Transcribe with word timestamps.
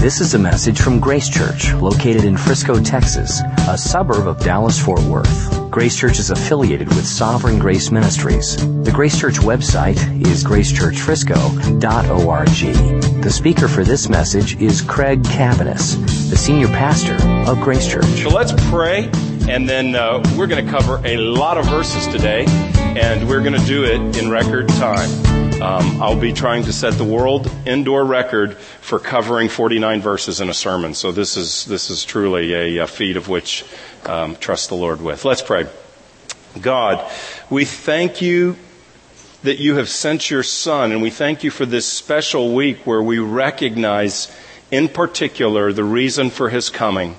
This 0.00 0.22
is 0.22 0.32
a 0.32 0.38
message 0.38 0.80
from 0.80 0.98
Grace 0.98 1.28
Church, 1.28 1.74
located 1.74 2.24
in 2.24 2.34
Frisco, 2.34 2.82
Texas, 2.82 3.42
a 3.68 3.76
suburb 3.76 4.26
of 4.26 4.40
Dallas 4.40 4.82
Fort 4.82 5.02
Worth. 5.02 5.70
Grace 5.70 5.94
Church 5.94 6.18
is 6.18 6.30
affiliated 6.30 6.88
with 6.88 7.06
Sovereign 7.06 7.58
Grace 7.58 7.90
Ministries. 7.90 8.56
The 8.82 8.90
Grace 8.94 9.20
Church 9.20 9.34
website 9.34 9.98
is 10.26 10.42
gracechurchfrisco.org. 10.42 13.22
The 13.22 13.30
speaker 13.30 13.68
for 13.68 13.84
this 13.84 14.08
message 14.08 14.56
is 14.56 14.80
Craig 14.80 15.22
Cabaniss, 15.24 15.96
the 16.30 16.36
senior 16.36 16.68
pastor 16.68 17.16
of 17.46 17.60
Grace 17.60 17.86
Church. 17.86 18.06
So 18.06 18.30
let's 18.30 18.54
pray, 18.70 19.10
and 19.50 19.68
then 19.68 19.94
uh, 19.94 20.22
we're 20.34 20.46
going 20.46 20.64
to 20.64 20.70
cover 20.70 21.02
a 21.04 21.18
lot 21.18 21.58
of 21.58 21.66
verses 21.66 22.06
today, 22.06 22.46
and 22.48 23.28
we're 23.28 23.42
going 23.42 23.52
to 23.52 23.66
do 23.66 23.84
it 23.84 24.00
in 24.16 24.30
record 24.30 24.66
time. 24.70 25.49
Um, 25.62 26.02
I'll 26.02 26.18
be 26.18 26.32
trying 26.32 26.64
to 26.64 26.72
set 26.72 26.94
the 26.94 27.04
world 27.04 27.50
indoor 27.66 28.02
record 28.02 28.56
for 28.56 28.98
covering 28.98 29.50
49 29.50 30.00
verses 30.00 30.40
in 30.40 30.48
a 30.48 30.54
sermon. 30.54 30.94
So 30.94 31.12
this 31.12 31.36
is 31.36 31.66
this 31.66 31.90
is 31.90 32.02
truly 32.02 32.54
a, 32.54 32.84
a 32.84 32.86
feat 32.86 33.18
of 33.18 33.28
which 33.28 33.66
um, 34.06 34.36
trust 34.36 34.70
the 34.70 34.74
Lord 34.74 35.02
with. 35.02 35.26
Let's 35.26 35.42
pray. 35.42 35.66
God, 36.58 37.06
we 37.50 37.66
thank 37.66 38.22
you 38.22 38.56
that 39.42 39.58
you 39.58 39.76
have 39.76 39.90
sent 39.90 40.30
your 40.30 40.42
Son, 40.42 40.92
and 40.92 41.02
we 41.02 41.10
thank 41.10 41.44
you 41.44 41.50
for 41.50 41.66
this 41.66 41.86
special 41.86 42.54
week 42.54 42.86
where 42.86 43.02
we 43.02 43.18
recognize, 43.18 44.34
in 44.70 44.88
particular, 44.88 45.74
the 45.74 45.84
reason 45.84 46.30
for 46.30 46.48
his 46.48 46.70
coming. 46.70 47.16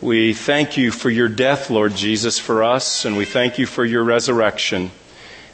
We 0.00 0.32
thank 0.32 0.76
you 0.76 0.92
for 0.92 1.10
your 1.10 1.28
death, 1.28 1.70
Lord 1.70 1.96
Jesus, 1.96 2.38
for 2.38 2.62
us, 2.62 3.04
and 3.04 3.16
we 3.16 3.24
thank 3.24 3.58
you 3.58 3.66
for 3.66 3.84
your 3.84 4.04
resurrection. 4.04 4.92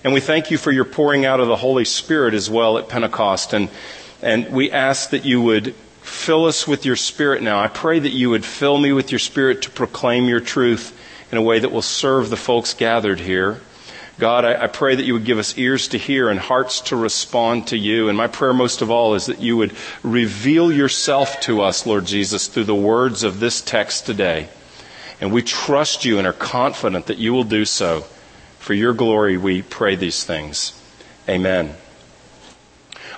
And 0.05 0.13
we 0.13 0.21
thank 0.21 0.51
you 0.51 0.59
for 0.59 0.71
your 0.71 0.85
pouring 0.85 1.27
out 1.27 1.41
of 1.41 1.49
the 1.49 1.57
Holy 1.57 1.85
Spirit 1.85 2.35
as 2.35 2.49
well 2.49 2.79
at 2.79 2.89
Pentecost. 2.89 3.53
And, 3.53 3.69
and 4.23 4.53
we 4.53 4.71
ask 4.71 5.11
that 5.11 5.25
you 5.25 5.43
would 5.43 5.75
fill 6.03 6.47
us 6.47 6.67
with 6.69 6.85
your 6.87 6.97
Spirit 6.97 7.43
now. 7.43 7.61
I 7.61 7.69
pray 7.69 7.99
that 7.99 8.13
you 8.13 8.31
would 8.31 8.45
fill 8.45 8.79
me 8.79 8.93
with 8.93 9.11
your 9.11 9.19
Spirit 9.19 9.63
to 9.63 9.71
proclaim 9.71 10.29
your 10.29 10.41
truth 10.41 10.97
in 11.33 11.39
a 11.39 11.43
way 11.43 11.59
that 11.59 11.73
will 11.73 11.83
serve 11.83 12.31
the 12.31 12.37
folks 12.37 12.75
gathered 12.75 13.21
here. 13.21 13.61
God, 14.19 14.45
I, 14.45 14.65
I, 14.65 14.67
pray 14.67 14.97
that 14.97 15.05
you 15.05 15.13
would 15.13 15.25
give 15.25 15.39
us 15.39 15.57
ears 15.59 15.89
to 15.89 15.99
hear 15.99 16.29
and 16.29 16.41
hearts 16.41 16.81
to 16.83 16.97
respond 16.97 17.69
to 17.69 17.79
you. 17.79 18.09
And 18.09 18.19
my 18.19 18.27
prayer 18.27 18.53
most 18.53 18.83
of 18.83 18.91
all 18.91 19.15
is 19.15 19.27
that 19.27 19.41
you 19.41 19.57
would 19.57 19.77
reveal 20.03 20.73
yourself 20.73 21.41
to 21.43 21.63
us, 21.63 21.87
Lord 21.87 22.05
Jesus, 22.05 22.49
through 22.49 22.65
the 22.65 22.75
words 22.75 23.23
of 23.23 23.39
this 23.39 23.61
text 23.61 24.07
today. 24.07 24.49
And 25.21 25.33
we 25.33 25.43
trust 25.43 26.05
you 26.05 26.19
and 26.19 26.27
are 26.27 26.33
confident 26.33 27.07
that 27.07 27.19
you 27.19 27.33
will 27.33 27.45
do 27.45 27.65
so. 27.65 28.05
For 28.69 28.75
your 28.75 28.93
glory, 28.93 29.39
we 29.39 29.63
pray 29.63 29.97
these 29.97 30.25
things. 30.25 30.79
Amen. 31.27 31.75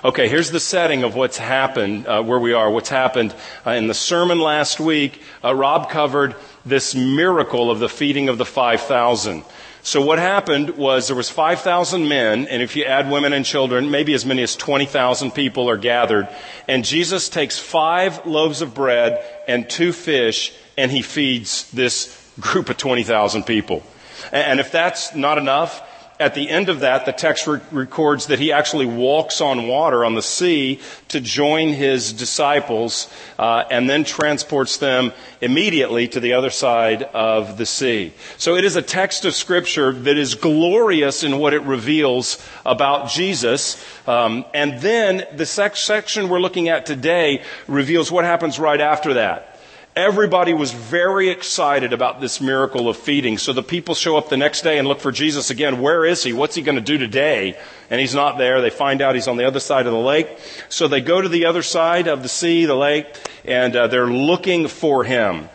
Okay, 0.01 0.29
here's 0.29 0.49
the 0.49 0.61
setting 0.61 1.03
of 1.03 1.13
what's 1.13 1.37
happened, 1.37 2.07
uh, 2.07 2.23
where 2.23 2.39
we 2.39 2.53
are, 2.53 2.71
what's 2.71 2.87
happened. 2.87 3.35
Uh, 3.67 3.71
in 3.71 3.87
the 3.87 3.93
sermon 3.93 4.39
last 4.39 4.79
week, 4.79 5.21
uh, 5.43 5.53
Rob 5.53 5.89
covered 5.89 6.35
this 6.65 6.95
miracle 6.95 7.69
of 7.69 7.79
the 7.79 7.89
feeding 7.89 8.29
of 8.29 8.37
the 8.37 8.45
5,000. 8.45 9.43
So 9.83 10.01
what 10.01 10.19
happened 10.19 10.77
was 10.77 11.07
there 11.07 11.17
was 11.17 11.29
5,000 11.29 12.07
men, 12.07 12.47
and 12.47 12.61
if 12.61 12.77
you 12.77 12.85
add 12.85 13.11
women 13.11 13.33
and 13.33 13.43
children, 13.43 13.91
maybe 13.91 14.13
as 14.13 14.25
many 14.25 14.43
as 14.43 14.55
20,000 14.55 15.31
people 15.31 15.69
are 15.69 15.75
gathered. 15.75 16.29
And 16.69 16.85
Jesus 16.85 17.27
takes 17.27 17.59
five 17.59 18.25
loaves 18.25 18.61
of 18.61 18.73
bread 18.73 19.21
and 19.49 19.69
two 19.69 19.91
fish, 19.91 20.53
and 20.77 20.89
he 20.89 21.01
feeds 21.01 21.69
this 21.71 22.31
group 22.39 22.69
of 22.69 22.77
20,000 22.77 23.43
people. 23.43 23.83
And 24.31 24.59
if 24.59 24.71
that's 24.71 25.15
not 25.15 25.37
enough, 25.37 25.81
at 26.21 26.35
the 26.35 26.49
end 26.49 26.69
of 26.69 26.81
that, 26.81 27.07
the 27.07 27.11
text 27.11 27.47
re- 27.47 27.59
records 27.71 28.27
that 28.27 28.37
he 28.37 28.51
actually 28.51 28.85
walks 28.85 29.41
on 29.41 29.67
water 29.67 30.05
on 30.05 30.13
the 30.13 30.21
sea 30.21 30.79
to 31.07 31.19
join 31.19 31.69
his 31.69 32.13
disciples 32.13 33.11
uh, 33.39 33.63
and 33.71 33.89
then 33.89 34.03
transports 34.03 34.77
them 34.77 35.11
immediately 35.41 36.07
to 36.07 36.19
the 36.19 36.33
other 36.33 36.51
side 36.51 37.01
of 37.01 37.57
the 37.57 37.65
sea. 37.65 38.13
So 38.37 38.55
it 38.55 38.63
is 38.63 38.75
a 38.75 38.83
text 38.83 39.25
of 39.25 39.33
Scripture 39.33 39.91
that 39.91 40.15
is 40.15 40.35
glorious 40.35 41.23
in 41.23 41.39
what 41.39 41.55
it 41.55 41.63
reveals 41.63 42.37
about 42.67 43.09
Jesus. 43.09 43.83
Um, 44.07 44.45
and 44.53 44.79
then 44.79 45.25
the 45.35 45.47
section 45.47 46.29
we're 46.29 46.39
looking 46.39 46.69
at 46.69 46.85
today 46.85 47.41
reveals 47.67 48.11
what 48.11 48.25
happens 48.25 48.59
right 48.59 48.79
after 48.79 49.15
that. 49.15 49.50
Everybody 49.93 50.53
was 50.53 50.71
very 50.71 51.27
excited 51.27 51.91
about 51.91 52.21
this 52.21 52.39
miracle 52.39 52.87
of 52.87 52.95
feeding. 52.95 53.37
So 53.37 53.51
the 53.51 53.61
people 53.61 53.93
show 53.93 54.15
up 54.15 54.29
the 54.29 54.37
next 54.37 54.61
day 54.61 54.77
and 54.77 54.87
look 54.87 55.01
for 55.01 55.11
Jesus 55.11 55.49
again. 55.49 55.81
Where 55.81 56.05
is 56.05 56.23
he? 56.23 56.31
What's 56.31 56.55
he 56.55 56.61
going 56.61 56.77
to 56.77 56.81
do 56.81 56.97
today? 56.97 57.59
And 57.89 57.99
he's 57.99 58.15
not 58.15 58.37
there. 58.37 58.61
They 58.61 58.69
find 58.69 59.01
out 59.01 59.15
he's 59.15 59.27
on 59.27 59.35
the 59.35 59.45
other 59.45 59.59
side 59.59 59.87
of 59.87 59.91
the 59.91 59.99
lake. 59.99 60.29
So 60.69 60.87
they 60.87 61.01
go 61.01 61.19
to 61.19 61.27
the 61.27 61.45
other 61.45 61.61
side 61.61 62.07
of 62.07 62.23
the 62.23 62.29
sea, 62.29 62.63
the 62.63 62.73
lake, 62.73 63.05
and 63.43 63.75
uh, 63.75 63.87
they're 63.87 64.07
looking 64.07 64.69
for 64.69 65.03
him 65.03 65.49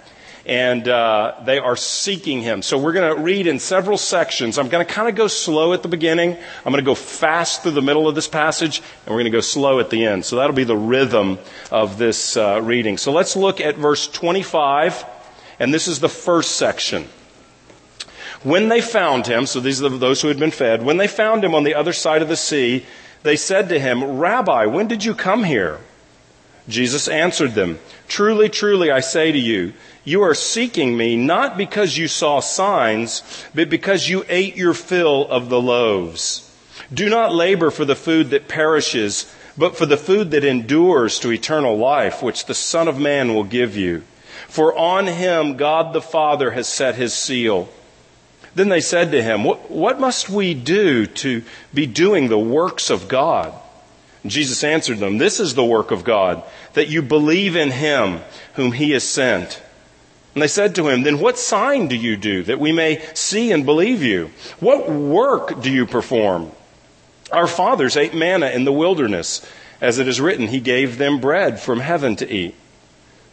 and 0.47 0.87
uh, 0.87 1.35
they 1.45 1.59
are 1.59 1.75
seeking 1.75 2.41
him. 2.41 2.63
So 2.63 2.79
we're 2.79 2.93
going 2.93 3.17
to 3.17 3.21
read 3.21 3.49
in 3.49 3.59
several 3.59 3.99
sections. 3.99 4.59
I'm 4.59 4.69
going 4.69 4.87
to 4.87 4.91
kind 4.93 5.09
of 5.09 5.17
go 5.17 5.27
slow 5.27 5.73
at 5.73 5.83
the 5.83 5.89
beginning. 5.89 6.37
I'm 6.65 6.73
going 6.73 6.83
to 6.83 6.89
go 6.89 6.95
fast 6.95 7.63
through 7.63 7.73
the 7.73 7.83
middle 7.83 8.09
of 8.09 8.15
this 8.15 8.29
passage, 8.29 8.81
and 9.05 9.09
we're 9.09 9.23
going 9.23 9.25
to 9.25 9.31
go 9.31 9.41
slow 9.41 9.81
at 9.81 9.91
the 9.91 10.07
end. 10.07 10.25
So 10.25 10.37
that'll 10.37 10.55
be 10.55 10.65
the 10.65 10.77
rhythm 10.77 11.41
of 11.73 11.99
this 11.99 12.37
uh, 12.37 12.61
reading. 12.63 12.97
So 12.97 13.11
let's 13.11 13.35
look 13.35 13.61
at 13.61 13.77
verse 13.77 14.07
25, 14.07 15.05
and 15.59 15.75
this 15.75 15.89
is 15.89 15.99
the 15.99 16.09
first 16.09 16.53
section. 16.53 17.09
When 18.45 18.69
they 18.69 18.81
found 18.81 19.27
him, 19.27 19.47
so 19.47 19.59
these 19.59 19.83
are 19.83 19.89
those 19.89 20.23
who 20.23 20.29
had 20.29 20.39
been 20.39 20.53
fed, 20.53 20.85
when 20.85 20.97
they 20.97 21.09
found 21.09 21.43
him 21.45 21.57
on 21.57 21.65
the 21.65 21.75
other 21.75 21.93
side 21.93 22.23
of 22.23 22.29
the 22.29 22.37
sea, 22.37 22.87
they 23.25 23.35
said 23.35 23.69
to 23.71 23.81
him, 23.81 24.19
Rabbi, 24.19 24.67
when 24.67 24.87
did 24.87 25.05
you 25.05 25.15
come 25.15 25.43
here? 25.43 25.81
Jesus 26.69 27.09
answered 27.09 27.55
them, 27.55 27.79
Truly, 28.09 28.49
truly, 28.49 28.91
I 28.91 29.01
say 29.01 29.33
to 29.33 29.39
you, 29.39 29.73
you 30.07 30.23
are 30.23 30.35
seeking 30.35 30.97
me 30.97 31.17
not 31.17 31.59
because 31.59 31.99
you 31.99 32.07
saw 32.07 32.39
signs, 32.39 33.45
but 33.55 33.69
because 33.69 34.09
you 34.09 34.25
ate 34.29 34.57
your 34.57 34.73
fill 34.73 35.27
of 35.29 35.49
the 35.49 35.61
loaves. 35.61 36.49
Do 36.95 37.09
not 37.09 37.35
labor 37.35 37.73
for 37.73 37.85
the 37.85 37.97
food 37.97 38.31
that 38.31 38.47
perishes, 38.47 39.35
but 39.59 39.77
for 39.77 39.85
the 39.85 39.97
food 39.97 40.31
that 40.31 40.45
endures 40.45 41.19
to 41.19 41.33
eternal 41.33 41.77
life, 41.77 42.23
which 42.23 42.47
the 42.47 42.55
Son 42.55 42.87
of 42.87 43.01
Man 43.01 43.35
will 43.35 43.45
give 43.45 43.77
you. 43.77 44.05
For 44.47 44.79
on 44.79 45.09
him 45.09 45.57
God 45.57 45.93
the 45.93 46.01
Father 46.01 46.53
has 46.53 46.69
set 46.69 46.95
his 46.95 47.13
seal. 47.13 47.69
Then 48.55 48.69
they 48.69 48.81
said 48.81 49.11
to 49.11 49.23
him, 49.23 49.43
What, 49.43 49.73
what 49.73 49.99
must 49.99 50.31
we 50.31 50.55
do 50.55 51.07
to 51.07 51.43
be 51.75 51.87
doing 51.87 52.29
the 52.29 52.39
works 52.39 52.91
of 52.91 53.09
God? 53.09 53.53
And 54.23 54.31
Jesus 54.31 54.63
answered 54.63 54.99
them, 54.99 55.19
This 55.19 55.41
is 55.41 55.55
the 55.55 55.65
work 55.65 55.91
of 55.91 56.05
God, 56.05 56.45
that 56.75 56.89
you 56.89 57.03
believe 57.03 57.57
in 57.57 57.73
him 57.73 58.21
whom 58.55 58.71
he 58.71 58.93
has 58.93 59.03
sent. 59.03 59.63
And 60.37 60.43
they 60.43 60.49
said 60.49 60.75
to 60.75 60.89
him, 60.89 61.03
Then 61.03 61.19
what 61.19 61.39
sign 61.39 61.89
do 61.89 61.97
you 61.97 62.15
do 62.15 62.43
that 62.43 62.61
we 62.61 62.71
may 62.71 63.03
see 63.15 63.53
and 63.53 63.65
believe 63.65 64.03
you? 64.03 64.31
What 64.61 64.87
work 64.87 65.63
do 65.63 65.73
you 65.73 65.87
perform? 65.87 66.53
Our 67.33 67.47
fathers 67.47 67.97
ate 67.97 68.13
manna 68.13 68.51
in 68.51 68.65
the 68.65 68.73
wilderness. 68.73 69.41
As 69.81 69.99
it 69.99 70.07
is 70.07 70.21
written, 70.21 70.49
He 70.49 70.61
gave 70.61 70.99
them 70.99 71.23
bread 71.23 71.59
from 71.59 71.81
heaven 71.81 72.17
to 72.17 72.31
eat. 72.31 72.55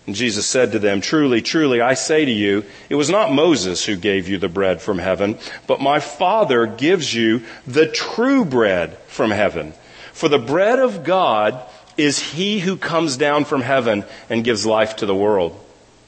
And 0.07 0.15
Jesus 0.15 0.45
said 0.45 0.71
to 0.71 0.79
them, 0.79 1.01
Truly, 1.01 1.41
truly, 1.41 1.81
I 1.81 1.95
say 1.95 2.23
to 2.23 2.31
you, 2.31 2.63
it 2.87 2.95
was 2.95 3.09
not 3.09 3.33
Moses 3.33 3.83
who 3.83 3.97
gave 3.97 4.29
you 4.29 4.37
the 4.37 4.47
bread 4.47 4.81
from 4.81 4.97
heaven, 4.97 5.37
but 5.67 5.81
my 5.81 5.99
Father 5.99 6.65
gives 6.67 7.13
you 7.13 7.41
the 7.67 7.87
true 7.87 8.45
bread 8.45 8.97
from 9.07 9.31
heaven. 9.31 9.73
For 10.13 10.29
the 10.29 10.39
bread 10.39 10.79
of 10.79 11.03
God 11.03 11.59
is 11.97 12.17
he 12.31 12.59
who 12.59 12.77
comes 12.77 13.17
down 13.17 13.43
from 13.43 13.59
heaven 13.59 14.05
and 14.29 14.45
gives 14.45 14.65
life 14.65 14.95
to 14.97 15.05
the 15.05 15.13
world. 15.13 15.59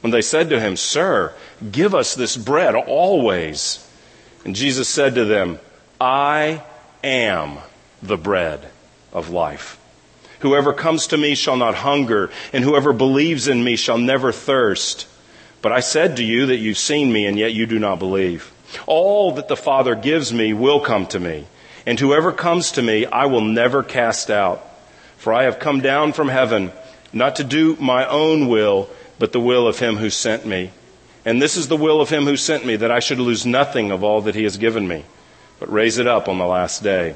When 0.05 0.11
they 0.11 0.21
said 0.21 0.51
to 0.51 0.59
him, 0.59 0.75
Sir, 0.77 1.33
give 1.71 1.95
us 1.95 2.13
this 2.13 2.37
bread 2.37 2.75
always. 2.75 3.83
And 4.45 4.55
Jesus 4.55 4.87
said 4.87 5.15
to 5.15 5.25
them, 5.25 5.57
I 5.99 6.61
am 7.03 7.57
the 8.03 8.15
bread 8.15 8.69
of 9.11 9.31
life. 9.31 9.79
Whoever 10.41 10.73
comes 10.73 11.07
to 11.07 11.17
me 11.17 11.33
shall 11.33 11.57
not 11.57 11.73
hunger, 11.73 12.29
and 12.53 12.63
whoever 12.63 12.93
believes 12.93 13.47
in 13.47 13.63
me 13.63 13.77
shall 13.77 13.97
never 13.97 14.31
thirst. 14.31 15.07
But 15.63 15.71
I 15.71 15.79
said 15.79 16.17
to 16.17 16.23
you 16.23 16.45
that 16.45 16.57
you've 16.57 16.77
seen 16.77 17.11
me, 17.11 17.25
and 17.25 17.39
yet 17.39 17.55
you 17.55 17.65
do 17.65 17.79
not 17.79 17.97
believe. 17.97 18.53
All 18.85 19.31
that 19.31 19.47
the 19.47 19.57
Father 19.57 19.95
gives 19.95 20.31
me 20.31 20.53
will 20.53 20.81
come 20.81 21.07
to 21.07 21.19
me, 21.19 21.47
and 21.87 21.99
whoever 21.99 22.31
comes 22.31 22.73
to 22.73 22.83
me 22.83 23.07
I 23.07 23.25
will 23.25 23.41
never 23.41 23.81
cast 23.81 24.29
out. 24.29 24.63
For 25.17 25.33
I 25.33 25.45
have 25.45 25.57
come 25.57 25.81
down 25.81 26.13
from 26.13 26.27
heaven, 26.27 26.71
not 27.11 27.37
to 27.37 27.43
do 27.43 27.75
my 27.77 28.05
own 28.05 28.49
will, 28.49 28.87
but 29.19 29.31
the 29.31 29.39
will 29.39 29.67
of 29.67 29.79
him 29.79 29.97
who 29.97 30.09
sent 30.09 30.45
me. 30.45 30.71
And 31.23 31.41
this 31.41 31.57
is 31.57 31.67
the 31.67 31.77
will 31.77 32.01
of 32.01 32.09
him 32.09 32.25
who 32.25 32.37
sent 32.37 32.65
me, 32.65 32.75
that 32.75 32.91
I 32.91 32.99
should 32.99 33.19
lose 33.19 33.45
nothing 33.45 33.91
of 33.91 34.03
all 34.03 34.21
that 34.21 34.35
he 34.35 34.43
has 34.43 34.57
given 34.57 34.87
me, 34.87 35.05
but 35.59 35.71
raise 35.71 35.97
it 35.97 36.07
up 36.07 36.27
on 36.27 36.37
the 36.37 36.45
last 36.45 36.83
day. 36.83 37.15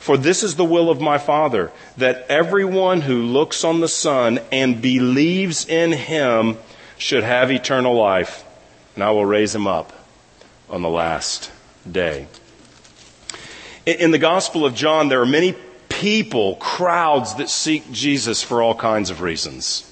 For 0.00 0.16
this 0.16 0.42
is 0.42 0.56
the 0.56 0.64
will 0.64 0.88
of 0.88 1.00
my 1.00 1.18
Father, 1.18 1.72
that 1.96 2.26
everyone 2.28 3.02
who 3.02 3.22
looks 3.22 3.64
on 3.64 3.80
the 3.80 3.88
Son 3.88 4.40
and 4.50 4.80
believes 4.80 5.66
in 5.66 5.92
him 5.92 6.56
should 6.96 7.24
have 7.24 7.50
eternal 7.50 7.94
life, 7.94 8.44
and 8.94 9.02
I 9.02 9.10
will 9.10 9.26
raise 9.26 9.54
him 9.54 9.66
up 9.66 9.92
on 10.70 10.82
the 10.82 10.88
last 10.88 11.50
day. 11.90 12.28
In 13.84 14.12
the 14.12 14.18
Gospel 14.18 14.64
of 14.64 14.74
John, 14.74 15.08
there 15.08 15.20
are 15.20 15.26
many 15.26 15.56
people, 15.88 16.54
crowds 16.56 17.34
that 17.34 17.50
seek 17.50 17.90
Jesus 17.90 18.42
for 18.42 18.62
all 18.62 18.74
kinds 18.74 19.10
of 19.10 19.20
reasons. 19.20 19.91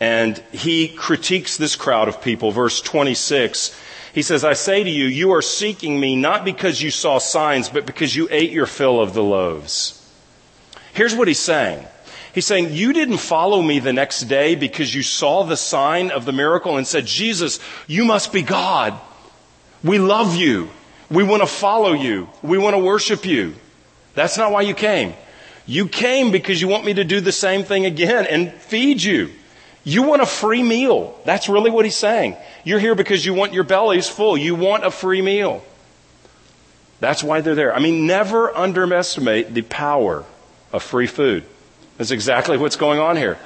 And 0.00 0.38
he 0.52 0.88
critiques 0.88 1.56
this 1.56 1.76
crowd 1.76 2.08
of 2.08 2.20
people. 2.20 2.50
Verse 2.50 2.80
26, 2.82 3.78
he 4.12 4.22
says, 4.22 4.44
I 4.44 4.52
say 4.52 4.84
to 4.84 4.90
you, 4.90 5.06
you 5.06 5.32
are 5.32 5.42
seeking 5.42 5.98
me 5.98 6.16
not 6.16 6.44
because 6.44 6.82
you 6.82 6.90
saw 6.90 7.18
signs, 7.18 7.68
but 7.68 7.86
because 7.86 8.14
you 8.14 8.28
ate 8.30 8.50
your 8.50 8.66
fill 8.66 9.00
of 9.00 9.14
the 9.14 9.22
loaves. 9.22 10.02
Here's 10.92 11.14
what 11.14 11.28
he's 11.28 11.38
saying. 11.38 11.86
He's 12.34 12.46
saying, 12.46 12.72
you 12.72 12.92
didn't 12.92 13.18
follow 13.18 13.62
me 13.62 13.78
the 13.78 13.94
next 13.94 14.22
day 14.22 14.54
because 14.54 14.94
you 14.94 15.02
saw 15.02 15.44
the 15.44 15.56
sign 15.56 16.10
of 16.10 16.26
the 16.26 16.32
miracle 16.32 16.76
and 16.76 16.86
said, 16.86 17.06
Jesus, 17.06 17.60
you 17.86 18.04
must 18.04 18.30
be 18.32 18.42
God. 18.42 18.98
We 19.82 19.98
love 19.98 20.36
you. 20.36 20.68
We 21.10 21.22
want 21.22 21.42
to 21.42 21.46
follow 21.46 21.92
you. 21.92 22.28
We 22.42 22.58
want 22.58 22.74
to 22.74 22.78
worship 22.78 23.24
you. 23.24 23.54
That's 24.14 24.36
not 24.36 24.52
why 24.52 24.62
you 24.62 24.74
came. 24.74 25.14
You 25.66 25.88
came 25.88 26.30
because 26.30 26.60
you 26.60 26.68
want 26.68 26.84
me 26.84 26.94
to 26.94 27.04
do 27.04 27.20
the 27.20 27.32
same 27.32 27.64
thing 27.64 27.86
again 27.86 28.26
and 28.26 28.52
feed 28.52 29.02
you. 29.02 29.30
You 29.86 30.02
want 30.02 30.20
a 30.20 30.26
free 30.26 30.64
meal. 30.64 31.16
That's 31.24 31.48
really 31.48 31.70
what 31.70 31.84
he's 31.84 31.96
saying. 31.96 32.36
You're 32.64 32.80
here 32.80 32.96
because 32.96 33.24
you 33.24 33.34
want 33.34 33.52
your 33.52 33.62
bellies 33.62 34.08
full. 34.08 34.36
You 34.36 34.56
want 34.56 34.84
a 34.84 34.90
free 34.90 35.22
meal. 35.22 35.64
That's 36.98 37.22
why 37.22 37.40
they're 37.40 37.54
there. 37.54 37.72
I 37.72 37.78
mean, 37.78 38.04
never 38.04 38.52
underestimate 38.52 39.54
the 39.54 39.62
power 39.62 40.24
of 40.72 40.82
free 40.82 41.06
food. 41.06 41.44
That's 41.98 42.10
exactly 42.10 42.58
what's 42.58 42.74
going 42.74 42.98
on 42.98 43.16
here. 43.16 43.38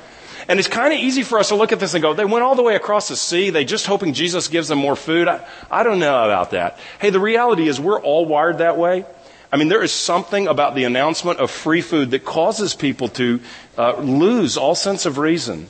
And 0.48 0.58
it's 0.58 0.66
kind 0.66 0.94
of 0.94 0.98
easy 0.98 1.24
for 1.24 1.38
us 1.38 1.48
to 1.48 1.56
look 1.56 1.72
at 1.72 1.78
this 1.78 1.92
and 1.92 2.00
go, 2.00 2.14
they 2.14 2.24
went 2.24 2.42
all 2.42 2.54
the 2.54 2.62
way 2.62 2.74
across 2.74 3.08
the 3.08 3.16
sea. 3.16 3.50
They 3.50 3.66
just 3.66 3.84
hoping 3.84 4.14
Jesus 4.14 4.48
gives 4.48 4.68
them 4.68 4.78
more 4.78 4.96
food. 4.96 5.28
I, 5.28 5.46
I 5.70 5.82
don't 5.82 5.98
know 5.98 6.24
about 6.24 6.52
that. 6.52 6.78
Hey, 7.02 7.10
the 7.10 7.20
reality 7.20 7.68
is 7.68 7.78
we're 7.78 8.00
all 8.00 8.24
wired 8.24 8.58
that 8.58 8.78
way. 8.78 9.04
I 9.52 9.58
mean, 9.58 9.68
there 9.68 9.82
is 9.82 9.92
something 9.92 10.48
about 10.48 10.74
the 10.74 10.84
announcement 10.84 11.38
of 11.38 11.50
free 11.50 11.82
food 11.82 12.12
that 12.12 12.24
causes 12.24 12.74
people 12.74 13.08
to 13.08 13.40
uh, 13.76 13.98
lose 13.98 14.56
all 14.56 14.74
sense 14.74 15.04
of 15.04 15.18
reason. 15.18 15.68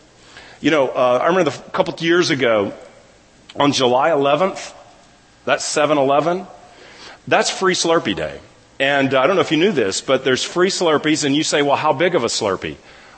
You 0.61 0.71
know, 0.71 0.89
uh, 0.89 1.21
I 1.23 1.29
remember 1.29 1.51
a 1.51 1.71
couple 1.71 1.95
of 1.95 2.03
years 2.03 2.29
ago 2.29 2.75
on 3.57 3.73
July 3.73 4.11
11th, 4.11 4.75
that's 5.47 5.65
7 5.65 5.97
Eleven, 5.97 6.47
that's 7.27 7.49
Free 7.49 7.73
Slurpee 7.73 8.15
Day. 8.15 8.39
And 8.79 9.15
uh, 9.15 9.21
I 9.21 9.27
don't 9.27 9.37
know 9.37 9.43
if 9.43 9.53
you 9.53 9.57
knew 9.57 9.73
this, 9.73 10.03
but 10.03 10.23
there's 10.23 10.45
free 10.45 10.69
Slurpees, 10.69 11.25
and 11.25 11.35
you 11.35 11.45
say, 11.45 11.63
well, 11.63 11.77
how 11.77 11.95
big 11.95 12.15
of 12.15 12.25
a 12.25 12.27
Slurpee? 12.27 12.77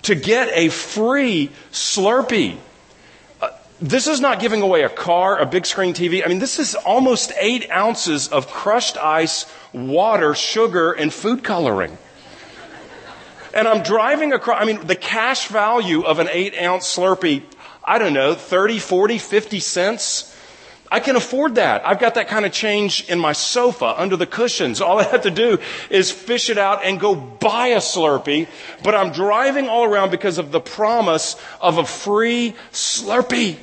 to 0.03 0.13
get 0.13 0.49
a 0.53 0.69
free 0.69 1.49
Slurpee. 1.71 2.57
This 3.81 4.07
is 4.07 4.19
not 4.19 4.41
giving 4.41 4.61
away 4.61 4.83
a 4.83 4.89
car, 4.89 5.39
a 5.39 5.45
big 5.45 5.65
screen 5.65 5.93
TV. 5.93 6.23
I 6.23 6.27
mean, 6.27 6.39
this 6.39 6.59
is 6.59 6.75
almost 6.75 7.31
eight 7.39 7.71
ounces 7.71 8.27
of 8.27 8.47
crushed 8.47 8.97
ice, 8.97 9.45
water, 9.71 10.35
sugar, 10.35 10.91
and 10.91 11.13
food 11.13 11.45
coloring. 11.45 11.97
And 13.53 13.69
I'm 13.69 13.81
driving 13.81 14.33
across, 14.33 14.61
I 14.61 14.65
mean, 14.65 14.85
the 14.85 14.97
cash 14.97 15.47
value 15.47 16.01
of 16.01 16.19
an 16.19 16.27
eight 16.29 16.59
ounce 16.59 16.93
Slurpee, 16.93 17.43
I 17.81 17.99
don't 17.99 18.13
know, 18.13 18.33
30, 18.33 18.79
40, 18.79 19.17
50 19.17 19.59
cents. 19.61 20.35
I 20.91 20.99
can 20.99 21.15
afford 21.15 21.55
that. 21.55 21.87
I've 21.87 21.99
got 21.99 22.15
that 22.15 22.27
kind 22.27 22.45
of 22.45 22.51
change 22.51 23.07
in 23.07 23.17
my 23.17 23.31
sofa 23.31 23.93
under 23.97 24.17
the 24.17 24.25
cushions. 24.25 24.81
All 24.81 24.99
I 24.99 25.03
have 25.03 25.21
to 25.21 25.31
do 25.31 25.57
is 25.89 26.11
fish 26.11 26.49
it 26.49 26.57
out 26.57 26.83
and 26.83 26.99
go 26.99 27.15
buy 27.15 27.67
a 27.67 27.77
Slurpee, 27.77 28.49
but 28.83 28.93
I'm 28.93 29.13
driving 29.13 29.69
all 29.69 29.85
around 29.85 30.11
because 30.11 30.37
of 30.37 30.51
the 30.51 30.59
promise 30.59 31.37
of 31.61 31.77
a 31.77 31.85
free 31.85 32.55
Slurpee. 32.73 33.57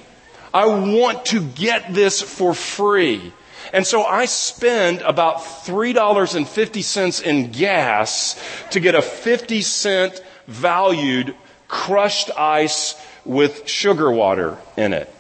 I 0.57 0.65
want 0.65 1.27
to 1.27 1.43
get 1.43 1.93
this 1.93 2.23
for 2.23 2.55
free. 2.55 3.35
And 3.75 3.87
so 3.87 4.05
I 4.05 4.25
spend 4.25 5.03
about 5.03 5.37
$3.50 5.37 7.23
in 7.23 7.51
gas 7.53 8.43
to 8.71 8.81
get 8.81 8.95
a 8.95 9.03
50 9.03 9.61
cent 9.61 10.23
valued 10.47 11.35
crushed 11.69 12.31
ice 12.39 12.95
with 13.27 13.69
sugar 13.69 14.11
water 14.11 14.57
in 14.79 14.95
it. 14.95 15.13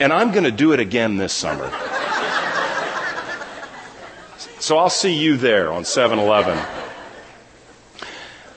And 0.00 0.12
I'm 0.12 0.32
going 0.32 0.42
to 0.42 0.50
do 0.50 0.72
it 0.72 0.80
again 0.80 1.16
this 1.16 1.32
summer. 1.32 1.70
so 4.58 4.78
I'll 4.78 4.90
see 4.90 5.14
you 5.14 5.36
there 5.36 5.72
on 5.72 5.84
7 5.84 6.18
Eleven. 6.18 6.58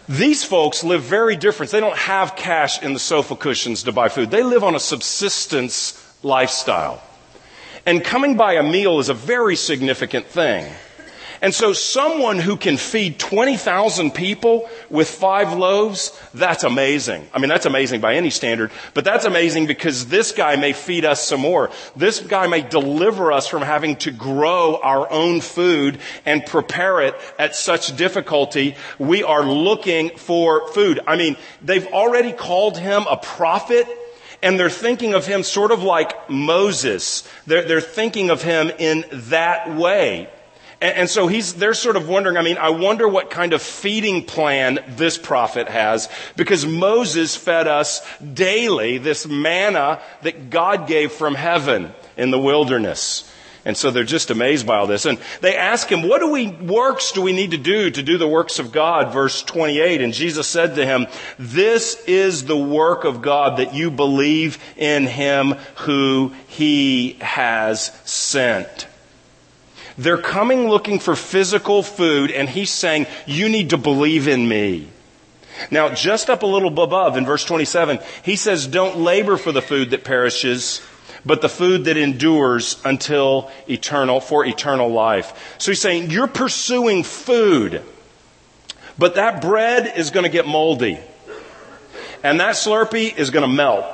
These 0.10 0.46
folks 0.46 0.84
live 0.84 1.04
very 1.04 1.36
different. 1.36 1.72
They 1.72 1.82
don't 1.82 1.98
have 1.98 2.36
cash 2.36 2.82
in 2.82 2.94
the 2.94 3.00
sofa 3.00 3.36
cushions 3.36 3.84
to 3.84 3.92
buy 3.92 4.08
food. 4.08 4.32
They 4.32 4.44
live 4.44 4.64
on 4.64 4.74
a 4.74 4.80
subsistence 4.80 6.02
lifestyle. 6.24 7.02
And 7.86 8.04
coming 8.04 8.38
by 8.38 8.54
a 8.54 8.64
meal 8.64 9.00
is 9.00 9.10
a 9.10 9.14
very 9.14 9.56
significant 9.56 10.28
thing. 10.28 10.72
And 11.42 11.54
so 11.54 11.74
someone 11.74 12.40
who 12.40 12.58
can 12.58 12.78
feed 12.78 13.20
20,000 13.20 14.12
people 14.12 14.70
with 14.90 15.10
five 15.10 15.54
loaves, 15.54 16.18
that's 16.34 16.64
amazing. 16.64 17.28
I 17.34 17.40
mean, 17.40 17.50
that's 17.50 17.66
amazing 17.66 18.02
by 18.02 18.16
any 18.16 18.30
standard, 18.30 18.72
but 18.94 19.04
that's 19.04 19.26
amazing 19.26 19.68
because 19.68 20.08
this 20.08 20.32
guy 20.32 20.56
may 20.56 20.74
feed 20.74 21.06
us 21.06 21.26
some 21.26 21.42
more. 21.42 21.70
This 21.96 22.20
guy 22.20 22.48
may 22.48 22.62
deliver 22.62 23.32
us 23.32 23.48
from 23.48 23.62
having 23.62 23.98
to 23.98 24.12
grow 24.12 24.80
our 24.82 25.12
own 25.12 25.42
food 25.42 26.00
and 26.26 26.46
prepare 26.46 27.02
it 27.02 27.16
at 27.38 27.56
such 27.56 27.96
difficulty. 27.96 28.76
We 28.98 29.24
are 29.24 29.44
looking 29.44 30.18
for 30.18 30.68
food. 30.70 31.00
I 31.06 31.18
mean, 31.18 31.38
they've 31.62 31.88
already 31.88 32.32
called 32.32 32.78
him 32.78 33.06
a 33.10 33.18
prophet 33.18 33.88
and 34.42 34.60
they're 34.60 34.70
thinking 34.70 35.14
of 35.14 35.26
him 35.26 35.44
sort 35.44 35.72
of 35.72 35.84
like 35.84 36.30
Moses. 36.30 37.28
They're, 37.48 37.64
they're 37.64 37.82
thinking 37.82 38.30
of 38.30 38.42
him 38.42 38.72
in 38.78 39.06
that 39.12 39.76
way. 39.76 40.30
And, 40.82 40.96
and 40.96 41.10
so 41.10 41.28
he's, 41.28 41.56
they're 41.56 41.74
sort 41.74 41.96
of 41.96 42.08
wondering, 42.08 42.38
I 42.38 42.42
mean, 42.42 42.58
I 42.58 42.70
wonder 42.70 43.08
what 43.08 43.30
kind 43.30 43.54
of 43.54 43.62
feeding 43.62 44.24
plan 44.24 44.80
this 44.90 45.18
prophet 45.18 45.68
has 45.68 46.10
because 46.36 46.66
Moses 46.66 47.36
fed 47.36 47.68
us 47.68 48.02
daily 48.22 48.98
this 48.98 49.28
manna 49.28 50.02
that 50.22 50.50
God 50.50 50.88
gave 50.88 51.12
from 51.12 51.36
heaven 51.36 51.92
in 52.16 52.32
the 52.32 52.40
wilderness. 52.40 53.32
And 53.68 53.76
so 53.76 53.92
they're 53.92 54.06
just 54.06 54.30
amazed 54.30 54.66
by 54.66 54.78
all 54.78 54.88
this. 54.88 55.06
And 55.06 55.20
they 55.42 55.58
ask 55.58 55.92
him, 55.92 56.08
what 56.08 56.20
do 56.22 56.32
we, 56.32 56.48
works 56.48 57.12
do 57.12 57.22
we 57.22 57.34
need 57.34 57.52
to 57.52 57.58
do 57.58 57.92
to 57.92 58.02
do 58.02 58.18
the 58.18 58.28
works 58.28 58.60
of 58.60 58.72
God? 58.72 59.12
Verse 59.12 59.44
28. 59.44 60.00
And 60.00 60.14
Jesus 60.14 60.48
said 60.48 60.76
to 60.76 60.86
him, 60.86 61.08
this 61.38 62.02
is 62.08 62.46
the 62.46 62.56
work 62.56 63.04
of 63.04 63.22
God 63.22 63.58
that 63.58 63.74
you 63.74 63.92
believe 63.92 64.58
in 64.78 65.06
him 65.06 65.52
who 65.80 66.34
he 66.48 67.18
has 67.20 67.92
sent. 68.06 68.87
They're 69.98 70.18
coming 70.18 70.68
looking 70.68 71.00
for 71.00 71.16
physical 71.16 71.82
food 71.82 72.32
and 72.32 72.48
he's 72.48 72.70
saying, 72.70 73.08
you 73.26 73.50
need 73.50 73.72
to 73.72 73.78
believe 73.78 74.28
in 74.28 74.48
me. 74.48 74.90
Now, 75.72 75.90
just 75.90 76.30
up 76.30 76.44
a 76.44 76.46
little 76.46 76.82
above 76.82 77.18
in 77.18 77.26
verse 77.26 77.44
27, 77.44 78.00
he 78.22 78.36
says, 78.36 78.68
don't 78.68 79.00
labor 79.00 79.38
for 79.38 79.52
the 79.52 79.62
food 79.62 79.90
that 79.90 80.04
perishes, 80.04 80.82
but 81.26 81.42
the 81.42 81.50
food 81.50 81.86
that 81.86 81.98
endures 81.98 82.80
until 82.86 83.52
eternal, 83.68 84.20
for 84.20 84.46
eternal 84.46 84.90
life. 84.90 85.56
So 85.58 85.72
he's 85.72 85.82
saying, 85.82 86.12
you're 86.12 86.28
pursuing 86.28 87.04
food, 87.04 87.82
but 89.00 89.16
that 89.16 89.42
bread 89.42 89.94
is 89.98 90.12
going 90.12 90.26
to 90.26 90.32
get 90.32 90.46
moldy. 90.46 91.00
And 92.24 92.40
that 92.40 92.56
Slurpee 92.56 93.18
is 93.18 93.32
going 93.32 93.48
to 93.48 93.54
melt. 93.54 93.86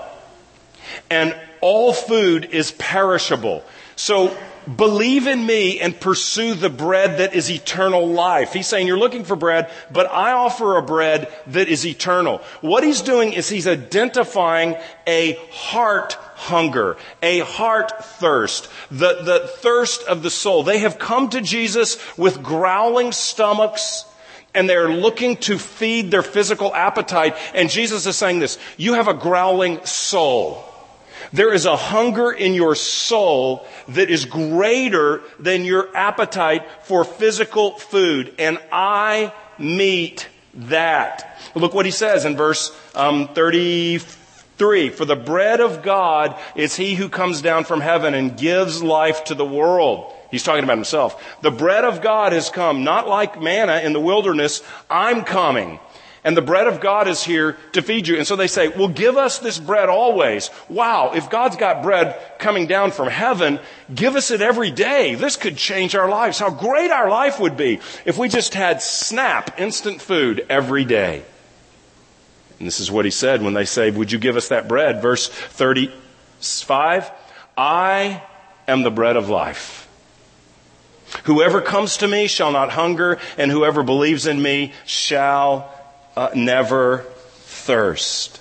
And 1.10 1.36
all 1.62 1.94
food 1.94 2.46
is 2.52 2.72
perishable. 2.72 3.64
So 3.96 4.36
believe 4.64 5.28
in 5.28 5.46
me 5.46 5.80
and 5.80 6.00
pursue 6.00 6.54
the 6.54 6.70
bread 6.70 7.20
that 7.20 7.34
is 7.34 7.50
eternal 7.50 8.08
life. 8.08 8.54
He's 8.54 8.68
saying 8.68 8.88
you're 8.88 8.98
looking 8.98 9.24
for 9.24 9.36
bread, 9.36 9.70
but 9.92 10.10
I 10.12 10.32
offer 10.32 10.78
a 10.78 10.82
bread 10.82 11.32
that 11.48 11.68
is 11.68 11.86
eternal. 11.86 12.40
What 12.62 12.84
he's 12.84 13.02
doing 13.02 13.34
is 13.34 13.50
he's 13.50 13.68
identifying 13.68 14.76
a 15.08 15.34
heart 15.52 16.14
hunger, 16.14 16.98
a 17.22 17.40
heart 17.40 18.04
thirst, 18.04 18.70
the, 18.92 19.22
the 19.24 19.48
thirst 19.60 20.04
of 20.04 20.24
the 20.24 20.30
soul. 20.30 20.64
They 20.64 20.80
have 20.80 21.00
come 21.00 21.30
to 21.30 21.42
Jesus 21.42 21.98
with 22.18 22.44
growling 22.44 23.12
stomachs 23.12 24.06
and 24.56 24.70
they're 24.70 24.90
looking 24.90 25.38
to 25.38 25.58
feed 25.58 26.12
their 26.12 26.22
physical 26.22 26.74
appetite. 26.76 27.36
And 27.56 27.70
Jesus 27.70 28.06
is 28.06 28.16
saying 28.16 28.40
this, 28.40 28.58
you 28.78 28.94
have 28.94 29.08
a 29.08 29.14
growling 29.14 29.84
soul. 29.86 30.64
There 31.32 31.54
is 31.54 31.66
a 31.66 31.78
hunger 31.78 32.32
in 32.32 32.54
your 32.54 32.76
soul 32.76 33.66
that 33.90 34.10
is 34.10 34.26
greater 34.26 35.22
than 35.40 35.64
your 35.64 35.96
appetite 35.96 36.66
for 36.84 37.04
physical 37.04 37.78
food. 37.78 38.34
And 38.38 38.60
I 38.72 39.34
meet 39.58 40.28
that. 40.56 41.40
Look 41.56 41.74
what 41.74 41.86
he 41.86 41.92
says 41.92 42.26
in 42.26 42.36
verse 42.36 42.76
um, 42.96 43.28
33. 43.30 44.90
For 44.90 45.06
the 45.06 45.16
bread 45.16 45.62
of 45.62 45.82
God 45.84 46.40
is 46.56 46.76
he 46.76 46.96
who 46.96 47.10
comes 47.10 47.42
down 47.42 47.64
from 47.64 47.82
heaven 47.82 48.14
and 48.14 48.38
gives 48.38 48.84
life 48.84 49.26
to 49.26 49.36
the 49.36 49.46
world. 49.46 50.14
He's 50.32 50.44
talking 50.44 50.64
about 50.64 50.78
himself. 50.78 51.24
The 51.42 51.52
bread 51.52 51.86
of 51.86 52.02
God 52.02 52.34
has 52.34 52.50
come, 52.50 52.84
not 52.84 53.08
like 53.08 53.40
manna 53.40 53.82
in 53.82 53.94
the 53.94 54.00
wilderness. 54.00 54.64
I'm 54.90 55.24
coming. 55.24 55.80
And 56.26 56.38
the 56.38 56.42
bread 56.42 56.68
of 56.68 56.80
God 56.80 57.10
is 57.10 57.22
here 57.24 57.58
to 57.74 57.82
feed 57.82 58.08
you. 58.08 58.18
And 58.18 58.26
so 58.26 58.38
they 58.38 58.48
say, 58.48 58.70
well, 58.70 58.88
give 58.88 59.18
us 59.18 59.40
this 59.40 59.60
bread 59.60 59.90
always. 59.90 60.50
Wow, 60.70 61.12
if 61.14 61.30
God's 61.30 61.58
got 61.58 61.84
bread 61.84 62.18
coming 62.40 62.66
down 62.66 62.92
from 62.92 63.10
heaven, 63.10 63.60
give 63.94 64.16
us 64.16 64.32
it 64.32 64.42
every 64.42 64.72
day. 64.72 65.16
This 65.16 65.36
could 65.36 65.58
change 65.58 65.96
our 65.96 66.08
lives. 66.08 66.40
How 66.40 66.50
great 66.50 66.92
our 66.92 67.10
life 67.10 67.42
would 67.42 67.58
be 67.58 67.82
if 68.06 68.18
we 68.18 68.30
just 68.30 68.54
had 68.54 68.82
snap, 68.82 69.60
instant 69.60 70.02
food 70.02 70.46
every 70.50 70.86
day. 70.86 71.24
And 72.60 72.68
this 72.68 72.80
is 72.80 72.90
what 72.90 73.04
he 73.04 73.12
said 73.12 73.42
when 73.42 73.54
they 73.54 73.66
say, 73.66 73.92
would 73.92 74.12
you 74.12 74.20
give 74.20 74.38
us 74.38 74.48
that 74.48 74.70
bread? 74.70 75.02
Verse 75.02 75.28
35, 75.28 77.12
I 77.58 78.24
am 78.66 78.84
the 78.84 78.92
bread 78.92 79.18
of 79.18 79.28
life. 79.28 79.90
Whoever 81.26 81.62
comes 81.62 81.98
to 81.98 82.08
me 82.08 82.28
shall 82.28 82.52
not 82.52 82.72
hunger, 82.72 83.20
and 83.38 83.52
whoever 83.52 83.84
believes 83.84 84.26
in 84.26 84.42
me 84.42 84.72
shall 84.86 85.73
uh, 86.16 86.30
never 86.36 87.00
thirst. 87.00 88.40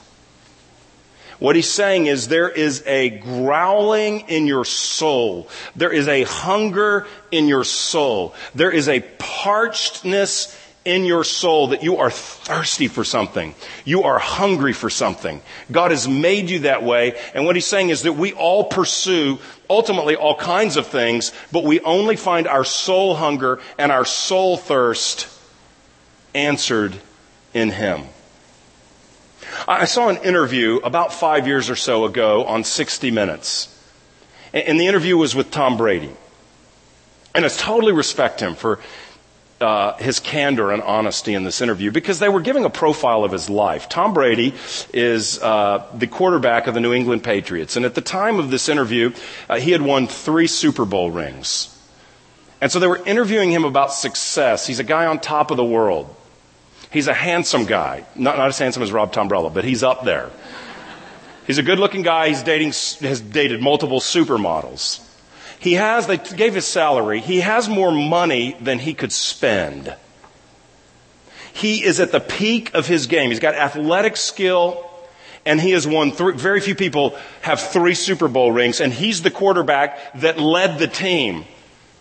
What 1.39 1.57
he's 1.57 1.71
saying 1.71 2.07
is 2.07 2.29
there 2.29 2.49
is 2.49 2.85
a 2.87 3.11
growling 3.11 4.21
in 4.29 4.47
your 4.47 4.65
soul. 4.65 5.49
There 5.75 5.93
is 5.93 6.07
a 6.07 6.23
hunger 6.23 7.07
in 7.33 7.49
your 7.49 7.65
soul. 7.65 8.35
There 8.55 8.71
is 8.71 8.89
a 8.89 9.01
parchedness 9.01 10.57
in 10.85 11.05
your 11.05 11.25
soul 11.25 11.69
that 11.69 11.83
you 11.83 11.97
are 11.97 12.11
thirsty 12.11 12.87
for 12.87 13.03
something. 13.03 13.57
You 13.85 14.05
are 14.05 14.21
hungry 14.21 14.73
for 14.73 14.91
something. 14.91 15.43
God 15.71 15.91
has 15.91 16.07
made 16.07 16.49
you 16.49 16.61
that 16.61 16.85
way. 16.85 17.19
And 17.35 17.45
what 17.45 17.57
he's 17.57 17.67
saying 17.67 17.91
is 17.91 18.03
that 18.03 18.13
we 18.15 18.33
all 18.33 18.65
pursue 18.65 19.39
ultimately 19.69 20.15
all 20.15 20.37
kinds 20.37 20.77
of 20.77 20.87
things, 20.87 21.33
but 21.51 21.65
we 21.65 21.81
only 21.81 22.15
find 22.15 22.47
our 22.47 22.65
soul 22.65 23.17
hunger 23.17 23.61
and 23.79 23.91
our 23.91 24.05
soul 24.05 24.57
thirst 24.57 25.29
answered 26.35 26.97
in 27.55 27.71
Him. 27.71 28.05
I 29.69 29.85
saw 29.85 30.09
an 30.09 30.19
interview 30.19 30.77
about 30.77 31.13
five 31.13 31.47
years 31.47 31.71
or 31.71 31.77
so 31.77 32.05
ago 32.05 32.45
on 32.45 32.65
60 32.65 33.11
Minutes. 33.11 33.69
And 34.53 34.79
the 34.79 34.87
interview 34.87 35.17
was 35.17 35.35
with 35.35 35.51
Tom 35.51 35.77
Brady. 35.77 36.13
And 37.35 37.45
I 37.45 37.49
totally 37.49 37.93
respect 37.93 38.41
him 38.41 38.55
for 38.55 38.81
uh, 39.63 39.97
his 39.97 40.21
candor 40.21 40.73
and 40.73 40.83
honesty 40.83 41.35
in 41.35 41.45
this 41.45 41.61
interview 41.61 41.91
because 41.91 42.19
they 42.19 42.29
were 42.29 42.41
giving 42.41 42.65
a 42.65 42.71
profile 42.71 43.25
of 43.25 43.33
his 43.33 43.49
life. 43.49 43.89
Tom 43.89 44.13
Brady 44.13 44.55
is 44.93 45.41
uh, 45.41 45.87
the 45.95 46.07
quarterback 46.07 46.67
of 46.67 46.75
the 46.75 46.81
New 46.81 46.93
England 46.93 47.25
Patriots. 47.25 47.77
And 47.77 47.87
at 47.87 47.95
the 47.95 48.03
time 48.03 48.39
of 48.39 48.51
this 48.51 48.69
interview, 48.69 49.13
uh, 49.49 49.59
he 49.59 49.71
had 49.71 49.81
won 49.81 50.07
three 50.07 50.47
Super 50.47 50.85
Bowl 50.85 51.11
rings. 51.11 51.69
And 52.61 52.71
so 52.71 52.79
they 52.79 52.87
were 52.87 53.03
interviewing 53.07 53.51
him 53.51 53.65
about 53.65 53.93
success. 53.93 54.67
He's 54.67 54.79
a 54.79 54.85
guy 54.85 55.07
on 55.07 55.19
top 55.19 55.51
of 55.51 55.57
the 55.57 55.65
world. 55.65 56.15
He's 56.93 57.09
a 57.09 57.15
handsome 57.15 57.65
guy. 57.65 58.05
Not, 58.15 58.37
not 58.37 58.49
as 58.49 58.59
handsome 58.59 58.83
as 58.83 58.93
Rob 58.93 59.13
Tombrella, 59.13 59.53
but 59.53 59.65
he's 59.65 59.83
up 59.83 60.05
there. 60.05 60.31
He's 61.47 61.59
a 61.59 61.63
good 61.63 61.79
looking 61.79 62.03
guy. 62.03 62.29
He's 62.29 62.43
dating, 62.43 62.69
has 63.01 63.21
dated 63.21 63.61
multiple 63.61 64.01
supermodels. 64.01 65.01
He 65.59 65.75
has, 65.75 66.07
they 66.07 66.19
gave 66.19 66.55
his 66.55 66.67
salary. 66.67 67.21
He 67.21 67.41
has 67.41 67.69
more 67.69 67.93
money 67.93 68.57
than 68.61 68.79
he 68.79 68.95
could 68.95 69.13
spend. 69.13 69.95
He 71.53 71.85
is 71.85 72.01
at 72.01 72.13
the 72.13 72.21
peak 72.21 72.75
of 72.75 72.87
his 72.87 73.07
game. 73.07 73.31
He's 73.31 73.41
got 73.41 73.55
athletic 73.55 74.17
skill 74.17 74.89
and 75.45 75.61
he 75.61 75.73
has 75.73 75.87
won 75.87 76.13
three, 76.13 76.35
very 76.35 76.61
few 76.61 76.75
people 76.75 77.17
have 77.43 77.61
three 77.61 77.95
Super 77.95 78.29
Bowl 78.29 78.53
rings 78.53 78.81
and 78.81 78.93
he's 78.93 79.23
the 79.23 79.31
quarterback 79.31 80.21
that 80.21 80.39
led 80.39 80.79
the 80.79 80.89
team 80.89 81.45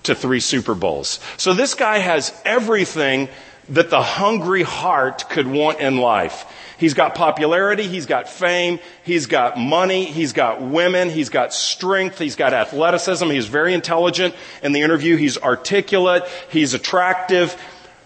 to 0.04 0.16
three 0.16 0.40
Super 0.40 0.74
Bowls. 0.74 1.20
So 1.38 1.54
this 1.54 1.74
guy 1.74 2.00
has 2.00 2.34
everything 2.46 3.30
that 3.72 3.90
the 3.90 4.02
hungry 4.02 4.64
heart 4.64 5.30
could 5.30 5.48
want 5.48 5.80
in 5.80 5.98
life. 5.98 6.46
He's 6.78 6.94
got 6.94 7.16
popularity, 7.16 7.88
he's 7.88 8.06
got 8.06 8.28
fame, 8.28 8.80
he's 9.04 9.28
got 9.28 9.58
money, 9.58 10.06
he's 10.06 10.34
got 10.34 10.62
women, 10.62 11.10
he's 11.10 11.30
got 11.30 11.54
strength, 11.54 12.18
he's 12.18 12.36
got 12.36 12.54
athleticism, 12.54 13.30
he's 13.30 13.48
very 13.48 13.74
intelligent 13.74 14.36
in 14.64 14.72
the 14.72 14.82
interview, 14.82 15.16
he's 15.16 15.38
articulate, 15.38 16.24
he's 16.50 16.74
attractive, 16.74 17.56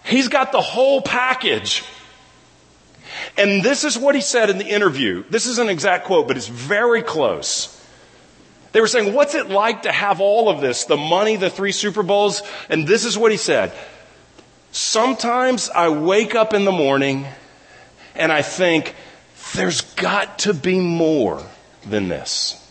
he's 0.04 0.28
got 0.28 0.52
the 0.52 0.60
whole 0.60 1.00
package. 1.00 1.84
And 3.36 3.62
this 3.62 3.84
is 3.84 3.98
what 3.98 4.14
he 4.14 4.20
said 4.20 4.50
in 4.50 4.58
the 4.58 4.68
interview. 4.68 5.24
This 5.30 5.46
is 5.46 5.58
an 5.58 5.68
exact 5.68 6.04
quote, 6.04 6.28
but 6.28 6.36
it's 6.36 6.48
very 6.48 7.02
close. 7.02 7.72
They 8.72 8.80
were 8.80 8.86
saying, 8.86 9.14
what's 9.14 9.34
it 9.34 9.48
like 9.48 9.82
to 9.82 9.92
have 9.92 10.20
all 10.20 10.50
of 10.50 10.60
this? 10.60 10.84
The 10.84 10.98
money, 10.98 11.36
the 11.36 11.48
three 11.48 11.72
Super 11.72 12.02
Bowls? 12.02 12.42
And 12.68 12.86
this 12.86 13.06
is 13.06 13.16
what 13.16 13.32
he 13.32 13.38
said. 13.38 13.72
Sometimes 14.76 15.70
I 15.70 15.88
wake 15.88 16.34
up 16.34 16.52
in 16.52 16.66
the 16.66 16.70
morning 16.70 17.26
and 18.14 18.30
I 18.30 18.42
think, 18.42 18.94
there's 19.54 19.80
got 19.80 20.40
to 20.40 20.52
be 20.52 20.80
more 20.80 21.42
than 21.88 22.08
this. 22.08 22.62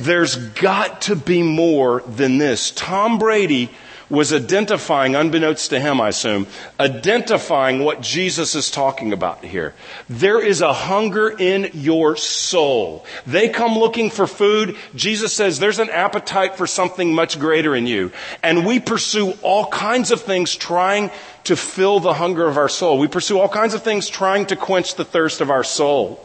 There's 0.00 0.34
got 0.34 1.02
to 1.02 1.14
be 1.14 1.44
more 1.44 2.02
than 2.08 2.38
this. 2.38 2.72
Tom 2.72 3.20
Brady 3.20 3.70
was 4.12 4.30
identifying, 4.30 5.16
unbeknownst 5.16 5.70
to 5.70 5.80
him, 5.80 5.98
I 5.98 6.10
assume, 6.10 6.46
identifying 6.78 7.82
what 7.82 8.02
Jesus 8.02 8.54
is 8.54 8.70
talking 8.70 9.14
about 9.14 9.42
here. 9.42 9.72
There 10.06 10.38
is 10.38 10.60
a 10.60 10.74
hunger 10.74 11.30
in 11.30 11.70
your 11.72 12.16
soul. 12.16 13.06
They 13.26 13.48
come 13.48 13.78
looking 13.78 14.10
for 14.10 14.26
food. 14.26 14.76
Jesus 14.94 15.32
says 15.32 15.58
there's 15.58 15.78
an 15.78 15.88
appetite 15.88 16.56
for 16.56 16.66
something 16.66 17.14
much 17.14 17.38
greater 17.38 17.74
in 17.74 17.86
you. 17.86 18.12
And 18.42 18.66
we 18.66 18.80
pursue 18.80 19.32
all 19.40 19.66
kinds 19.68 20.10
of 20.10 20.20
things 20.20 20.54
trying 20.54 21.10
to 21.44 21.56
fill 21.56 21.98
the 21.98 22.12
hunger 22.12 22.46
of 22.46 22.58
our 22.58 22.68
soul. 22.68 22.98
We 22.98 23.08
pursue 23.08 23.38
all 23.38 23.48
kinds 23.48 23.72
of 23.72 23.82
things 23.82 24.10
trying 24.10 24.44
to 24.46 24.56
quench 24.56 24.94
the 24.94 25.06
thirst 25.06 25.40
of 25.40 25.50
our 25.50 25.64
soul. 25.64 26.22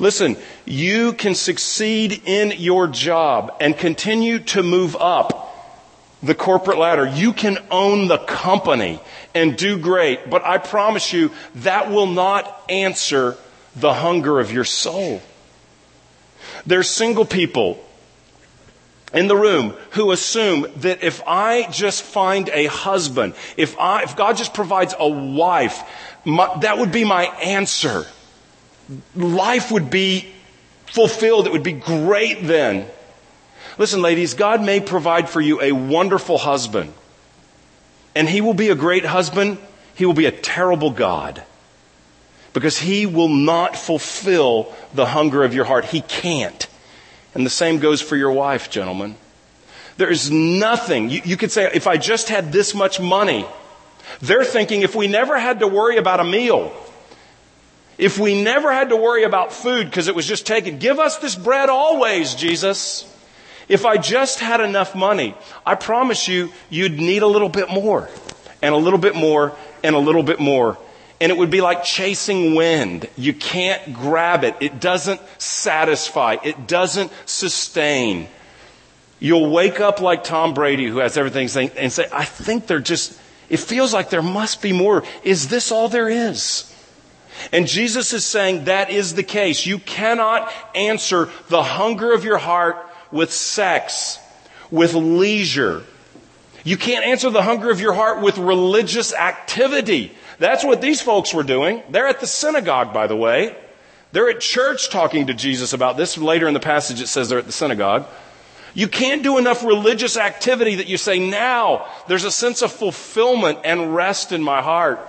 Listen, 0.00 0.36
you 0.64 1.12
can 1.12 1.36
succeed 1.36 2.20
in 2.24 2.52
your 2.56 2.88
job 2.88 3.54
and 3.60 3.78
continue 3.78 4.40
to 4.40 4.64
move 4.64 4.96
up 4.96 5.48
the 6.22 6.34
corporate 6.34 6.78
ladder. 6.78 7.06
You 7.06 7.32
can 7.32 7.58
own 7.70 8.08
the 8.08 8.18
company 8.18 9.00
and 9.34 9.56
do 9.56 9.78
great, 9.78 10.28
but 10.30 10.44
I 10.44 10.58
promise 10.58 11.12
you 11.12 11.30
that 11.56 11.90
will 11.90 12.06
not 12.06 12.62
answer 12.68 13.36
the 13.76 13.94
hunger 13.94 14.40
of 14.40 14.52
your 14.52 14.64
soul. 14.64 15.22
There's 16.66 16.88
single 16.88 17.24
people 17.24 17.84
in 19.12 19.26
the 19.26 19.36
room 19.36 19.74
who 19.90 20.12
assume 20.12 20.66
that 20.76 21.02
if 21.02 21.22
I 21.26 21.70
just 21.70 22.02
find 22.02 22.48
a 22.50 22.66
husband, 22.66 23.34
if 23.56 23.78
I, 23.78 24.02
if 24.02 24.16
God 24.16 24.36
just 24.36 24.54
provides 24.54 24.94
a 24.98 25.08
wife, 25.08 25.82
my, 26.24 26.58
that 26.60 26.78
would 26.78 26.92
be 26.92 27.04
my 27.04 27.24
answer. 27.24 28.04
Life 29.14 29.70
would 29.70 29.90
be 29.90 30.32
fulfilled. 30.86 31.46
It 31.46 31.52
would 31.52 31.62
be 31.62 31.72
great 31.72 32.42
then. 32.42 32.86
Listen, 33.78 34.02
ladies, 34.02 34.34
God 34.34 34.62
may 34.62 34.80
provide 34.80 35.28
for 35.28 35.40
you 35.40 35.62
a 35.62 35.72
wonderful 35.72 36.36
husband. 36.36 36.92
And 38.14 38.28
he 38.28 38.40
will 38.40 38.54
be 38.54 38.70
a 38.70 38.74
great 38.74 39.04
husband. 39.04 39.58
He 39.94 40.04
will 40.04 40.14
be 40.14 40.26
a 40.26 40.32
terrible 40.32 40.90
God. 40.90 41.42
Because 42.52 42.78
he 42.78 43.06
will 43.06 43.28
not 43.28 43.76
fulfill 43.76 44.74
the 44.92 45.06
hunger 45.06 45.44
of 45.44 45.54
your 45.54 45.64
heart. 45.64 45.84
He 45.84 46.00
can't. 46.00 46.66
And 47.34 47.46
the 47.46 47.50
same 47.50 47.78
goes 47.78 48.02
for 48.02 48.16
your 48.16 48.32
wife, 48.32 48.68
gentlemen. 48.68 49.14
There 49.96 50.10
is 50.10 50.30
nothing. 50.30 51.10
You, 51.10 51.20
you 51.24 51.36
could 51.36 51.52
say, 51.52 51.70
if 51.72 51.86
I 51.86 51.96
just 51.96 52.28
had 52.28 52.50
this 52.50 52.74
much 52.74 52.98
money. 52.98 53.46
They're 54.20 54.44
thinking 54.44 54.82
if 54.82 54.96
we 54.96 55.06
never 55.06 55.38
had 55.38 55.60
to 55.60 55.68
worry 55.68 55.98
about 55.98 56.18
a 56.18 56.24
meal, 56.24 56.72
if 57.98 58.18
we 58.18 58.42
never 58.42 58.72
had 58.72 58.88
to 58.88 58.96
worry 58.96 59.24
about 59.24 59.52
food 59.52 59.86
because 59.86 60.08
it 60.08 60.14
was 60.14 60.26
just 60.26 60.46
taken, 60.46 60.78
give 60.78 60.98
us 60.98 61.18
this 61.18 61.36
bread 61.36 61.68
always, 61.68 62.34
Jesus. 62.34 63.04
If 63.68 63.84
I 63.84 63.98
just 63.98 64.40
had 64.40 64.60
enough 64.60 64.94
money, 64.94 65.34
I 65.64 65.74
promise 65.74 66.26
you, 66.26 66.52
you'd 66.70 66.98
need 66.98 67.22
a 67.22 67.26
little 67.26 67.50
bit 67.50 67.68
more, 67.68 68.08
and 68.62 68.74
a 68.74 68.78
little 68.78 68.98
bit 68.98 69.14
more, 69.14 69.54
and 69.82 69.94
a 69.94 69.98
little 69.98 70.22
bit 70.22 70.40
more. 70.40 70.78
And 71.20 71.32
it 71.32 71.36
would 71.36 71.50
be 71.50 71.60
like 71.60 71.84
chasing 71.84 72.54
wind. 72.54 73.08
You 73.16 73.34
can't 73.34 73.92
grab 73.92 74.44
it. 74.44 74.54
It 74.60 74.80
doesn't 74.80 75.20
satisfy. 75.38 76.36
It 76.44 76.66
doesn't 76.66 77.12
sustain. 77.26 78.28
You'll 79.18 79.50
wake 79.50 79.80
up 79.80 80.00
like 80.00 80.22
Tom 80.24 80.54
Brady, 80.54 80.86
who 80.86 80.98
has 80.98 81.16
everything, 81.16 81.70
and 81.76 81.92
say, 81.92 82.06
I 82.12 82.24
think 82.24 82.68
they're 82.68 82.78
just, 82.78 83.18
it 83.48 83.58
feels 83.58 83.92
like 83.92 84.10
there 84.10 84.22
must 84.22 84.62
be 84.62 84.72
more. 84.72 85.02
Is 85.24 85.48
this 85.48 85.72
all 85.72 85.88
there 85.88 86.08
is? 86.08 86.72
And 87.52 87.66
Jesus 87.66 88.12
is 88.12 88.24
saying 88.24 88.64
that 88.64 88.90
is 88.90 89.14
the 89.14 89.22
case. 89.22 89.66
You 89.66 89.78
cannot 89.78 90.52
answer 90.74 91.28
the 91.48 91.62
hunger 91.62 92.12
of 92.12 92.24
your 92.24 92.38
heart 92.38 92.87
with 93.10 93.32
sex, 93.32 94.18
with 94.70 94.94
leisure. 94.94 95.82
You 96.64 96.76
can't 96.76 97.04
answer 97.04 97.30
the 97.30 97.42
hunger 97.42 97.70
of 97.70 97.80
your 97.80 97.92
heart 97.92 98.20
with 98.20 98.38
religious 98.38 99.14
activity. 99.14 100.12
That's 100.38 100.64
what 100.64 100.80
these 100.80 101.00
folks 101.00 101.32
were 101.32 101.42
doing. 101.42 101.82
They're 101.90 102.08
at 102.08 102.20
the 102.20 102.26
synagogue, 102.26 102.92
by 102.92 103.06
the 103.06 103.16
way. 103.16 103.56
They're 104.12 104.30
at 104.30 104.40
church 104.40 104.90
talking 104.90 105.26
to 105.26 105.34
Jesus 105.34 105.72
about 105.72 105.96
this. 105.96 106.16
Later 106.16 106.48
in 106.48 106.54
the 106.54 106.60
passage, 106.60 107.00
it 107.00 107.08
says 107.08 107.28
they're 107.28 107.38
at 107.38 107.46
the 107.46 107.52
synagogue. 107.52 108.06
You 108.74 108.88
can't 108.88 109.22
do 109.22 109.38
enough 109.38 109.64
religious 109.64 110.16
activity 110.16 110.76
that 110.76 110.86
you 110.86 110.96
say, 110.98 111.18
now 111.18 111.86
there's 112.06 112.24
a 112.24 112.30
sense 112.30 112.62
of 112.62 112.70
fulfillment 112.72 113.60
and 113.64 113.94
rest 113.94 114.32
in 114.32 114.42
my 114.42 114.62
heart. 114.62 115.00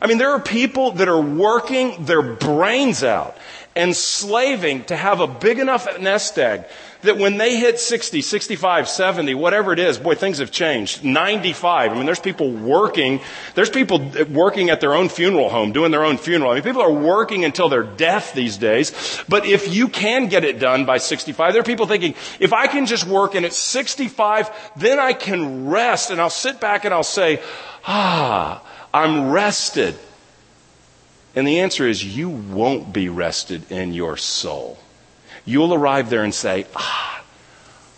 I 0.00 0.06
mean, 0.06 0.18
there 0.18 0.32
are 0.32 0.40
people 0.40 0.92
that 0.92 1.08
are 1.08 1.20
working 1.20 2.04
their 2.04 2.22
brains 2.22 3.04
out 3.04 3.36
and 3.76 3.94
slaving 3.94 4.84
to 4.84 4.96
have 4.96 5.20
a 5.20 5.26
big 5.26 5.58
enough 5.58 6.00
nest 6.00 6.38
egg 6.38 6.64
that 7.02 7.16
when 7.16 7.36
they 7.36 7.56
hit 7.56 7.78
60, 7.78 8.22
65, 8.22 8.88
70, 8.88 9.34
whatever 9.34 9.72
it 9.72 9.78
is, 9.78 9.98
boy, 9.98 10.14
things 10.14 10.38
have 10.38 10.50
changed. 10.50 11.04
95. 11.04 11.92
I 11.92 11.94
mean, 11.94 12.06
there's 12.06 12.18
people 12.18 12.50
working, 12.50 13.20
there's 13.54 13.70
people 13.70 14.10
working 14.30 14.70
at 14.70 14.80
their 14.80 14.94
own 14.94 15.08
funeral 15.08 15.48
home, 15.48 15.72
doing 15.72 15.92
their 15.92 16.04
own 16.04 16.18
funeral. 16.18 16.50
I 16.50 16.54
mean, 16.54 16.64
people 16.64 16.82
are 16.82 16.92
working 16.92 17.44
until 17.44 17.68
their 17.68 17.84
death 17.84 18.34
these 18.34 18.56
days. 18.56 19.22
But 19.28 19.46
if 19.46 19.72
you 19.72 19.88
can 19.88 20.28
get 20.28 20.44
it 20.44 20.58
done 20.58 20.86
by 20.86 20.98
65, 20.98 21.52
there 21.52 21.60
are 21.60 21.64
people 21.64 21.86
thinking, 21.86 22.14
if 22.40 22.52
I 22.52 22.66
can 22.66 22.86
just 22.86 23.06
work 23.06 23.34
and 23.34 23.46
at 23.46 23.52
65, 23.52 24.50
then 24.76 24.98
I 24.98 25.12
can 25.12 25.68
rest 25.68 26.10
and 26.10 26.20
I'll 26.20 26.30
sit 26.30 26.60
back 26.60 26.84
and 26.84 26.92
I'll 26.92 27.04
say, 27.04 27.40
ah, 27.86 28.62
I'm 28.92 29.30
rested. 29.30 29.96
And 31.36 31.46
the 31.46 31.60
answer 31.60 31.86
is 31.86 32.04
you 32.04 32.28
won't 32.28 32.92
be 32.92 33.08
rested 33.08 33.70
in 33.70 33.92
your 33.92 34.16
soul. 34.16 34.78
You'll 35.48 35.72
arrive 35.72 36.10
there 36.10 36.24
and 36.24 36.34
say, 36.34 36.66
ah, 36.76 37.24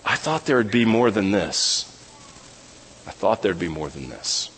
I 0.06 0.14
thought 0.14 0.46
there 0.46 0.58
would 0.58 0.70
be 0.70 0.84
more 0.84 1.10
than 1.10 1.32
this. 1.32 1.84
I 3.08 3.10
thought 3.10 3.42
there'd 3.42 3.58
be 3.58 3.66
more 3.66 3.88
than 3.88 4.08
this. 4.08 4.52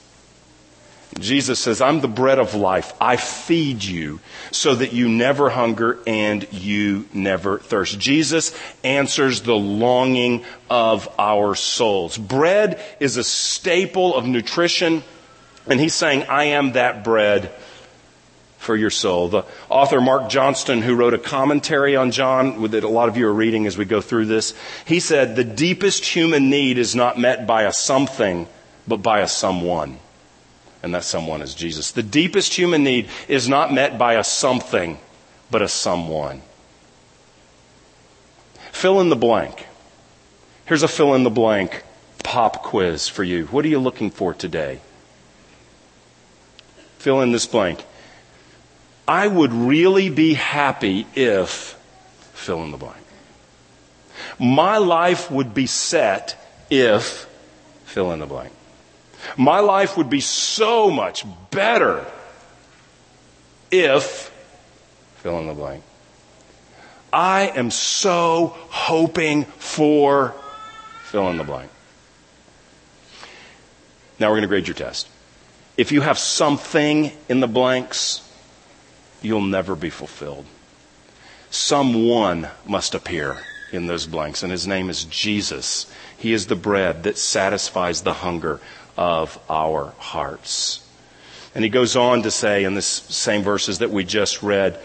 Jesus 1.19 1.59
says, 1.59 1.81
I'm 1.81 2.03
the 2.03 2.09
bread 2.09 2.39
of 2.39 2.55
life. 2.55 2.93
I 3.01 3.17
feed 3.17 3.83
you 3.83 4.21
so 4.51 4.75
that 4.75 4.93
you 4.93 5.09
never 5.09 5.49
hunger 5.49 6.01
and 6.07 6.47
you 6.53 7.09
never 7.15 7.59
thirst. 7.59 7.99
Jesus 7.99 8.55
answers 8.85 9.41
the 9.41 9.57
longing 9.57 10.45
of 10.69 11.09
our 11.19 11.55
souls. 11.55 12.19
Bread 12.19 12.79
is 13.01 13.17
a 13.17 13.25
staple 13.25 14.15
of 14.15 14.27
nutrition 14.27 15.03
and 15.67 15.81
he's 15.81 15.95
saying, 15.95 16.25
I 16.25 16.45
am 16.45 16.73
that 16.73 17.05
bread 17.05 17.55
for 18.63 18.77
your 18.77 18.91
soul. 18.91 19.29
The 19.29 19.45
author 19.69 20.01
Mark 20.01 20.31
Johnston, 20.31 20.83
who 20.83 20.95
wrote 20.95 21.15
a 21.15 21.19
commentary 21.19 21.97
on 21.97 22.13
John 22.13 22.71
that 22.71 22.85
a 22.85 22.89
lot 22.89 23.09
of 23.09 23.17
you 23.17 23.27
are 23.27 23.33
reading 23.33 23.67
as 23.67 23.77
we 23.77 23.85
go 23.85 24.01
through 24.01 24.27
this, 24.27 24.55
he 24.87 25.01
said, 25.01 25.37
the 25.37 25.45
deepest 25.45 26.05
human 26.05 26.49
need 26.49 26.79
is 26.79 26.95
not 26.95 27.19
met 27.19 27.47
by 27.47 27.65
a 27.65 27.73
something, 27.73 28.47
but 28.87 28.99
by 28.99 29.21
a 29.21 29.29
someone. 29.29 29.99
And 30.83 30.95
that 30.95 31.05
someone 31.05 31.43
is 31.43 31.55
Jesus. 31.55 31.91
The 31.91 32.03
deepest 32.03 32.55
human 32.55 32.85
need 32.85 33.09
is 33.29 33.49
not 33.49 33.73
met 33.73 33.99
by 33.99 34.15
a 34.15 34.25
something, 34.25 34.99
but 35.51 35.63
a 35.63 35.69
someone. 35.69 36.43
Fill 38.71 39.01
in 39.01 39.09
the 39.09 39.17
blank. 39.17 39.67
Here's 40.67 40.83
a 40.83 40.89
fill 40.89 41.15
in 41.15 41.25
the 41.25 41.31
blank 41.31 41.83
pop 42.23 42.63
quiz 42.63 43.09
for 43.09 43.25
you. 43.25 43.47
What 43.47 43.65
are 43.65 43.69
you 43.69 43.81
looking 43.81 44.11
for 44.11 44.33
today? 44.33 44.81
fill 47.03 47.21
in 47.21 47.33
this 47.33 47.47
blank. 47.47 47.85
I 49.07 49.27
would 49.27 49.53
really 49.53 50.11
be 50.11 50.35
happy 50.35 51.07
if 51.15 51.79
fill 52.33 52.63
in 52.63 52.71
the 52.71 52.77
blank. 52.77 52.97
My 54.39 54.79
life 54.79 55.31
would 55.31 55.55
be 55.55 55.67
set 55.67 56.37
if 56.71 57.27
fill 57.85 58.13
in 58.13 58.21
the 58.21 58.27
blank. 58.27 58.53
My 59.37 59.61
life 59.61 59.97
would 59.97 60.11
be 60.11 60.21
so 60.21 60.91
much 60.91 61.25
better 61.51 62.05
if 63.71 64.33
fill 65.17 65.39
in 65.39 65.47
the 65.47 65.55
blank. 65.55 65.83
I 67.13 67.49
am 67.55 67.71
so 67.71 68.57
hoping 68.71 69.45
for 69.45 70.35
fill 71.05 71.29
in 71.29 71.37
the 71.37 71.45
blank. 71.45 71.71
Now 74.19 74.29
we're 74.29 74.37
going 74.37 74.43
to 74.43 74.49
grade 74.49 74.67
your 74.67 74.75
test. 74.75 75.09
If 75.77 75.93
you 75.93 76.01
have 76.01 76.19
something 76.19 77.13
in 77.29 77.41
the 77.41 77.47
blanks, 77.47 78.21
you'll 79.23 79.41
never 79.41 79.75
be 79.77 79.91
fulfilled. 79.91 80.45
Someone 81.51 82.49
must 82.67 82.95
appear 82.95 83.39
in 83.73 83.87
those 83.87 84.07
blanks, 84.07 84.43
and 84.43 84.53
his 84.53 84.67
name 84.67 84.91
is 84.91 85.05
Jesus. 85.05 85.91
He 86.17 86.33
is 86.33 86.47
the 86.47 86.57
bread 86.57 87.03
that 87.05 87.19
satisfies 87.19 88.03
the 88.03 88.13
hunger 88.15 88.61
of 88.97 89.39
our 89.51 89.95
hearts. 89.99 90.87
And 91.55 91.65
he 91.65 91.71
goes 91.71 91.97
on 91.97 92.23
to 92.23 92.31
say 92.31 92.65
in 92.65 92.75
this 92.75 92.87
same 92.87 93.43
verses 93.43 93.79
that 93.79 93.91
we 93.91 94.05
just 94.05 94.43
read, 94.43 94.79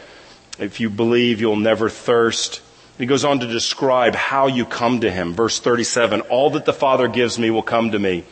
if 0.60 0.80
you 0.80 0.90
believe, 0.90 1.40
you'll 1.40 1.56
never 1.56 1.90
thirst. 1.90 2.62
He 2.98 3.06
goes 3.06 3.24
on 3.24 3.40
to 3.40 3.48
describe 3.48 4.16
how 4.16 4.48
you 4.48 4.66
come 4.66 5.02
to 5.02 5.12
him. 5.12 5.34
Verse 5.34 5.60
37, 5.60 6.22
all 6.22 6.50
that 6.52 6.66
the 6.66 6.74
Father 6.74 7.08
gives 7.08 7.38
me 7.38 7.52
will 7.52 7.64
come 7.64 7.92
to 7.92 8.00
me 8.00 8.26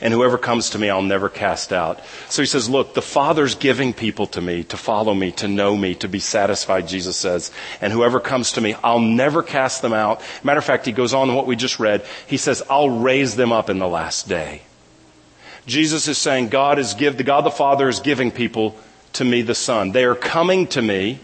and 0.00 0.14
whoever 0.14 0.38
comes 0.38 0.70
to 0.70 0.78
me, 0.78 0.90
I'll 0.90 1.02
never 1.02 1.28
cast 1.28 1.72
out. 1.72 2.00
So 2.28 2.42
he 2.42 2.46
says, 2.46 2.68
look, 2.68 2.94
the 2.94 3.02
Father's 3.02 3.54
giving 3.54 3.92
people 3.92 4.26
to 4.28 4.40
me 4.40 4.64
to 4.64 4.76
follow 4.76 5.14
me, 5.14 5.32
to 5.32 5.48
know 5.48 5.76
me, 5.76 5.94
to 5.96 6.08
be 6.08 6.20
satisfied, 6.20 6.86
Jesus 6.86 7.16
says. 7.16 7.50
And 7.80 7.92
whoever 7.92 8.20
comes 8.20 8.52
to 8.52 8.60
me, 8.60 8.74
I'll 8.84 9.00
never 9.00 9.42
cast 9.42 9.82
them 9.82 9.92
out. 9.92 10.22
Matter 10.44 10.58
of 10.58 10.64
fact, 10.64 10.86
he 10.86 10.92
goes 10.92 11.14
on 11.14 11.28
in 11.28 11.34
what 11.34 11.46
we 11.46 11.56
just 11.56 11.80
read. 11.80 12.04
He 12.26 12.36
says, 12.36 12.62
I'll 12.70 12.90
raise 12.90 13.36
them 13.36 13.52
up 13.52 13.68
in 13.68 13.78
the 13.78 13.88
last 13.88 14.28
day. 14.28 14.62
Jesus 15.66 16.08
is 16.08 16.16
saying, 16.16 16.48
God 16.48 16.78
is 16.78 16.94
give, 16.94 17.16
the 17.16 17.24
God 17.24 17.42
the 17.42 17.50
Father 17.50 17.88
is 17.88 18.00
giving 18.00 18.30
people 18.30 18.76
to 19.14 19.24
me, 19.24 19.42
the 19.42 19.54
Son. 19.54 19.92
They 19.92 20.04
are 20.04 20.14
coming 20.14 20.66
to 20.68 20.80
me. 20.80 21.20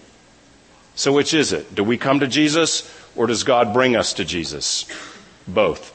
So 0.97 1.13
which 1.13 1.33
is 1.33 1.53
it? 1.53 1.75
Do 1.75 1.85
we 1.85 1.97
come 1.97 2.21
to 2.21 2.27
Jesus 2.27 2.93
or 3.17 3.27
does 3.27 3.45
God 3.45 3.73
bring 3.73 3.97
us 3.97 4.13
to 4.15 4.25
Jesus? 4.25 4.87
Both. 5.47 5.94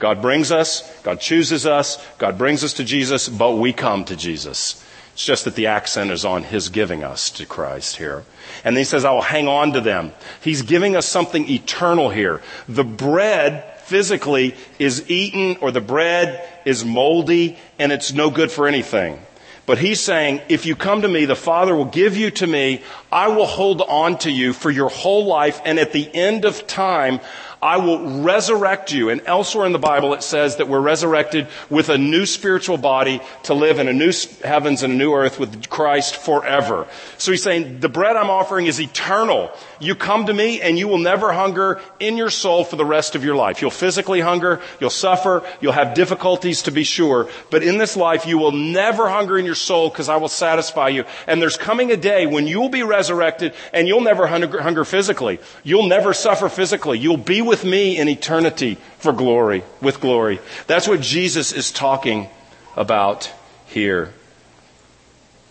God 0.00 0.20
brings 0.22 0.50
us, 0.50 0.82
God 1.02 1.20
chooses 1.20 1.66
us, 1.66 2.04
God 2.18 2.36
brings 2.36 2.64
us 2.64 2.72
to 2.74 2.84
Jesus, 2.84 3.28
but 3.28 3.52
we 3.52 3.72
come 3.72 4.04
to 4.06 4.16
Jesus. 4.16 4.82
It's 5.12 5.24
just 5.24 5.44
that 5.44 5.54
the 5.54 5.66
accent 5.66 6.10
is 6.10 6.24
on 6.24 6.42
His 6.42 6.70
giving 6.70 7.04
us 7.04 7.30
to 7.32 7.44
Christ 7.44 7.96
here. 7.96 8.24
And 8.64 8.74
then 8.74 8.80
He 8.80 8.86
says, 8.86 9.04
I 9.04 9.12
will 9.12 9.20
hang 9.20 9.46
on 9.46 9.74
to 9.74 9.80
them. 9.80 10.12
He's 10.40 10.62
giving 10.62 10.96
us 10.96 11.06
something 11.06 11.48
eternal 11.48 12.08
here. 12.08 12.42
The 12.66 12.82
bread 12.84 13.78
physically 13.84 14.54
is 14.78 15.10
eaten 15.10 15.58
or 15.60 15.70
the 15.70 15.82
bread 15.82 16.48
is 16.64 16.84
moldy 16.84 17.58
and 17.78 17.92
it's 17.92 18.12
no 18.12 18.30
good 18.30 18.50
for 18.50 18.66
anything. 18.66 19.20
But 19.66 19.78
he's 19.78 20.00
saying, 20.00 20.40
if 20.48 20.66
you 20.66 20.74
come 20.74 21.02
to 21.02 21.08
me, 21.08 21.26
the 21.26 21.36
Father 21.36 21.76
will 21.76 21.84
give 21.84 22.16
you 22.16 22.30
to 22.32 22.46
me. 22.46 22.82
I 23.12 23.28
will 23.28 23.46
hold 23.46 23.82
on 23.82 24.18
to 24.18 24.30
you 24.30 24.52
for 24.52 24.70
your 24.70 24.88
whole 24.88 25.26
life. 25.26 25.60
And 25.64 25.78
at 25.78 25.92
the 25.92 26.12
end 26.12 26.44
of 26.44 26.66
time, 26.66 27.20
I 27.62 27.76
will 27.76 28.22
resurrect 28.22 28.92
you. 28.92 29.10
And 29.10 29.20
elsewhere 29.26 29.66
in 29.66 29.72
the 29.72 29.78
Bible 29.78 30.14
it 30.14 30.22
says 30.22 30.56
that 30.56 30.68
we're 30.68 30.80
resurrected 30.80 31.48
with 31.68 31.88
a 31.88 31.98
new 31.98 32.24
spiritual 32.26 32.78
body 32.78 33.20
to 33.44 33.54
live 33.54 33.78
in 33.78 33.88
a 33.88 33.92
new 33.92 34.12
heavens 34.42 34.82
and 34.82 34.94
a 34.94 34.96
new 34.96 35.12
earth 35.12 35.38
with 35.38 35.68
Christ 35.68 36.16
forever. 36.16 36.86
So 37.18 37.32
he's 37.32 37.42
saying, 37.42 37.80
the 37.80 37.88
bread 37.88 38.16
I'm 38.16 38.30
offering 38.30 38.66
is 38.66 38.80
eternal. 38.80 39.50
You 39.78 39.94
come 39.94 40.26
to 40.26 40.32
me 40.32 40.60
and 40.60 40.78
you 40.78 40.88
will 40.88 40.98
never 40.98 41.32
hunger 41.32 41.80
in 41.98 42.16
your 42.16 42.30
soul 42.30 42.64
for 42.64 42.76
the 42.76 42.84
rest 42.84 43.14
of 43.14 43.24
your 43.24 43.36
life. 43.36 43.60
You'll 43.60 43.70
physically 43.70 44.20
hunger, 44.20 44.60
you'll 44.80 44.90
suffer, 44.90 45.42
you'll 45.60 45.72
have 45.72 45.94
difficulties 45.94 46.62
to 46.62 46.70
be 46.70 46.84
sure, 46.84 47.28
but 47.50 47.62
in 47.62 47.78
this 47.78 47.96
life 47.96 48.26
you 48.26 48.38
will 48.38 48.52
never 48.52 49.08
hunger 49.08 49.38
in 49.38 49.44
your 49.44 49.54
soul 49.54 49.90
because 49.90 50.08
I 50.08 50.16
will 50.16 50.28
satisfy 50.28 50.88
you. 50.88 51.04
And 51.26 51.42
there's 51.42 51.56
coming 51.56 51.92
a 51.92 51.96
day 51.96 52.26
when 52.26 52.46
you 52.46 52.60
will 52.60 52.68
be 52.68 52.82
resurrected 52.82 53.54
and 53.72 53.86
you'll 53.86 54.00
never 54.00 54.26
hunger, 54.26 54.84
physically. 54.84 55.38
You'll 55.62 55.88
never 55.88 56.14
suffer 56.14 56.48
physically. 56.48 56.98
You'll 56.98 57.16
be 57.16 57.42
with 57.50 57.64
me 57.64 57.98
in 57.98 58.08
eternity 58.08 58.78
for 58.98 59.12
glory, 59.12 59.64
with 59.82 60.00
glory. 60.00 60.38
That's 60.68 60.88
what 60.88 61.00
Jesus 61.00 61.52
is 61.52 61.72
talking 61.72 62.28
about 62.76 63.30
here. 63.66 64.14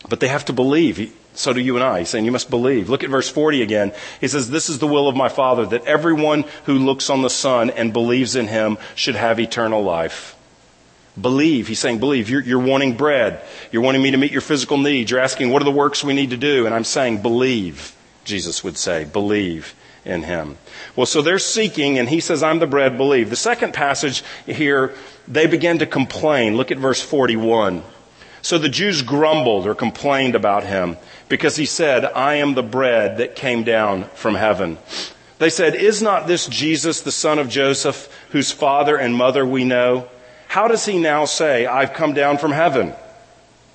But 0.08 0.18
they 0.18 0.28
have 0.28 0.46
to 0.46 0.54
believe. 0.54 1.14
So 1.34 1.52
do 1.52 1.60
you 1.60 1.76
and 1.76 1.84
I. 1.84 2.00
He's 2.00 2.08
saying 2.08 2.24
you 2.24 2.32
must 2.32 2.50
believe. 2.50 2.88
Look 2.88 3.04
at 3.04 3.10
verse 3.10 3.28
40 3.28 3.62
again. 3.62 3.92
He 4.20 4.28
says, 4.28 4.48
This 4.48 4.70
is 4.70 4.78
the 4.78 4.86
will 4.86 5.08
of 5.08 5.14
my 5.14 5.28
Father, 5.28 5.66
that 5.66 5.84
everyone 5.84 6.46
who 6.64 6.78
looks 6.78 7.10
on 7.10 7.20
the 7.20 7.30
Son 7.30 7.68
and 7.70 7.92
believes 7.92 8.34
in 8.34 8.48
him 8.48 8.78
should 8.94 9.14
have 9.14 9.38
eternal 9.38 9.82
life. 9.82 10.36
Believe. 11.20 11.68
He's 11.68 11.78
saying, 11.78 11.98
believe. 11.98 12.30
You're, 12.30 12.42
you're, 12.42 12.58
wanting 12.58 12.96
bread. 12.96 13.42
You're 13.70 13.82
wanting 13.82 14.02
me 14.02 14.12
to 14.12 14.16
meet 14.16 14.32
your 14.32 14.40
physical 14.40 14.78
needs. 14.78 15.10
You're 15.10 15.20
asking, 15.20 15.50
what 15.50 15.60
are 15.60 15.66
the 15.66 15.70
works 15.70 16.02
we 16.02 16.14
need 16.14 16.30
to 16.30 16.36
do? 16.36 16.66
And 16.66 16.74
I'm 16.74 16.84
saying, 16.84 17.20
believe, 17.20 17.94
Jesus 18.24 18.64
would 18.64 18.78
say. 18.78 19.04
Believe 19.04 19.74
in 20.04 20.22
him. 20.22 20.56
Well, 20.96 21.06
so 21.06 21.22
they're 21.22 21.38
seeking, 21.38 21.98
and 21.98 22.08
he 22.08 22.20
says, 22.20 22.42
I'm 22.42 22.58
the 22.58 22.66
bread, 22.66 22.96
believe. 22.96 23.30
The 23.30 23.36
second 23.36 23.72
passage 23.72 24.24
here, 24.46 24.94
they 25.28 25.46
begin 25.46 25.78
to 25.78 25.86
complain. 25.86 26.56
Look 26.56 26.70
at 26.70 26.78
verse 26.78 27.00
41. 27.00 27.82
So 28.42 28.58
the 28.58 28.68
Jews 28.68 29.02
grumbled 29.02 29.66
or 29.66 29.74
complained 29.74 30.34
about 30.34 30.64
him 30.64 30.96
because 31.28 31.56
he 31.56 31.66
said, 31.66 32.04
I 32.04 32.34
am 32.36 32.54
the 32.54 32.62
bread 32.62 33.18
that 33.18 33.36
came 33.36 33.64
down 33.64 34.04
from 34.14 34.34
heaven. 34.34 34.78
They 35.38 35.50
said, 35.50 35.74
Is 35.74 36.02
not 36.02 36.26
this 36.26 36.46
Jesus, 36.46 37.00
the 37.00 37.12
son 37.12 37.38
of 37.38 37.48
Joseph, 37.48 38.08
whose 38.30 38.50
father 38.50 38.96
and 38.96 39.14
mother 39.14 39.44
we 39.44 39.64
know? 39.64 40.08
How 40.48 40.68
does 40.68 40.84
he 40.84 40.98
now 40.98 41.26
say, 41.26 41.66
I've 41.66 41.92
come 41.92 42.12
down 42.12 42.38
from 42.38 42.50
heaven? 42.50 42.94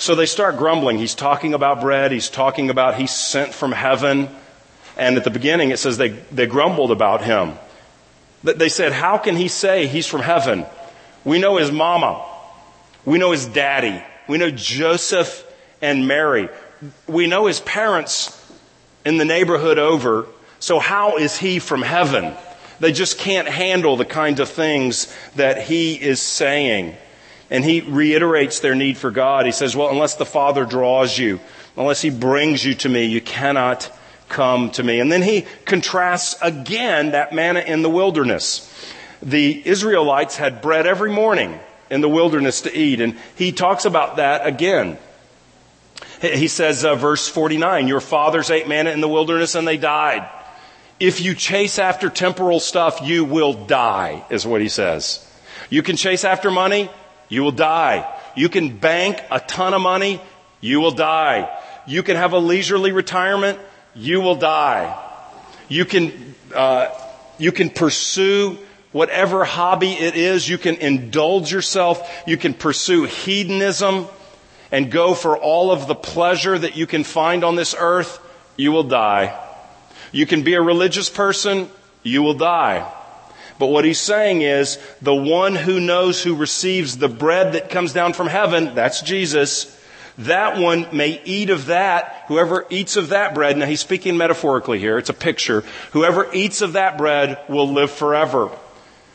So 0.00 0.14
they 0.14 0.24
start 0.24 0.56
grumbling. 0.56 0.96
He's 0.96 1.14
talking 1.14 1.52
about 1.52 1.82
bread. 1.82 2.10
He's 2.10 2.30
talking 2.30 2.70
about 2.70 2.94
he's 2.94 3.10
sent 3.10 3.52
from 3.52 3.70
heaven. 3.70 4.30
And 4.96 5.18
at 5.18 5.24
the 5.24 5.30
beginning 5.30 5.72
it 5.72 5.78
says 5.78 5.98
they, 5.98 6.08
they 6.08 6.46
grumbled 6.46 6.90
about 6.90 7.22
him. 7.22 7.52
They 8.42 8.70
said, 8.70 8.92
how 8.92 9.18
can 9.18 9.36
he 9.36 9.48
say 9.48 9.86
he's 9.86 10.06
from 10.06 10.22
heaven? 10.22 10.64
We 11.22 11.38
know 11.38 11.58
his 11.58 11.70
mama. 11.70 12.26
We 13.04 13.18
know 13.18 13.32
his 13.32 13.44
daddy. 13.44 14.02
We 14.26 14.38
know 14.38 14.50
Joseph 14.50 15.44
and 15.82 16.08
Mary. 16.08 16.48
We 17.06 17.26
know 17.26 17.44
his 17.44 17.60
parents 17.60 18.34
in 19.04 19.18
the 19.18 19.26
neighborhood 19.26 19.78
over, 19.78 20.26
so 20.60 20.78
how 20.78 21.18
is 21.18 21.36
he 21.36 21.58
from 21.58 21.82
heaven? 21.82 22.32
They 22.80 22.92
just 22.92 23.18
can't 23.18 23.48
handle 23.48 23.98
the 23.98 24.06
kinds 24.06 24.40
of 24.40 24.48
things 24.48 25.14
that 25.36 25.60
he 25.60 26.00
is 26.00 26.22
saying. 26.22 26.96
And 27.50 27.64
he 27.64 27.80
reiterates 27.80 28.60
their 28.60 28.74
need 28.74 28.96
for 28.96 29.10
God. 29.10 29.44
He 29.44 29.52
says, 29.52 29.74
well, 29.74 29.90
unless 29.90 30.14
the 30.14 30.26
Father 30.26 30.64
draws 30.64 31.18
you, 31.18 31.40
unless 31.76 32.00
he 32.00 32.10
brings 32.10 32.64
you 32.64 32.74
to 32.76 32.88
me, 32.88 33.06
you 33.06 33.20
cannot 33.20 33.90
come 34.28 34.70
to 34.70 34.82
me. 34.82 35.00
And 35.00 35.10
then 35.10 35.22
he 35.22 35.46
contrasts 35.64 36.36
again 36.40 37.10
that 37.10 37.34
manna 37.34 37.60
in 37.60 37.82
the 37.82 37.90
wilderness. 37.90 38.66
The 39.20 39.66
Israelites 39.66 40.36
had 40.36 40.62
bread 40.62 40.86
every 40.86 41.10
morning 41.10 41.58
in 41.90 42.00
the 42.00 42.08
wilderness 42.08 42.62
to 42.62 42.74
eat, 42.74 43.00
and 43.00 43.18
he 43.34 43.52
talks 43.52 43.84
about 43.84 44.16
that 44.16 44.46
again. 44.46 44.96
He 46.20 46.48
says, 46.48 46.84
uh, 46.84 46.94
verse 46.94 47.28
49, 47.28 47.88
your 47.88 48.00
fathers 48.00 48.50
ate 48.50 48.68
manna 48.68 48.90
in 48.90 49.00
the 49.00 49.08
wilderness 49.08 49.54
and 49.54 49.66
they 49.66 49.78
died. 49.78 50.28
If 50.98 51.22
you 51.22 51.34
chase 51.34 51.78
after 51.78 52.10
temporal 52.10 52.60
stuff, 52.60 53.00
you 53.02 53.24
will 53.24 53.54
die, 53.54 54.22
is 54.28 54.46
what 54.46 54.60
he 54.60 54.68
says. 54.68 55.26
You 55.70 55.82
can 55.82 55.96
chase 55.96 56.24
after 56.24 56.50
money, 56.50 56.90
you 57.30 57.42
will 57.42 57.52
die. 57.52 58.06
You 58.36 58.50
can 58.50 58.76
bank 58.76 59.22
a 59.30 59.40
ton 59.40 59.72
of 59.72 59.80
money, 59.80 60.20
you 60.60 60.80
will 60.80 60.90
die. 60.90 61.48
You 61.86 62.02
can 62.02 62.16
have 62.16 62.34
a 62.34 62.38
leisurely 62.38 62.92
retirement, 62.92 63.58
you 63.94 64.20
will 64.20 64.36
die. 64.36 64.94
You 65.68 65.86
can, 65.86 66.34
uh, 66.54 66.88
you 67.38 67.52
can 67.52 67.70
pursue 67.70 68.58
whatever 68.92 69.44
hobby 69.44 69.92
it 69.92 70.16
is. 70.16 70.48
You 70.48 70.58
can 70.58 70.76
indulge 70.76 71.50
yourself. 71.52 72.22
You 72.26 72.36
can 72.36 72.54
pursue 72.54 73.04
hedonism 73.04 74.06
and 74.72 74.90
go 74.90 75.14
for 75.14 75.36
all 75.36 75.70
of 75.70 75.86
the 75.86 75.94
pleasure 75.94 76.58
that 76.58 76.76
you 76.76 76.86
can 76.86 77.04
find 77.04 77.44
on 77.44 77.56
this 77.56 77.74
earth, 77.76 78.20
you 78.56 78.72
will 78.72 78.84
die. 78.84 79.36
You 80.12 80.26
can 80.26 80.42
be 80.42 80.54
a 80.54 80.62
religious 80.62 81.10
person, 81.10 81.68
you 82.02 82.22
will 82.22 82.34
die. 82.34 82.90
But 83.60 83.66
what 83.66 83.84
he's 83.84 84.00
saying 84.00 84.40
is 84.40 84.78
the 85.02 85.14
one 85.14 85.54
who 85.54 85.80
knows 85.80 86.22
who 86.22 86.34
receives 86.34 86.96
the 86.96 87.10
bread 87.10 87.52
that 87.52 87.68
comes 87.68 87.92
down 87.92 88.14
from 88.14 88.26
heaven, 88.26 88.74
that's 88.74 89.02
Jesus, 89.02 89.78
that 90.16 90.58
one 90.58 90.86
may 90.92 91.20
eat 91.26 91.50
of 91.50 91.66
that. 91.66 92.24
Whoever 92.28 92.66
eats 92.70 92.96
of 92.96 93.10
that 93.10 93.34
bread, 93.34 93.58
now 93.58 93.66
he's 93.66 93.80
speaking 93.80 94.16
metaphorically 94.16 94.78
here, 94.78 94.96
it's 94.96 95.10
a 95.10 95.14
picture. 95.14 95.62
Whoever 95.92 96.32
eats 96.32 96.62
of 96.62 96.72
that 96.72 96.96
bread 96.96 97.38
will 97.50 97.70
live 97.70 97.90
forever. 97.90 98.50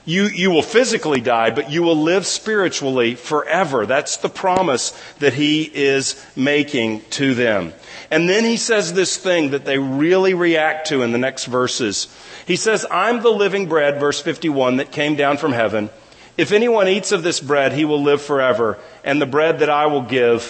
You, 0.08 0.26
you 0.26 0.52
will 0.52 0.62
physically 0.62 1.22
die, 1.22 1.50
but 1.50 1.72
you 1.72 1.82
will 1.82 1.98
live 1.98 2.28
spiritually 2.28 3.16
forever. 3.16 3.88
That's 3.88 4.18
the 4.18 4.30
promise 4.30 4.92
that 5.18 5.34
he 5.34 5.64
is 5.64 6.24
making 6.36 7.02
to 7.12 7.34
them. 7.34 7.74
And 8.12 8.30
then 8.30 8.44
he 8.44 8.58
says 8.58 8.94
this 8.94 9.18
thing 9.18 9.50
that 9.50 9.66
they 9.66 9.80
really 9.80 10.36
react 10.36 10.90
to 10.90 11.02
in 11.02 11.12
the 11.12 11.18
next 11.18 11.46
verses. 11.46 12.08
He 12.46 12.56
says, 12.56 12.86
I'm 12.92 13.22
the 13.22 13.32
living 13.32 13.68
bread, 13.68 14.00
verse 14.00 14.22
51, 14.22 14.78
that 14.78 14.92
came 14.92 15.16
down 15.16 15.38
from 15.38 15.52
heaven. 15.52 15.90
If 16.38 16.52
anyone 16.52 16.88
eats 16.88 17.12
of 17.12 17.24
this 17.24 17.40
bread, 17.40 17.74
he 17.74 17.86
will 17.86 18.04
live 18.04 18.22
forever. 18.22 18.78
And 19.04 19.22
the 19.22 19.26
bread 19.26 19.60
that 19.60 19.70
I 19.70 19.88
will 19.88 20.04
give 20.04 20.44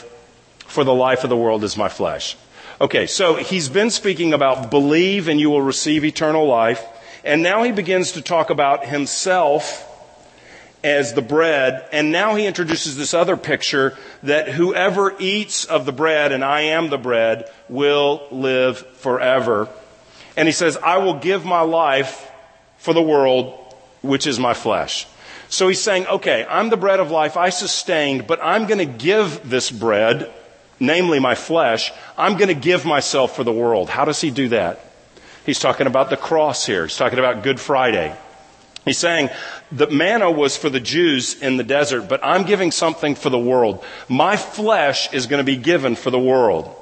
for 0.59 0.83
the 0.83 0.93
life 0.93 1.23
of 1.23 1.29
the 1.29 1.37
world 1.37 1.63
is 1.63 1.77
my 1.77 1.89
flesh. 1.89 2.35
Okay, 2.81 3.07
so 3.07 3.35
he's 3.35 3.69
been 3.69 3.89
speaking 3.89 4.33
about 4.33 4.69
believe 4.69 5.29
and 5.29 5.39
you 5.39 5.49
will 5.49 5.61
receive 5.61 6.03
eternal 6.03 6.45
life. 6.45 6.83
And 7.23 7.41
now 7.41 7.63
he 7.63 7.71
begins 7.71 8.13
to 8.13 8.21
talk 8.21 8.49
about 8.49 8.85
himself 8.85 9.91
as 10.83 11.13
the 11.13 11.21
bread. 11.21 11.87
And 11.91 12.11
now 12.11 12.35
he 12.35 12.45
introduces 12.45 12.97
this 12.97 13.13
other 13.13 13.37
picture 13.37 13.97
that 14.23 14.49
whoever 14.49 15.15
eats 15.19 15.65
of 15.65 15.85
the 15.85 15.93
bread, 15.93 16.31
and 16.31 16.43
I 16.43 16.61
am 16.61 16.89
the 16.89 16.97
bread, 16.97 17.49
will 17.69 18.27
live 18.31 18.79
forever. 18.97 19.69
And 20.37 20.47
he 20.47 20.51
says, 20.51 20.77
I 20.77 20.97
will 20.97 21.15
give 21.15 21.45
my 21.45 21.61
life 21.61 22.29
for 22.77 22.93
the 22.93 23.01
world, 23.01 23.57
which 24.01 24.27
is 24.27 24.39
my 24.39 24.53
flesh. 24.53 25.07
So 25.49 25.67
he's 25.67 25.81
saying, 25.81 26.07
okay, 26.07 26.45
I'm 26.49 26.69
the 26.69 26.77
bread 26.77 26.99
of 26.99 27.11
life. 27.11 27.37
I 27.37 27.49
sustained, 27.49 28.27
but 28.27 28.39
I'm 28.41 28.67
going 28.67 28.79
to 28.79 28.85
give 28.85 29.49
this 29.49 29.71
bread, 29.71 30.31
namely 30.79 31.19
my 31.19 31.35
flesh, 31.35 31.91
I'm 32.17 32.37
going 32.37 32.49
to 32.49 32.53
give 32.55 32.85
myself 32.85 33.35
for 33.35 33.43
the 33.43 33.51
world. 33.51 33.89
How 33.89 34.05
does 34.05 34.21
he 34.21 34.31
do 34.31 34.49
that? 34.49 34.79
He's 35.45 35.59
talking 35.59 35.87
about 35.87 36.09
the 36.09 36.17
cross 36.17 36.65
here. 36.65 36.85
He's 36.85 36.97
talking 36.97 37.19
about 37.19 37.43
Good 37.43 37.59
Friday. 37.59 38.15
He's 38.83 38.97
saying 38.97 39.29
the 39.71 39.87
manna 39.87 40.29
was 40.29 40.57
for 40.57 40.69
the 40.69 40.79
Jews 40.79 41.41
in 41.41 41.57
the 41.57 41.63
desert, 41.63 42.07
but 42.07 42.23
I'm 42.23 42.43
giving 42.43 42.71
something 42.71 43.15
for 43.15 43.29
the 43.29 43.39
world. 43.39 43.83
My 44.07 44.37
flesh 44.37 45.11
is 45.13 45.27
going 45.27 45.39
to 45.39 45.43
be 45.43 45.57
given 45.57 45.95
for 45.95 46.11
the 46.11 46.19
world. 46.19 46.75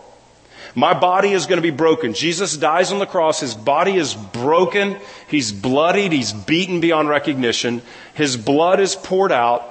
My 0.75 0.97
body 0.97 1.31
is 1.31 1.45
going 1.45 1.57
to 1.57 1.61
be 1.61 1.75
broken. 1.75 2.13
Jesus 2.13 2.57
dies 2.57 2.91
on 2.91 2.99
the 2.99 3.05
cross. 3.05 3.39
His 3.39 3.53
body 3.53 3.95
is 3.95 4.15
broken. 4.15 4.97
He's 5.27 5.51
bloodied. 5.51 6.11
He's 6.11 6.33
beaten 6.33 6.79
beyond 6.79 7.09
recognition. 7.09 7.81
His 8.15 8.37
blood 8.37 8.79
is 8.79 8.95
poured 8.95 9.31
out. 9.31 9.69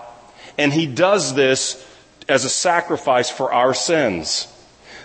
And 0.59 0.73
he 0.73 0.87
does 0.87 1.35
this 1.35 1.85
as 2.29 2.45
a 2.45 2.51
sacrifice 2.51 3.31
for 3.31 3.53
our 3.53 3.75
sins. 3.75 4.47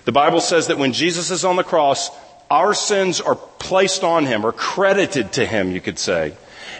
The 0.06 0.12
Bible 0.12 0.40
says 0.40 0.68
that 0.68 0.78
when 0.78 0.94
Jesus 0.94 1.32
is 1.32 1.44
on 1.44 1.56
the 1.56 1.64
cross, 1.64 2.12
our 2.50 2.74
sins 2.74 3.20
are 3.20 3.36
placed 3.36 4.04
on 4.04 4.26
him 4.26 4.46
or 4.46 4.52
credited 4.52 5.34
to 5.34 5.46
him, 5.46 5.72
you 5.72 5.82
could 5.82 6.00
say. 6.00 6.34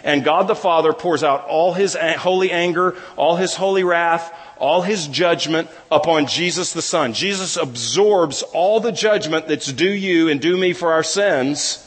And 0.04 0.24
God 0.24 0.46
the 0.46 0.54
Father 0.54 0.92
pours 0.92 1.24
out 1.24 1.46
all 1.46 1.74
his 1.74 1.96
holy 1.96 2.52
anger, 2.52 2.96
all 3.16 3.36
his 3.36 3.54
holy 3.54 3.84
wrath, 3.84 4.32
all 4.58 4.82
his 4.82 5.06
judgment 5.06 5.68
upon 5.90 6.26
Jesus 6.26 6.72
the 6.72 6.82
Son. 6.82 7.12
Jesus 7.12 7.56
absorbs 7.56 8.42
all 8.42 8.80
the 8.80 8.92
judgment 8.92 9.48
that's 9.48 9.72
due 9.72 9.90
you 9.90 10.28
and 10.28 10.40
due 10.40 10.56
me 10.56 10.72
for 10.72 10.92
our 10.92 11.02
sins. 11.02 11.84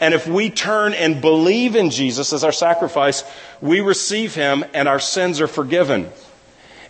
And 0.00 0.14
if 0.14 0.26
we 0.26 0.50
turn 0.50 0.94
and 0.94 1.20
believe 1.20 1.76
in 1.76 1.90
Jesus 1.90 2.32
as 2.32 2.44
our 2.44 2.52
sacrifice, 2.52 3.24
we 3.60 3.80
receive 3.80 4.34
him 4.34 4.64
and 4.74 4.88
our 4.88 5.00
sins 5.00 5.40
are 5.40 5.48
forgiven. 5.48 6.10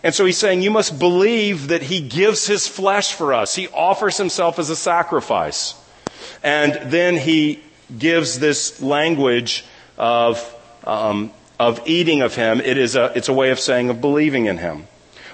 And 0.03 0.13
so 0.13 0.25
he's 0.25 0.37
saying 0.37 0.61
you 0.61 0.71
must 0.71 0.99
believe 0.99 1.69
that 1.69 1.81
he 1.81 1.99
gives 1.99 2.47
his 2.47 2.67
flesh 2.67 3.13
for 3.13 3.33
us. 3.33 3.55
He 3.55 3.67
offers 3.69 4.17
himself 4.17 4.59
as 4.59 4.69
a 4.69 4.75
sacrifice. 4.75 5.75
And 6.43 6.91
then 6.91 7.15
he 7.17 7.63
gives 7.97 8.39
this 8.39 8.81
language 8.81 9.65
of, 9.97 10.55
um, 10.85 11.31
of 11.59 11.81
eating 11.87 12.21
of 12.21 12.35
him. 12.35 12.61
It 12.61 12.77
is 12.77 12.95
a, 12.95 13.11
it's 13.15 13.29
a 13.29 13.33
way 13.33 13.51
of 13.51 13.59
saying 13.59 13.89
of 13.89 14.01
believing 14.01 14.45
in 14.45 14.57
him. 14.57 14.87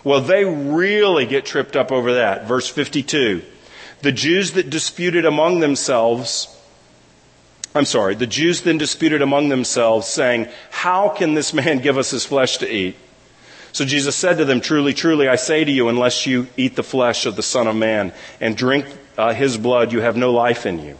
Well, 0.03 0.21
they 0.21 0.45
really 0.45 1.25
get 1.25 1.45
tripped 1.45 1.75
up 1.75 1.91
over 1.91 2.15
that. 2.15 2.45
Verse 2.47 2.67
52. 2.67 3.41
The 4.01 4.11
Jews 4.11 4.53
that 4.53 4.69
disputed 4.69 5.25
among 5.25 5.61
themselves 5.61 6.53
I'm 7.75 7.85
sorry, 7.85 8.13
the 8.13 8.27
Jews 8.27 8.61
then 8.61 8.77
disputed 8.77 9.21
among 9.21 9.49
themselves, 9.49 10.07
saying, 10.07 10.47
How 10.69 11.09
can 11.09 11.33
this 11.33 11.53
man 11.53 11.79
give 11.79 11.97
us 11.97 12.11
his 12.11 12.25
flesh 12.25 12.57
to 12.57 12.71
eat? 12.71 12.95
So 13.71 13.83
Jesus 13.83 14.15
said 14.15 14.37
to 14.37 14.45
them, 14.45 14.61
Truly, 14.61 14.93
truly, 14.93 15.27
I 15.27 15.37
say 15.37 15.63
to 15.63 15.71
you, 15.71 15.89
unless 15.89 16.27
you 16.27 16.47
eat 16.55 16.75
the 16.75 16.83
flesh 16.83 17.25
of 17.25 17.35
the 17.35 17.41
Son 17.41 17.65
of 17.65 17.75
Man 17.75 18.13
and 18.39 18.55
drink 18.55 18.85
uh, 19.17 19.33
his 19.33 19.57
blood, 19.57 19.91
you 19.91 20.01
have 20.01 20.15
no 20.15 20.31
life 20.31 20.67
in 20.67 20.79
you. 20.79 20.99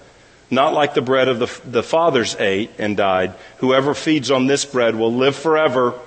not 0.51 0.73
like 0.73 0.93
the 0.93 1.01
bread 1.01 1.29
of 1.29 1.39
the, 1.39 1.61
the 1.65 1.81
fathers 1.81 2.35
ate 2.35 2.71
and 2.77 2.97
died. 2.97 3.33
Whoever 3.57 3.93
feeds 3.93 4.29
on 4.29 4.47
this 4.47 4.65
bread 4.65 4.95
will 4.95 5.13
live 5.13 5.35
forever. 5.35 5.97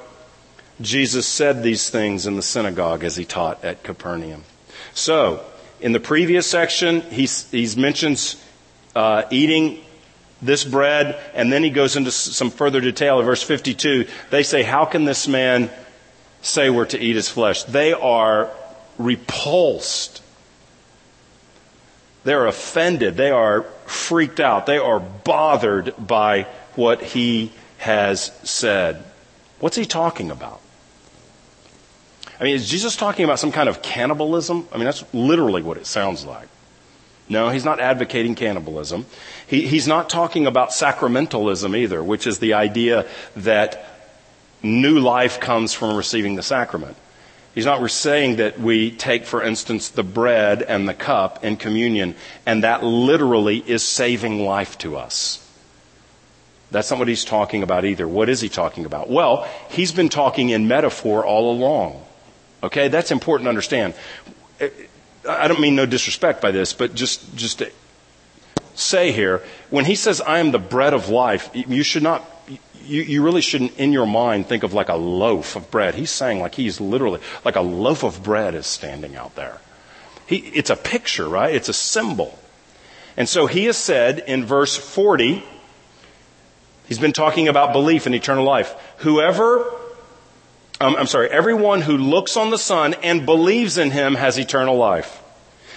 Jesus 0.81 1.27
said 1.27 1.63
these 1.63 1.89
things 1.89 2.27
in 2.27 2.37
the 2.37 2.43
synagogue 2.43 3.05
as 3.05 3.17
he 3.17 3.25
taught 3.25 3.65
at 3.65 3.83
Capernaum. 3.83 4.45
So, 4.93 5.45
in 5.81 5.93
the 5.93 6.01
previous 6.01 6.49
section, 6.49 7.01
he 7.03 7.27
he's 7.27 7.77
mentions 7.77 8.43
uh, 8.95 9.23
eating 9.31 9.81
this 10.43 10.65
bread, 10.65 11.19
and 11.35 11.53
then 11.53 11.63
he 11.63 11.71
goes 11.71 11.97
into 11.97 12.11
some 12.11 12.51
further 12.51 12.81
detail 12.81 13.19
in 13.19 13.27
verse 13.27 13.43
52. 13.43 14.07
They 14.31 14.43
say, 14.43 14.63
How 14.63 14.85
can 14.85 15.05
this 15.05 15.27
man 15.27 15.71
say 16.43 16.71
we're 16.71 16.87
to 16.87 16.99
eat 16.99 17.17
his 17.17 17.29
flesh? 17.29 17.65
They 17.65 17.93
are 17.93 18.51
repulsed. 18.99 20.23
They're 22.25 22.47
offended. 22.47 23.17
They 23.17 23.31
are 23.31 23.63
freaked 23.87 24.41
out. 24.41 24.67
They 24.67 24.79
are 24.79 24.99
bothered 25.01 25.95
by 25.99 26.47
what 26.75 27.03
he 27.03 27.53
has 27.79 28.33
said. 28.43 29.05
What's 29.61 29.77
he 29.77 29.85
talking 29.85 30.31
about? 30.31 30.61
I 32.41 32.45
mean, 32.45 32.55
is 32.55 32.69
Jesus 32.69 32.97
talking 32.97 33.25
about 33.25 33.39
some 33.39 33.53
kind 33.53 33.69
of 33.69 33.83
cannibalism? 33.83 34.67
I 34.73 34.77
mean, 34.77 34.87
that's 34.87 35.05
literally 35.15 35.63
what 35.63 35.77
it 35.77 35.87
sounds 35.87 36.25
like. 36.25 36.49
No, 37.29 37.49
he's 37.49 37.65
not 37.65 37.81
advocating 37.81 38.35
cannibalism. 38.35 39.07
He, 39.47 39.67
he's 39.67 39.87
not 39.87 40.11
talking 40.11 40.47
about 40.47 40.71
sacramentalism 40.71 41.77
either, 41.77 42.03
which 42.03 42.27
is 42.27 42.39
the 42.39 42.55
idea 42.55 43.07
that 43.37 43.87
new 44.63 44.99
life 44.99 45.41
comes 45.41 45.73
from 45.73 45.97
receiving 45.97 46.35
the 46.35 46.43
sacrament. 46.43 46.97
He's 47.55 47.67
not 47.67 47.89
saying 47.91 48.37
that 48.37 48.59
we 48.59 48.91
take, 48.91 49.25
for 49.27 49.43
instance, 49.43 49.89
the 49.89 50.03
bread 50.03 50.63
and 50.63 50.89
the 50.89 50.95
cup 50.95 51.45
in 51.45 51.57
communion, 51.57 52.17
and 52.45 52.65
that 52.65 52.83
literally 52.83 53.59
is 53.59 53.87
saving 53.87 54.45
life 54.45 54.77
to 54.79 54.97
us. 54.97 55.41
That's 56.73 56.91
not 56.91 56.99
what 56.99 57.07
he's 57.07 57.25
talking 57.25 57.63
about 57.63 57.85
either. 57.85 58.09
What 58.09 58.29
is 58.29 58.41
he 58.41 58.49
talking 58.49 58.85
about? 58.85 59.09
Well, 59.09 59.49
he's 59.71 59.93
been 59.93 60.09
talking 60.09 60.49
in 60.49 60.67
metaphor 60.67 61.25
all 61.25 61.53
along. 61.53 62.05
Okay, 62.65 62.89
that's 62.89 63.13
important 63.13 63.47
to 63.47 63.51
understand. 63.51 63.95
I 65.29 65.47
don't 65.47 65.61
mean 65.61 65.77
no 65.77 65.87
disrespect 65.87 66.43
by 66.43 66.51
this, 66.51 66.73
but 66.73 66.95
just, 66.95 67.37
just 67.37 67.63
say 68.75 69.13
here, 69.13 69.43
when 69.71 69.85
he 69.85 69.95
says, 69.95 70.21
I 70.21 70.41
am 70.41 70.51
the 70.51 70.59
bread 70.59 70.95
of 70.95 71.09
life, 71.09 71.51
you 71.55 71.85
should 71.85 72.03
not, 72.03 72.29
you, 72.85 73.03
you 73.03 73.23
really 73.23 73.41
shouldn't 73.41 73.79
in 73.79 73.93
your 73.93 74.07
mind 74.07 74.47
think 74.47 74.63
of 74.63 74.73
like 74.73 74.89
a 74.89 74.97
loaf 74.97 75.57
of 75.57 75.71
bread. 75.71 75.95
He's 75.95 76.11
saying 76.11 76.41
like 76.41 76.55
he's 76.55 76.81
literally, 76.81 77.21
like 77.45 77.57
a 77.57 77.61
loaf 77.61 78.03
of 78.03 78.23
bread 78.23 78.55
is 78.55 78.67
standing 78.67 79.17
out 79.17 79.35
there. 79.35 79.61
He, 80.27 80.37
it's 80.37 80.71
a 80.71 80.77
picture, 80.77 81.29
right? 81.29 81.55
It's 81.55 81.69
a 81.69 81.75
symbol. 81.75 82.39
And 83.17 83.29
so 83.29 83.47
he 83.47 83.67
has 83.67 83.77
said 83.77 84.21
in 84.21 84.45
verse 84.45 84.77
40, 84.77 85.45
he's 86.87 86.99
been 86.99 87.13
talking 87.13 87.49
about 87.49 87.73
belief 87.73 88.07
in 88.07 88.15
eternal 88.15 88.45
life. 88.45 88.75
Whoever 88.99 89.71
um, 90.81 90.97
I'm 90.97 91.07
sorry, 91.07 91.31
everyone 91.31 91.83
who 91.83 91.97
looks 91.97 92.37
on 92.37 92.51
the 92.51 92.59
Son 92.59 92.95
and 92.95 93.25
believes 93.25 93.79
in 93.79 93.91
him 93.91 94.17
has 94.17 94.39
eternal 94.39 94.77
life. 94.77 95.23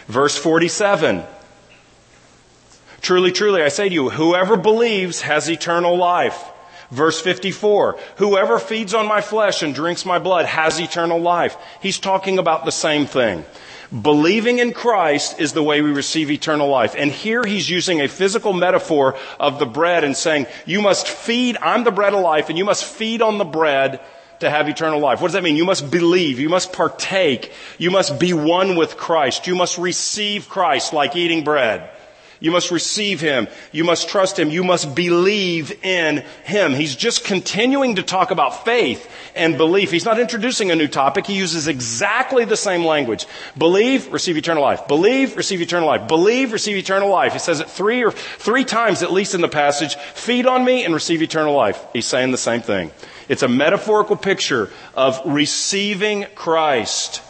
Verse 0.08 0.36
47. 0.36 1.24
Truly, 3.02 3.32
truly, 3.32 3.62
I 3.62 3.70
say 3.70 3.90
to 3.90 3.94
you, 3.94 4.10
whoever 4.10 4.58
believes 4.58 5.22
has 5.22 5.50
eternal 5.50 5.96
life. 5.96 6.44
Verse 6.92 7.20
54. 7.20 8.00
Whoever 8.18 8.60
feeds 8.60 8.94
on 8.94 9.08
my 9.08 9.22
flesh 9.22 9.62
and 9.62 9.76
drinks 9.76 10.06
my 10.06 10.20
blood 10.20 10.46
has 10.46 10.80
eternal 10.80 11.20
life. 11.20 11.58
He's 11.82 12.00
talking 12.00 12.40
about 12.40 12.66
the 12.66 12.72
same 12.72 13.06
thing. 13.06 13.46
Believing 14.02 14.60
in 14.60 14.74
Christ 14.74 15.40
is 15.40 15.54
the 15.54 15.64
way 15.64 15.82
we 15.82 15.92
receive 15.92 16.30
eternal 16.30 16.68
life. 16.68 16.96
And 16.98 17.10
here 17.10 17.44
he's 17.44 17.70
using 17.70 18.02
a 18.02 18.10
physical 18.10 18.52
metaphor 18.52 19.16
of 19.40 19.60
the 19.60 19.66
bread 19.66 20.04
and 20.04 20.16
saying, 20.16 20.48
you 20.66 20.82
must 20.82 21.08
feed, 21.08 21.58
I'm 21.62 21.86
the 21.86 21.92
bread 21.92 22.14
of 22.14 22.22
life, 22.22 22.50
and 22.50 22.58
you 22.58 22.66
must 22.66 22.84
feed 22.84 23.22
on 23.22 23.38
the 23.38 23.46
bread 23.46 24.02
to 24.40 24.50
have 24.50 24.68
eternal 24.68 25.00
life. 25.00 25.22
What 25.22 25.28
does 25.28 25.34
that 25.34 25.44
mean? 25.44 25.56
You 25.56 25.66
must 25.66 25.90
believe. 25.90 26.40
You 26.40 26.50
must 26.50 26.74
partake. 26.74 27.52
You 27.78 27.90
must 27.92 28.20
be 28.20 28.34
one 28.34 28.76
with 28.76 28.98
Christ. 28.98 29.48
You 29.48 29.56
must 29.56 29.78
receive 29.78 30.50
Christ 30.50 30.94
like 30.94 31.16
eating 31.16 31.44
bread. 31.44 31.90
You 32.40 32.52
must 32.52 32.72
receive 32.72 33.20
Him. 33.20 33.48
You 33.72 33.84
must 33.84 34.10
trust 34.10 34.38
Him. 34.38 34.52
You 34.52 34.64
must 34.64 34.94
believe 34.94 35.84
in 35.84 36.24
Him. 36.44 36.74
He's 36.74 36.96
just 36.96 37.26
continuing 37.26 37.96
to 37.96 38.04
talk 38.04 38.32
about 38.32 38.64
faith 38.64 39.10
and 39.36 39.58
belief. 39.58 39.92
He's 39.92 40.06
not 40.06 40.20
introducing 40.20 40.70
a 40.70 40.76
new 40.76 40.88
topic. 40.88 41.26
He 41.26 41.36
uses 41.36 41.68
exactly 41.68 42.46
the 42.46 42.58
same 42.58 42.86
language. 42.86 43.26
Believe, 43.58 44.14
receive 44.14 44.38
eternal 44.38 44.64
life. 44.64 44.88
Believe, 44.88 45.36
receive 45.36 45.62
eternal 45.62 45.88
life. 45.88 46.08
Believe, 46.08 46.54
receive 46.54 46.78
eternal 46.78 47.10
life. 47.10 47.34
He 47.34 47.40
says 47.40 47.60
it 47.60 47.70
three 47.70 48.04
or 48.04 48.12
three 48.12 48.66
times 48.66 49.02
at 49.02 49.12
least 49.12 49.34
in 49.34 49.42
the 49.42 49.48
passage. 49.48 49.96
Feed 49.96 50.46
on 50.46 50.64
me 50.64 50.86
and 50.86 50.94
receive 50.94 51.22
eternal 51.22 51.56
life. 51.56 51.84
He's 51.94 52.06
saying 52.06 52.32
the 52.32 52.38
same 52.38 52.62
thing. 52.62 52.92
It's 53.30 53.44
a 53.44 53.48
metaphorical 53.48 54.16
picture 54.16 54.72
of 54.96 55.20
receiving 55.26 56.26
Christ. 56.36 57.22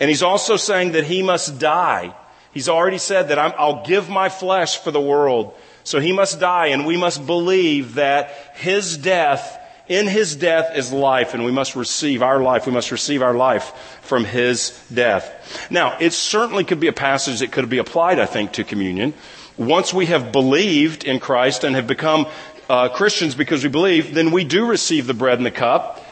And 0.00 0.08
he's 0.08 0.22
also 0.22 0.56
saying 0.56 0.92
that 0.92 1.04
he 1.04 1.22
must 1.22 1.58
die. 1.58 2.14
He's 2.52 2.68
already 2.68 2.98
said 2.98 3.28
that 3.28 3.38
i 3.38 3.64
will 3.64 3.84
give 3.84 4.08
my 4.08 4.28
flesh 4.28 4.78
for 4.78 4.90
the 4.90 5.00
world. 5.00 5.54
So 5.84 6.00
he 6.00 6.12
must 6.12 6.40
die 6.40 6.68
and 6.68 6.86
we 6.86 6.96
must 6.96 7.26
believe 7.26 7.94
that 7.94 8.30
his 8.54 8.96
death, 8.98 9.58
in 9.88 10.06
his 10.06 10.36
death 10.36 10.76
is 10.76 10.92
life 10.92 11.32
and 11.34 11.44
we 11.44 11.52
must 11.52 11.76
receive 11.76 12.22
our 12.22 12.40
life. 12.40 12.66
We 12.66 12.72
must 12.72 12.90
receive 12.90 13.22
our 13.22 13.34
life 13.34 13.72
from 14.02 14.24
his 14.24 14.78
death. 14.92 15.68
Now, 15.70 15.96
it 15.98 16.12
certainly 16.12 16.64
could 16.64 16.80
be 16.80 16.88
a 16.88 16.92
passage 16.92 17.40
that 17.40 17.52
could 17.52 17.68
be 17.68 17.78
applied, 17.78 18.18
I 18.18 18.26
think, 18.26 18.52
to 18.52 18.64
communion. 18.64 19.14
Once 19.56 19.94
we 19.94 20.06
have 20.06 20.32
believed 20.32 21.04
in 21.04 21.20
Christ 21.20 21.64
and 21.64 21.76
have 21.76 21.86
become 21.86 22.26
uh, 22.68 22.88
Christians 22.88 23.34
because 23.34 23.62
we 23.62 23.68
believe, 23.68 24.14
then 24.14 24.30
we 24.30 24.44
do 24.44 24.66
receive 24.66 25.06
the 25.06 25.14
bread 25.14 25.38
and 25.38 25.46
the 25.46 25.50
cup 25.50 26.04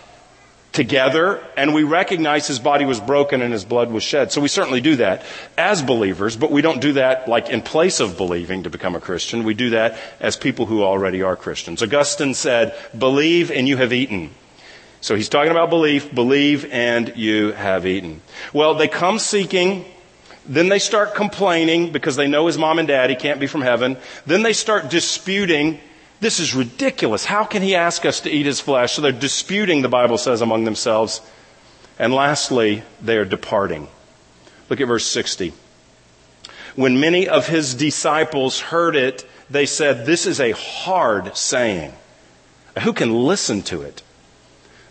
together 0.78 1.44
and 1.56 1.74
we 1.74 1.82
recognize 1.82 2.46
his 2.46 2.60
body 2.60 2.84
was 2.84 3.00
broken 3.00 3.42
and 3.42 3.52
his 3.52 3.64
blood 3.64 3.90
was 3.90 4.04
shed. 4.04 4.30
So 4.30 4.40
we 4.40 4.46
certainly 4.46 4.80
do 4.80 4.94
that 4.96 5.24
as 5.58 5.82
believers, 5.82 6.36
but 6.36 6.52
we 6.52 6.62
don't 6.62 6.80
do 6.80 6.92
that 6.92 7.26
like 7.26 7.48
in 7.48 7.62
place 7.62 7.98
of 7.98 8.16
believing 8.16 8.62
to 8.62 8.70
become 8.70 8.94
a 8.94 9.00
Christian. 9.00 9.42
We 9.42 9.54
do 9.54 9.70
that 9.70 9.98
as 10.20 10.36
people 10.36 10.66
who 10.66 10.84
already 10.84 11.20
are 11.20 11.34
Christians. 11.34 11.82
Augustine 11.82 12.32
said, 12.32 12.76
believe 12.96 13.50
and 13.50 13.66
you 13.66 13.76
have 13.76 13.92
eaten. 13.92 14.30
So 15.00 15.16
he's 15.16 15.28
talking 15.28 15.50
about 15.50 15.68
belief, 15.68 16.14
believe 16.14 16.64
and 16.70 17.12
you 17.16 17.50
have 17.50 17.84
eaten. 17.84 18.22
Well, 18.52 18.74
they 18.74 18.86
come 18.86 19.18
seeking 19.18 19.84
then 20.48 20.70
they 20.70 20.78
start 20.78 21.14
complaining 21.14 21.92
because 21.92 22.16
they 22.16 22.26
know 22.26 22.46
his 22.46 22.56
mom 22.56 22.78
and 22.78 22.88
dad, 22.88 23.10
he 23.10 23.16
can't 23.16 23.38
be 23.38 23.46
from 23.46 23.60
heaven. 23.60 23.98
Then 24.24 24.42
they 24.42 24.54
start 24.54 24.88
disputing 24.88 25.78
this 26.20 26.40
is 26.40 26.54
ridiculous. 26.54 27.24
How 27.24 27.44
can 27.44 27.62
he 27.62 27.74
ask 27.74 28.04
us 28.04 28.20
to 28.20 28.30
eat 28.30 28.46
his 28.46 28.60
flesh? 28.60 28.94
So 28.94 29.02
they're 29.02 29.12
disputing, 29.12 29.82
the 29.82 29.88
Bible 29.88 30.18
says, 30.18 30.40
among 30.40 30.64
themselves. 30.64 31.20
And 31.98 32.12
lastly, 32.12 32.82
they 33.00 33.16
are 33.16 33.24
departing. 33.24 33.88
Look 34.68 34.80
at 34.80 34.88
verse 34.88 35.06
60. 35.06 35.52
When 36.76 37.00
many 37.00 37.28
of 37.28 37.48
his 37.48 37.74
disciples 37.74 38.60
heard 38.60 38.94
it, 38.96 39.28
they 39.50 39.66
said, 39.66 40.06
This 40.06 40.26
is 40.26 40.40
a 40.40 40.52
hard 40.52 41.36
saying. 41.36 41.92
Who 42.82 42.92
can 42.92 43.12
listen 43.12 43.62
to 43.62 43.82
it? 43.82 44.02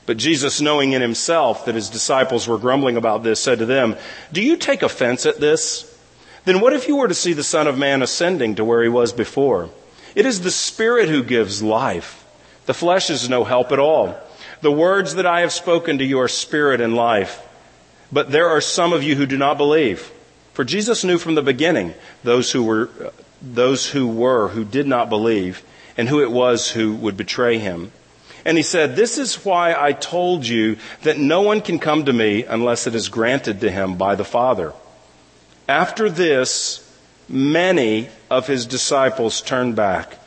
But 0.06 0.18
Jesus, 0.18 0.62
knowing 0.62 0.94
in 0.94 1.02
himself 1.02 1.66
that 1.66 1.76
his 1.76 1.90
disciples 1.90 2.48
were 2.48 2.58
grumbling 2.58 2.98
about 2.98 3.24
this, 3.24 3.42
said 3.42 3.60
to 3.60 3.66
them, 3.66 3.96
Do 4.32 4.42
you 4.42 4.58
take 4.58 4.82
offense 4.82 5.26
at 5.26 5.40
this? 5.40 5.94
Then 6.46 6.62
what 6.62 6.74
if 6.74 6.88
you 6.88 6.96
were 6.96 7.10
to 7.10 7.14
see 7.14 7.34
the 7.34 7.44
Son 7.44 7.68
of 7.68 7.78
Man 7.78 8.02
ascending 8.02 8.56
to 8.56 8.66
where 8.66 8.82
he 8.82 8.90
was 8.90 9.12
before? 9.12 9.70
It 10.18 10.26
is 10.26 10.42
the 10.42 10.50
Spirit 10.50 11.10
who 11.10 11.22
gives 11.22 11.62
life. 11.62 12.26
The 12.66 12.74
flesh 12.74 13.12
is 13.12 13.30
no 13.30 13.44
help 13.44 13.72
at 13.72 13.78
all. 13.78 14.18
The 14.62 14.72
words 14.72 15.14
that 15.14 15.28
I 15.28 15.42
have 15.42 15.54
spoken 15.54 16.00
to 16.00 16.04
you 16.04 16.20
are 16.20 16.28
spirit 16.28 16.82
and 16.82 16.96
life. 16.96 17.40
But 18.12 18.32
there 18.32 18.50
are 18.50 18.60
some 18.60 18.94
of 18.94 19.04
you 19.04 19.16
who 19.16 19.28
do 19.28 19.38
not 19.38 19.60
believe. 19.60 20.12
For 20.54 20.64
Jesus 20.64 21.04
knew 21.04 21.20
from 21.20 21.36
the 21.36 21.44
beginning 21.44 21.94
those 22.24 22.52
who 22.52 22.64
were, 22.64 22.90
those 23.44 23.92
who 23.92 24.08
were, 24.08 24.48
who 24.48 24.66
did 24.66 24.88
not 24.88 25.08
believe, 25.08 25.62
and 25.96 26.10
who 26.10 26.24
it 26.24 26.32
was 26.32 26.72
who 26.72 26.96
would 26.96 27.16
betray 27.16 27.60
him. 27.60 27.92
And 28.44 28.58
he 28.58 28.64
said, 28.64 28.96
This 28.96 29.20
is 29.20 29.46
why 29.46 29.76
I 29.78 29.94
told 29.94 30.48
you 30.48 30.78
that 31.04 31.20
no 31.20 31.42
one 31.44 31.62
can 31.62 31.78
come 31.78 32.06
to 32.06 32.12
me 32.12 32.44
unless 32.44 32.88
it 32.88 32.96
is 32.96 33.10
granted 33.10 33.62
to 33.62 33.70
him 33.70 33.98
by 33.98 34.16
the 34.16 34.26
Father. 34.26 34.74
After 35.70 36.10
this, 36.10 36.87
many 37.30 38.10
of 38.30 38.48
his 38.48 38.66
disciples 38.66 39.42
turned 39.42 39.76
back 39.76 40.18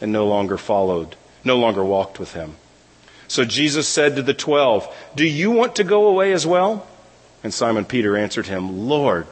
and 0.00 0.12
no 0.12 0.26
longer 0.26 0.56
followed, 0.56 1.16
no 1.44 1.56
longer 1.56 1.84
walked 1.84 2.18
with 2.18 2.32
him. 2.32 2.56
So 3.28 3.44
Jesus 3.44 3.88
said 3.88 4.16
to 4.16 4.22
the 4.22 4.34
twelve, 4.34 4.92
Do 5.14 5.26
you 5.26 5.50
want 5.50 5.76
to 5.76 5.84
go 5.84 6.06
away 6.06 6.32
as 6.32 6.46
well? 6.46 6.86
And 7.42 7.52
Simon 7.52 7.84
Peter 7.84 8.16
answered 8.16 8.46
him, 8.46 8.88
Lord, 8.88 9.26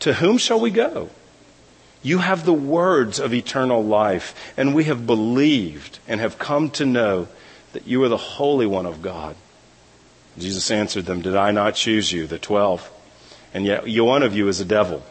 to 0.00 0.14
whom 0.14 0.38
shall 0.38 0.60
we 0.60 0.70
go? 0.70 1.10
You 2.02 2.18
have 2.18 2.44
the 2.44 2.52
words 2.52 3.20
of 3.20 3.32
eternal 3.32 3.84
life, 3.84 4.52
and 4.56 4.74
we 4.74 4.84
have 4.84 5.06
believed 5.06 6.00
and 6.08 6.20
have 6.20 6.38
come 6.38 6.70
to 6.70 6.84
know 6.84 7.28
that 7.72 7.86
you 7.86 8.02
are 8.02 8.08
the 8.08 8.16
Holy 8.16 8.66
One 8.66 8.86
of 8.86 9.02
God. 9.02 9.36
Jesus 10.36 10.70
answered 10.70 11.04
them, 11.04 11.20
Did 11.20 11.36
I 11.36 11.52
not 11.52 11.74
choose 11.74 12.10
you, 12.10 12.26
the 12.26 12.38
twelve? 12.38 12.90
And 13.54 13.64
yet 13.64 13.86
one 13.86 14.22
of 14.22 14.34
you 14.34 14.48
is 14.48 14.60
a 14.60 14.64
devil. 14.64 15.02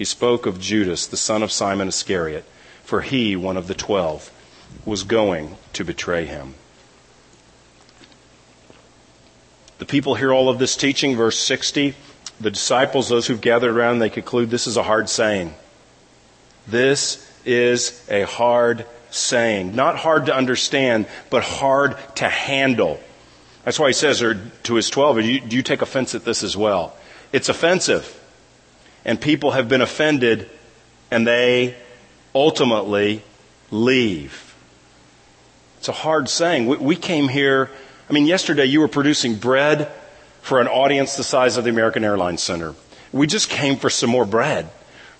He 0.00 0.06
spoke 0.06 0.46
of 0.46 0.58
Judas, 0.58 1.06
the 1.06 1.18
son 1.18 1.42
of 1.42 1.52
Simon 1.52 1.88
Iscariot, 1.88 2.46
for 2.82 3.02
he, 3.02 3.36
one 3.36 3.58
of 3.58 3.66
the 3.66 3.74
twelve, 3.74 4.32
was 4.86 5.02
going 5.02 5.58
to 5.74 5.84
betray 5.84 6.24
him. 6.24 6.54
The 9.76 9.84
people 9.84 10.14
hear 10.14 10.32
all 10.32 10.48
of 10.48 10.58
this 10.58 10.74
teaching, 10.74 11.16
verse 11.16 11.38
60. 11.38 11.94
The 12.40 12.50
disciples, 12.50 13.10
those 13.10 13.26
who've 13.26 13.42
gathered 13.42 13.76
around, 13.76 13.98
they 13.98 14.08
conclude 14.08 14.48
this 14.48 14.66
is 14.66 14.78
a 14.78 14.82
hard 14.82 15.10
saying. 15.10 15.52
This 16.66 17.30
is 17.44 18.02
a 18.08 18.22
hard 18.22 18.86
saying. 19.10 19.76
Not 19.76 19.96
hard 19.96 20.24
to 20.26 20.34
understand, 20.34 21.08
but 21.28 21.42
hard 21.42 21.98
to 22.16 22.26
handle. 22.26 22.98
That's 23.66 23.78
why 23.78 23.88
he 23.88 23.92
says 23.92 24.20
to 24.20 24.74
his 24.74 24.88
12, 24.88 25.16
do 25.16 25.30
you, 25.30 25.40
do 25.40 25.56
you 25.56 25.62
take 25.62 25.82
offense 25.82 26.14
at 26.14 26.24
this 26.24 26.42
as 26.42 26.56
well? 26.56 26.96
It's 27.34 27.50
offensive. 27.50 28.16
And 29.04 29.20
people 29.20 29.52
have 29.52 29.68
been 29.68 29.80
offended 29.80 30.48
and 31.10 31.26
they 31.26 31.74
ultimately 32.34 33.22
leave. 33.70 34.54
It's 35.78 35.88
a 35.88 35.92
hard 35.92 36.28
saying. 36.28 36.66
We, 36.66 36.76
we 36.76 36.96
came 36.96 37.28
here, 37.28 37.70
I 38.08 38.12
mean, 38.12 38.26
yesterday 38.26 38.66
you 38.66 38.80
were 38.80 38.88
producing 38.88 39.36
bread 39.36 39.90
for 40.42 40.60
an 40.60 40.68
audience 40.68 41.16
the 41.16 41.24
size 41.24 41.56
of 41.56 41.64
the 41.64 41.70
American 41.70 42.04
Airlines 42.04 42.42
Center. 42.42 42.74
We 43.12 43.26
just 43.26 43.48
came 43.48 43.76
for 43.76 43.90
some 43.90 44.10
more 44.10 44.24
bread. 44.24 44.70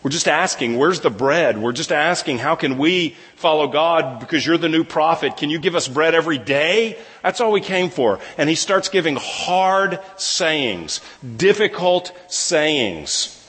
We're 0.03 0.11
just 0.11 0.29
asking, 0.29 0.79
where's 0.79 1.01
the 1.01 1.11
bread? 1.11 1.59
We're 1.59 1.73
just 1.73 1.93
asking, 1.93 2.39
how 2.39 2.55
can 2.55 2.79
we 2.79 3.17
follow 3.37 3.69
God 3.69 4.19
because 4.19 4.47
you're 4.47 4.57
the 4.57 4.69
new 4.69 4.83
prophet? 4.83 5.37
Can 5.37 5.51
you 5.51 5.59
give 5.59 5.75
us 5.75 5.89
bread 5.89 6.15
every 6.15 6.39
day? 6.39 6.99
That's 7.23 7.41
all 7.43 7.53
we 7.53 7.61
came 7.61 7.91
for. 7.91 8.19
And 8.39 8.49
he 8.49 8.55
starts 8.55 8.89
giving 8.89 9.17
hard 9.17 10.01
sayings, 10.17 11.03
difficult 11.37 12.13
sayings. 12.29 13.40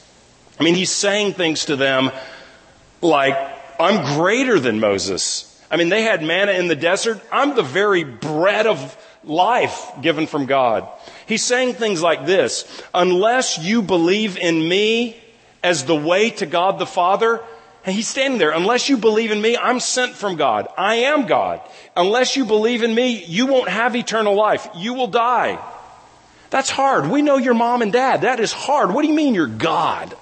I 0.62 0.64
mean, 0.64 0.76
he's 0.76 0.92
saying 0.92 1.34
things 1.34 1.66
to 1.66 1.76
them 1.76 2.12
like, 3.02 3.36
I'm 3.80 4.20
greater 4.20 4.60
than 4.60 4.80
Moses. 4.80 5.60
I 5.72 5.78
mean, 5.78 5.90
they 5.90 6.04
had 6.04 6.22
manna 6.22 6.52
in 6.52 6.68
the 6.68 6.76
desert. 6.76 7.20
I'm 7.32 7.56
the 7.56 7.64
very 7.64 8.04
bread 8.04 8.68
of 8.68 8.96
life 9.24 9.92
given 10.04 10.28
from 10.28 10.46
God. 10.46 10.88
He's 11.26 11.44
saying 11.44 11.74
things 11.74 12.04
like 12.04 12.28
this, 12.28 12.84
unless 12.94 13.58
you 13.58 13.82
believe 13.82 14.38
in 14.38 14.70
me, 14.70 15.18
as 15.64 15.86
the 15.86 15.96
way 15.96 16.30
to 16.30 16.46
God 16.46 16.78
the 16.78 16.86
Father. 16.86 17.42
And 17.84 17.96
he's 17.96 18.08
standing 18.08 18.38
there. 18.38 18.52
Unless 18.52 18.88
you 18.88 18.98
believe 18.98 19.32
in 19.32 19.42
me, 19.42 19.58
I'm 19.58 19.80
sent 19.80 20.14
from 20.14 20.36
God. 20.36 20.68
I 20.78 20.96
am 20.96 21.26
God. 21.26 21.62
Unless 21.98 22.36
you 22.36 22.46
believe 22.46 22.84
in 22.84 22.94
me, 22.94 23.26
you 23.26 23.48
won't 23.48 23.70
have 23.70 23.96
eternal 23.96 24.36
life. 24.36 24.68
You 24.76 24.94
will 24.94 25.08
die. 25.08 25.60
That's 26.52 26.70
hard. 26.70 27.10
We 27.10 27.24
know 27.24 27.38
your 27.38 27.56
mom 27.56 27.82
and 27.82 27.92
dad. 27.92 28.22
That 28.22 28.40
is 28.40 28.54
hard. 28.54 28.94
What 28.94 29.02
do 29.02 29.08
you 29.08 29.16
mean 29.16 29.34
you're 29.34 29.48
God? 29.48 30.16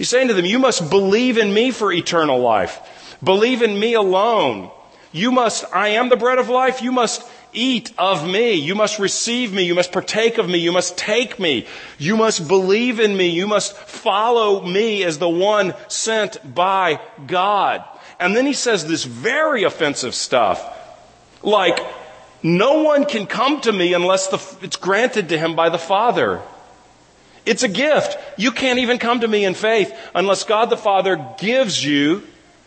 He's 0.00 0.08
saying 0.08 0.28
to 0.28 0.32
them, 0.32 0.46
you 0.46 0.58
must 0.58 0.88
believe 0.88 1.36
in 1.36 1.52
me 1.52 1.72
for 1.72 1.92
eternal 1.92 2.38
life. 2.40 3.18
Believe 3.22 3.60
in 3.60 3.78
me 3.78 3.92
alone. 3.92 4.70
You 5.12 5.30
must, 5.30 5.66
I 5.74 5.88
am 5.88 6.08
the 6.08 6.16
bread 6.16 6.38
of 6.38 6.48
life. 6.48 6.80
You 6.80 6.90
must 6.90 7.22
eat 7.52 7.92
of 7.98 8.26
me. 8.26 8.54
You 8.54 8.74
must 8.74 8.98
receive 8.98 9.52
me. 9.52 9.64
You 9.64 9.74
must 9.74 9.92
partake 9.92 10.38
of 10.38 10.48
me. 10.48 10.56
You 10.56 10.72
must 10.72 10.96
take 10.96 11.38
me. 11.38 11.66
You 11.98 12.16
must 12.16 12.48
believe 12.48 12.98
in 12.98 13.14
me. 13.14 13.28
You 13.28 13.46
must 13.46 13.76
follow 13.76 14.62
me 14.62 15.04
as 15.04 15.18
the 15.18 15.28
one 15.28 15.74
sent 15.88 16.54
by 16.54 16.98
God. 17.26 17.84
And 18.18 18.34
then 18.34 18.46
he 18.46 18.54
says 18.54 18.86
this 18.86 19.04
very 19.04 19.64
offensive 19.64 20.14
stuff. 20.14 20.64
Like, 21.42 21.78
no 22.42 22.84
one 22.84 23.04
can 23.04 23.26
come 23.26 23.60
to 23.60 23.70
me 23.70 23.92
unless 23.92 24.28
the, 24.28 24.64
it's 24.64 24.76
granted 24.76 25.28
to 25.28 25.36
him 25.36 25.54
by 25.54 25.68
the 25.68 25.76
Father. 25.76 26.40
It's 27.46 27.62
a 27.62 27.68
gift. 27.68 28.18
You 28.36 28.52
can't 28.52 28.78
even 28.78 28.98
come 28.98 29.20
to 29.20 29.28
me 29.28 29.44
in 29.44 29.54
faith 29.54 29.92
unless 30.14 30.44
God 30.44 30.70
the 30.70 30.76
Father 30.76 31.34
gives 31.38 31.82
you 31.84 32.22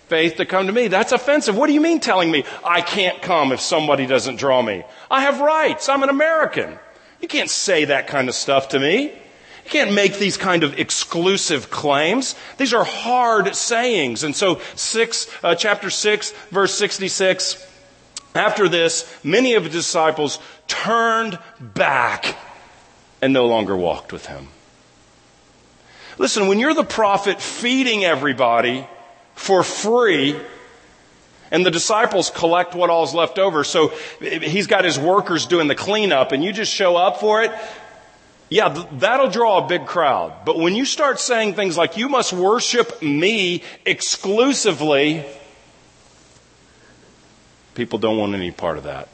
faith 0.07 0.37
to 0.37 0.45
come 0.45 0.67
to 0.67 0.73
me. 0.73 0.87
That's 0.87 1.11
offensive. 1.11 1.55
What 1.55 1.67
do 1.67 1.73
you 1.73 1.81
mean 1.81 1.99
telling 1.99 2.29
me 2.31 2.43
I 2.63 2.81
can't 2.81 3.21
come 3.21 3.51
if 3.51 3.61
somebody 3.61 4.05
doesn't 4.05 4.37
draw 4.37 4.61
me? 4.61 4.83
I 5.09 5.21
have 5.21 5.39
rights. 5.39 5.89
I'm 5.89 6.03
an 6.03 6.09
American. 6.09 6.77
You 7.21 7.27
can't 7.27 7.49
say 7.49 7.85
that 7.85 8.07
kind 8.07 8.29
of 8.29 8.35
stuff 8.35 8.69
to 8.69 8.79
me. 8.79 9.03
You 9.05 9.69
can't 9.69 9.93
make 9.93 10.17
these 10.17 10.35
kind 10.35 10.63
of 10.63 10.77
exclusive 10.77 11.69
claims. 11.69 12.35
These 12.57 12.73
are 12.73 12.83
hard 12.83 13.55
sayings. 13.55 14.23
And 14.23 14.35
so 14.35 14.59
six, 14.75 15.27
uh, 15.43 15.55
chapter 15.55 15.89
six, 15.89 16.31
verse 16.51 16.75
66, 16.77 17.65
after 18.35 18.67
this, 18.67 19.19
many 19.23 19.53
of 19.53 19.63
the 19.63 19.69
disciples 19.69 20.39
turned 20.67 21.39
back 21.59 22.35
and 23.21 23.31
no 23.31 23.45
longer 23.45 23.75
walked 23.75 24.11
with 24.11 24.25
him. 24.25 24.49
Listen, 26.17 26.47
when 26.47 26.59
you're 26.59 26.73
the 26.73 26.83
prophet 26.83 27.41
feeding 27.41 28.03
everybody, 28.03 28.87
for 29.35 29.63
free 29.63 30.39
and 31.51 31.65
the 31.65 31.71
disciples 31.71 32.29
collect 32.29 32.75
what 32.75 32.89
all's 32.89 33.13
left 33.13 33.37
over. 33.37 33.63
So 33.63 33.89
he's 34.19 34.67
got 34.67 34.85
his 34.85 34.97
workers 34.97 35.45
doing 35.45 35.67
the 35.67 35.75
cleanup 35.75 36.31
and 36.31 36.43
you 36.43 36.51
just 36.51 36.73
show 36.73 36.95
up 36.95 37.19
for 37.19 37.43
it. 37.43 37.51
Yeah, 38.49 38.85
that'll 38.93 39.29
draw 39.29 39.65
a 39.65 39.67
big 39.67 39.85
crowd. 39.85 40.45
But 40.45 40.57
when 40.59 40.75
you 40.75 40.85
start 40.85 41.19
saying 41.19 41.55
things 41.55 41.77
like, 41.77 41.97
you 41.97 42.09
must 42.09 42.33
worship 42.33 43.01
me 43.01 43.63
exclusively, 43.85 45.25
people 47.73 47.97
don't 47.99 48.17
want 48.17 48.35
any 48.35 48.51
part 48.51 48.77
of 48.77 48.83
that. 48.83 49.09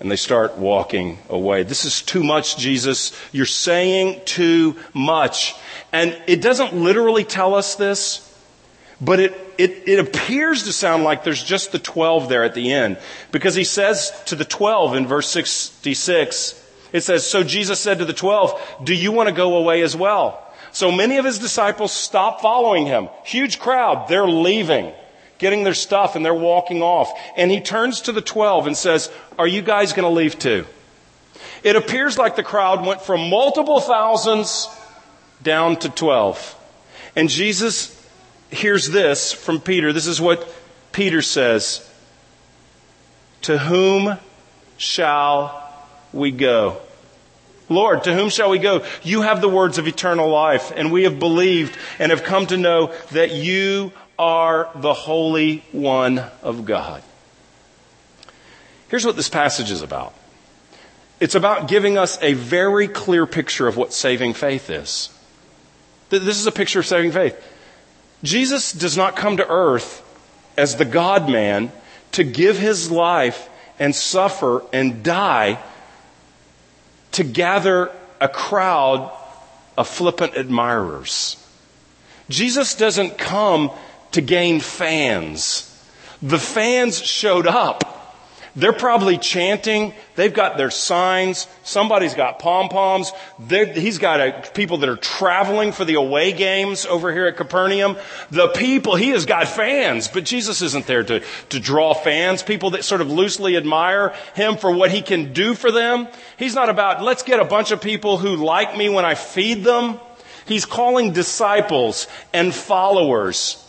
And 0.00 0.10
they 0.10 0.16
start 0.16 0.58
walking 0.58 1.18
away. 1.28 1.62
This 1.62 1.84
is 1.84 2.02
too 2.02 2.22
much, 2.22 2.56
Jesus. 2.56 3.12
You're 3.32 3.46
saying 3.46 4.22
too 4.24 4.76
much. 4.92 5.54
And 5.92 6.20
it 6.26 6.42
doesn't 6.42 6.74
literally 6.74 7.24
tell 7.24 7.54
us 7.54 7.76
this, 7.76 8.20
but 9.00 9.20
it, 9.20 9.32
it, 9.58 9.88
it 9.88 9.98
appears 10.00 10.64
to 10.64 10.72
sound 10.72 11.04
like 11.04 11.24
there's 11.24 11.42
just 11.42 11.72
the 11.72 11.78
12 11.78 12.28
there 12.28 12.44
at 12.44 12.54
the 12.54 12.72
end. 12.72 12.98
Because 13.30 13.54
he 13.54 13.64
says 13.64 14.12
to 14.26 14.34
the 14.34 14.44
12 14.44 14.96
in 14.96 15.06
verse 15.06 15.28
66, 15.30 16.60
it 16.92 17.02
says, 17.02 17.26
So 17.26 17.42
Jesus 17.42 17.80
said 17.80 17.98
to 17.98 18.04
the 18.04 18.12
12, 18.12 18.60
Do 18.84 18.94
you 18.94 19.12
want 19.12 19.28
to 19.28 19.34
go 19.34 19.56
away 19.56 19.82
as 19.82 19.96
well? 19.96 20.40
So 20.72 20.90
many 20.90 21.18
of 21.18 21.24
his 21.24 21.38
disciples 21.38 21.92
stop 21.92 22.40
following 22.40 22.86
him. 22.86 23.08
Huge 23.24 23.60
crowd. 23.60 24.08
They're 24.08 24.26
leaving, 24.26 24.92
getting 25.44 25.62
their 25.62 25.74
stuff, 25.74 26.16
and 26.16 26.24
they're 26.24 26.32
walking 26.32 26.80
off. 26.80 27.12
And 27.36 27.50
he 27.50 27.60
turns 27.60 28.00
to 28.02 28.12
the 28.12 28.22
12 28.22 28.66
and 28.66 28.74
says, 28.74 29.12
Are 29.38 29.46
you 29.46 29.60
guys 29.60 29.92
going 29.92 30.04
to 30.04 30.08
leave 30.08 30.38
too? 30.38 30.64
It 31.62 31.76
appears 31.76 32.16
like 32.16 32.34
the 32.34 32.42
crowd 32.42 32.86
went 32.86 33.02
from 33.02 33.28
multiple 33.28 33.78
thousands 33.78 34.68
down 35.42 35.76
to 35.80 35.90
12. 35.90 36.58
And 37.14 37.28
Jesus 37.28 37.92
hears 38.50 38.88
this 38.88 39.32
from 39.32 39.60
Peter. 39.60 39.92
This 39.92 40.06
is 40.06 40.18
what 40.18 40.48
Peter 40.92 41.20
says. 41.20 41.86
To 43.42 43.58
whom 43.58 44.16
shall 44.78 45.62
we 46.14 46.30
go? 46.30 46.80
Lord, 47.68 48.04
to 48.04 48.14
whom 48.14 48.30
shall 48.30 48.48
we 48.48 48.58
go? 48.58 48.86
You 49.02 49.20
have 49.20 49.42
the 49.42 49.48
words 49.50 49.76
of 49.76 49.86
eternal 49.86 50.30
life, 50.30 50.72
and 50.74 50.90
we 50.90 51.02
have 51.04 51.18
believed 51.18 51.76
and 51.98 52.12
have 52.12 52.24
come 52.24 52.46
to 52.46 52.56
know 52.56 52.94
that 53.12 53.32
you 53.32 53.92
are 54.18 54.70
the 54.74 54.94
Holy 54.94 55.64
One 55.72 56.24
of 56.42 56.64
God. 56.64 57.02
Here's 58.88 59.04
what 59.04 59.16
this 59.16 59.28
passage 59.28 59.70
is 59.70 59.82
about. 59.82 60.14
It's 61.20 61.34
about 61.34 61.68
giving 61.68 61.96
us 61.96 62.18
a 62.22 62.34
very 62.34 62.86
clear 62.88 63.26
picture 63.26 63.66
of 63.66 63.76
what 63.76 63.92
saving 63.92 64.34
faith 64.34 64.70
is. 64.70 65.10
This 66.10 66.38
is 66.38 66.46
a 66.46 66.52
picture 66.52 66.80
of 66.80 66.86
saving 66.86 67.12
faith. 67.12 67.36
Jesus 68.22 68.72
does 68.72 68.96
not 68.96 69.16
come 69.16 69.36
to 69.38 69.48
earth 69.48 70.02
as 70.56 70.76
the 70.76 70.84
God 70.84 71.28
man 71.28 71.72
to 72.12 72.24
give 72.24 72.58
his 72.58 72.90
life 72.90 73.48
and 73.78 73.94
suffer 73.94 74.62
and 74.72 75.02
die 75.02 75.58
to 77.12 77.24
gather 77.24 77.90
a 78.20 78.28
crowd 78.28 79.10
of 79.76 79.88
flippant 79.88 80.36
admirers. 80.36 81.36
Jesus 82.28 82.74
doesn't 82.74 83.18
come 83.18 83.70
to 84.14 84.22
gain 84.22 84.60
fans. 84.60 85.70
The 86.22 86.38
fans 86.38 87.00
showed 87.04 87.46
up. 87.46 87.90
They're 88.56 88.72
probably 88.72 89.18
chanting. 89.18 89.92
They've 90.14 90.32
got 90.32 90.56
their 90.56 90.70
signs. 90.70 91.48
Somebody's 91.64 92.14
got 92.14 92.38
pom 92.38 92.68
poms. 92.68 93.10
He's 93.48 93.98
got 93.98 94.20
a, 94.20 94.50
people 94.54 94.78
that 94.78 94.88
are 94.88 94.96
traveling 94.96 95.72
for 95.72 95.84
the 95.84 95.94
away 95.94 96.32
games 96.32 96.86
over 96.86 97.12
here 97.12 97.26
at 97.26 97.36
Capernaum. 97.36 97.96
The 98.30 98.46
people, 98.48 98.94
he 98.94 99.08
has 99.08 99.26
got 99.26 99.48
fans, 99.48 100.06
but 100.06 100.24
Jesus 100.24 100.62
isn't 100.62 100.86
there 100.86 101.02
to, 101.02 101.24
to 101.48 101.58
draw 101.58 101.94
fans, 101.94 102.44
people 102.44 102.70
that 102.70 102.84
sort 102.84 103.00
of 103.00 103.10
loosely 103.10 103.56
admire 103.56 104.14
him 104.36 104.56
for 104.56 104.70
what 104.70 104.92
he 104.92 105.02
can 105.02 105.32
do 105.32 105.54
for 105.54 105.72
them. 105.72 106.06
He's 106.36 106.54
not 106.54 106.68
about, 106.68 107.02
let's 107.02 107.24
get 107.24 107.40
a 107.40 107.44
bunch 107.44 107.72
of 107.72 107.80
people 107.80 108.18
who 108.18 108.36
like 108.36 108.76
me 108.76 108.88
when 108.88 109.04
I 109.04 109.16
feed 109.16 109.64
them. 109.64 109.98
He's 110.46 110.64
calling 110.64 111.12
disciples 111.12 112.06
and 112.32 112.54
followers 112.54 113.63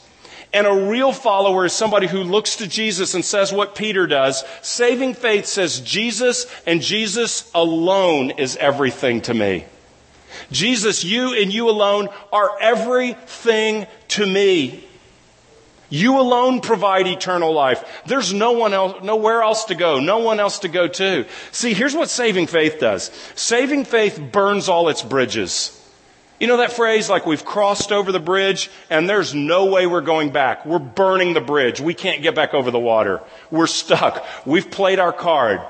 and 0.56 0.66
a 0.66 0.88
real 0.88 1.12
follower 1.12 1.66
is 1.66 1.74
somebody 1.74 2.08
who 2.08 2.24
looks 2.24 2.56
to 2.56 2.68
Jesus 2.68 3.14
and 3.14 3.26
says 3.26 3.52
what 3.52 3.76
Peter 3.76 4.08
does. 4.08 4.42
Saving 4.62 5.14
faith 5.14 5.48
says 5.48 5.82
Jesus 5.82 6.48
and 6.66 6.82
Jesus 6.82 7.52
alone 7.54 8.32
is 8.32 8.56
everything 8.56 9.20
to 9.24 9.34
me. 9.34 9.66
Jesus, 10.54 11.04
you 11.04 11.34
and 11.34 11.54
you 11.54 11.70
alone 11.70 12.08
are 12.32 12.58
everything 12.62 13.86
to 14.08 14.26
me. 14.26 14.86
You 15.90 16.22
alone 16.22 16.62
provide 16.62 17.06
eternal 17.06 17.54
life. 17.54 18.04
There's 18.06 18.34
no 18.34 18.54
one 18.54 18.74
else, 18.74 19.04
nowhere 19.04 19.42
else 19.42 19.66
to 19.66 19.76
go, 19.76 20.00
no 20.00 20.20
one 20.20 20.40
else 20.40 20.60
to 20.60 20.70
go 20.70 20.88
to. 20.88 21.26
See, 21.52 21.74
here's 21.74 21.94
what 21.94 22.10
saving 22.10 22.48
faith 22.48 22.80
does. 22.80 23.12
Saving 23.36 23.84
faith 23.84 24.22
burns 24.32 24.70
all 24.70 24.88
its 24.88 25.04
bridges. 25.04 25.85
You 26.40 26.48
know 26.48 26.58
that 26.58 26.74
phrase, 26.74 27.10
like 27.10 27.26
we've 27.26 27.46
crossed 27.46 27.94
over 27.94 28.12
the 28.12 28.20
bridge 28.20 28.70
and 28.90 29.08
there's 29.08 29.34
no 29.34 29.66
way 29.66 29.88
we're 29.88 30.02
going 30.02 30.32
back. 30.32 30.66
We're 30.66 30.80
burning 30.80 31.34
the 31.34 31.42
bridge. 31.42 31.80
We 31.80 31.94
can't 31.94 32.22
get 32.22 32.36
back 32.36 32.54
over 32.54 32.72
the 32.72 32.80
water. 32.80 33.22
We're 33.52 33.68
stuck. 33.68 34.26
We've 34.46 34.70
played 34.70 35.00
our 35.00 35.14
card. 35.14 35.62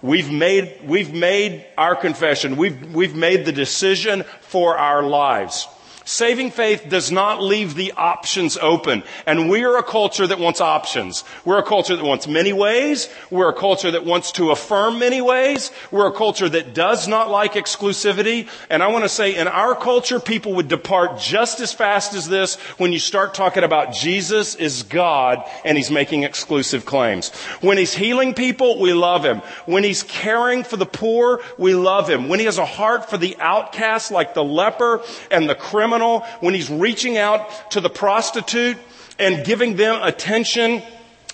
We've 0.00 0.30
made, 0.30 0.80
we've 0.84 1.12
made 1.12 1.66
our 1.76 1.96
confession. 1.96 2.56
We've, 2.56 2.94
we've 2.94 3.16
made 3.16 3.44
the 3.44 3.52
decision 3.52 4.24
for 4.40 4.76
our 4.76 5.02
lives. 5.02 5.66
Saving 6.12 6.50
faith 6.50 6.90
does 6.90 7.10
not 7.10 7.42
leave 7.42 7.74
the 7.74 7.92
options 7.92 8.58
open. 8.58 9.02
And 9.24 9.48
we 9.48 9.64
are 9.64 9.78
a 9.78 9.82
culture 9.82 10.26
that 10.26 10.38
wants 10.38 10.60
options. 10.60 11.24
We're 11.46 11.60
a 11.60 11.62
culture 11.62 11.96
that 11.96 12.04
wants 12.04 12.28
many 12.28 12.52
ways. 12.52 13.08
We're 13.30 13.48
a 13.48 13.54
culture 13.54 13.90
that 13.90 14.04
wants 14.04 14.32
to 14.32 14.50
affirm 14.50 14.98
many 14.98 15.22
ways. 15.22 15.70
We're 15.90 16.08
a 16.08 16.12
culture 16.12 16.50
that 16.50 16.74
does 16.74 17.08
not 17.08 17.30
like 17.30 17.54
exclusivity. 17.54 18.46
And 18.68 18.82
I 18.82 18.88
want 18.88 19.06
to 19.06 19.08
say 19.08 19.34
in 19.34 19.48
our 19.48 19.74
culture, 19.74 20.20
people 20.20 20.52
would 20.56 20.68
depart 20.68 21.18
just 21.18 21.60
as 21.60 21.72
fast 21.72 22.12
as 22.12 22.28
this 22.28 22.56
when 22.76 22.92
you 22.92 22.98
start 22.98 23.32
talking 23.32 23.64
about 23.64 23.94
Jesus 23.94 24.54
is 24.54 24.82
God 24.82 25.42
and 25.64 25.78
he's 25.78 25.90
making 25.90 26.24
exclusive 26.24 26.84
claims. 26.84 27.30
When 27.62 27.78
he's 27.78 27.94
healing 27.94 28.34
people, 28.34 28.78
we 28.78 28.92
love 28.92 29.24
him. 29.24 29.38
When 29.64 29.82
he's 29.82 30.02
caring 30.02 30.62
for 30.62 30.76
the 30.76 30.84
poor, 30.84 31.40
we 31.56 31.74
love 31.74 32.06
him. 32.06 32.28
When 32.28 32.38
he 32.38 32.44
has 32.44 32.58
a 32.58 32.66
heart 32.66 33.08
for 33.08 33.16
the 33.16 33.34
outcast 33.40 34.10
like 34.10 34.34
the 34.34 34.44
leper 34.44 35.00
and 35.30 35.48
the 35.48 35.54
criminal, 35.54 36.01
criminal, 36.02 36.20
when 36.40 36.54
he's 36.54 36.70
reaching 36.70 37.18
out 37.18 37.70
to 37.72 37.80
the 37.80 37.90
prostitute 37.90 38.76
and 39.18 39.44
giving 39.44 39.76
them 39.76 40.02
attention 40.02 40.82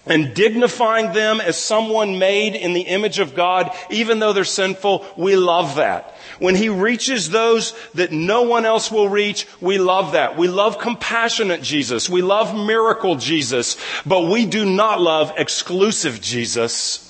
and 0.07 0.35
dignifying 0.35 1.13
them 1.13 1.41
as 1.41 1.59
someone 1.59 2.19
made 2.19 2.55
in 2.55 2.73
the 2.73 2.83
image 2.83 3.19
of 3.19 3.35
God, 3.35 3.71
even 3.91 4.19
though 4.19 4.33
they're 4.33 4.45
sinful, 4.45 5.05
we 5.17 5.37
love 5.37 5.77
that. 5.77 6.15
When 6.39 6.55
he 6.55 6.69
reaches 6.69 7.29
those 7.31 7.75
that 7.95 8.11
no 8.13 8.43
one 8.43 8.65
else 8.65 8.91
will 8.91 9.09
reach, 9.09 9.47
we 9.61 9.77
love 9.79 10.13
that. 10.13 10.39
We 10.39 10.49
love 10.49 10.79
compassionate 10.79 11.63
Jesus. 11.63 12.09
We 12.09 12.23
love 12.23 12.55
miracle 12.55 13.17
Jesus, 13.17 13.77
but 14.07 14.31
we 14.31 14.47
do 14.47 14.65
not 14.65 15.01
love 15.01 15.33
exclusive 15.37 16.21
Jesus. 16.23 17.05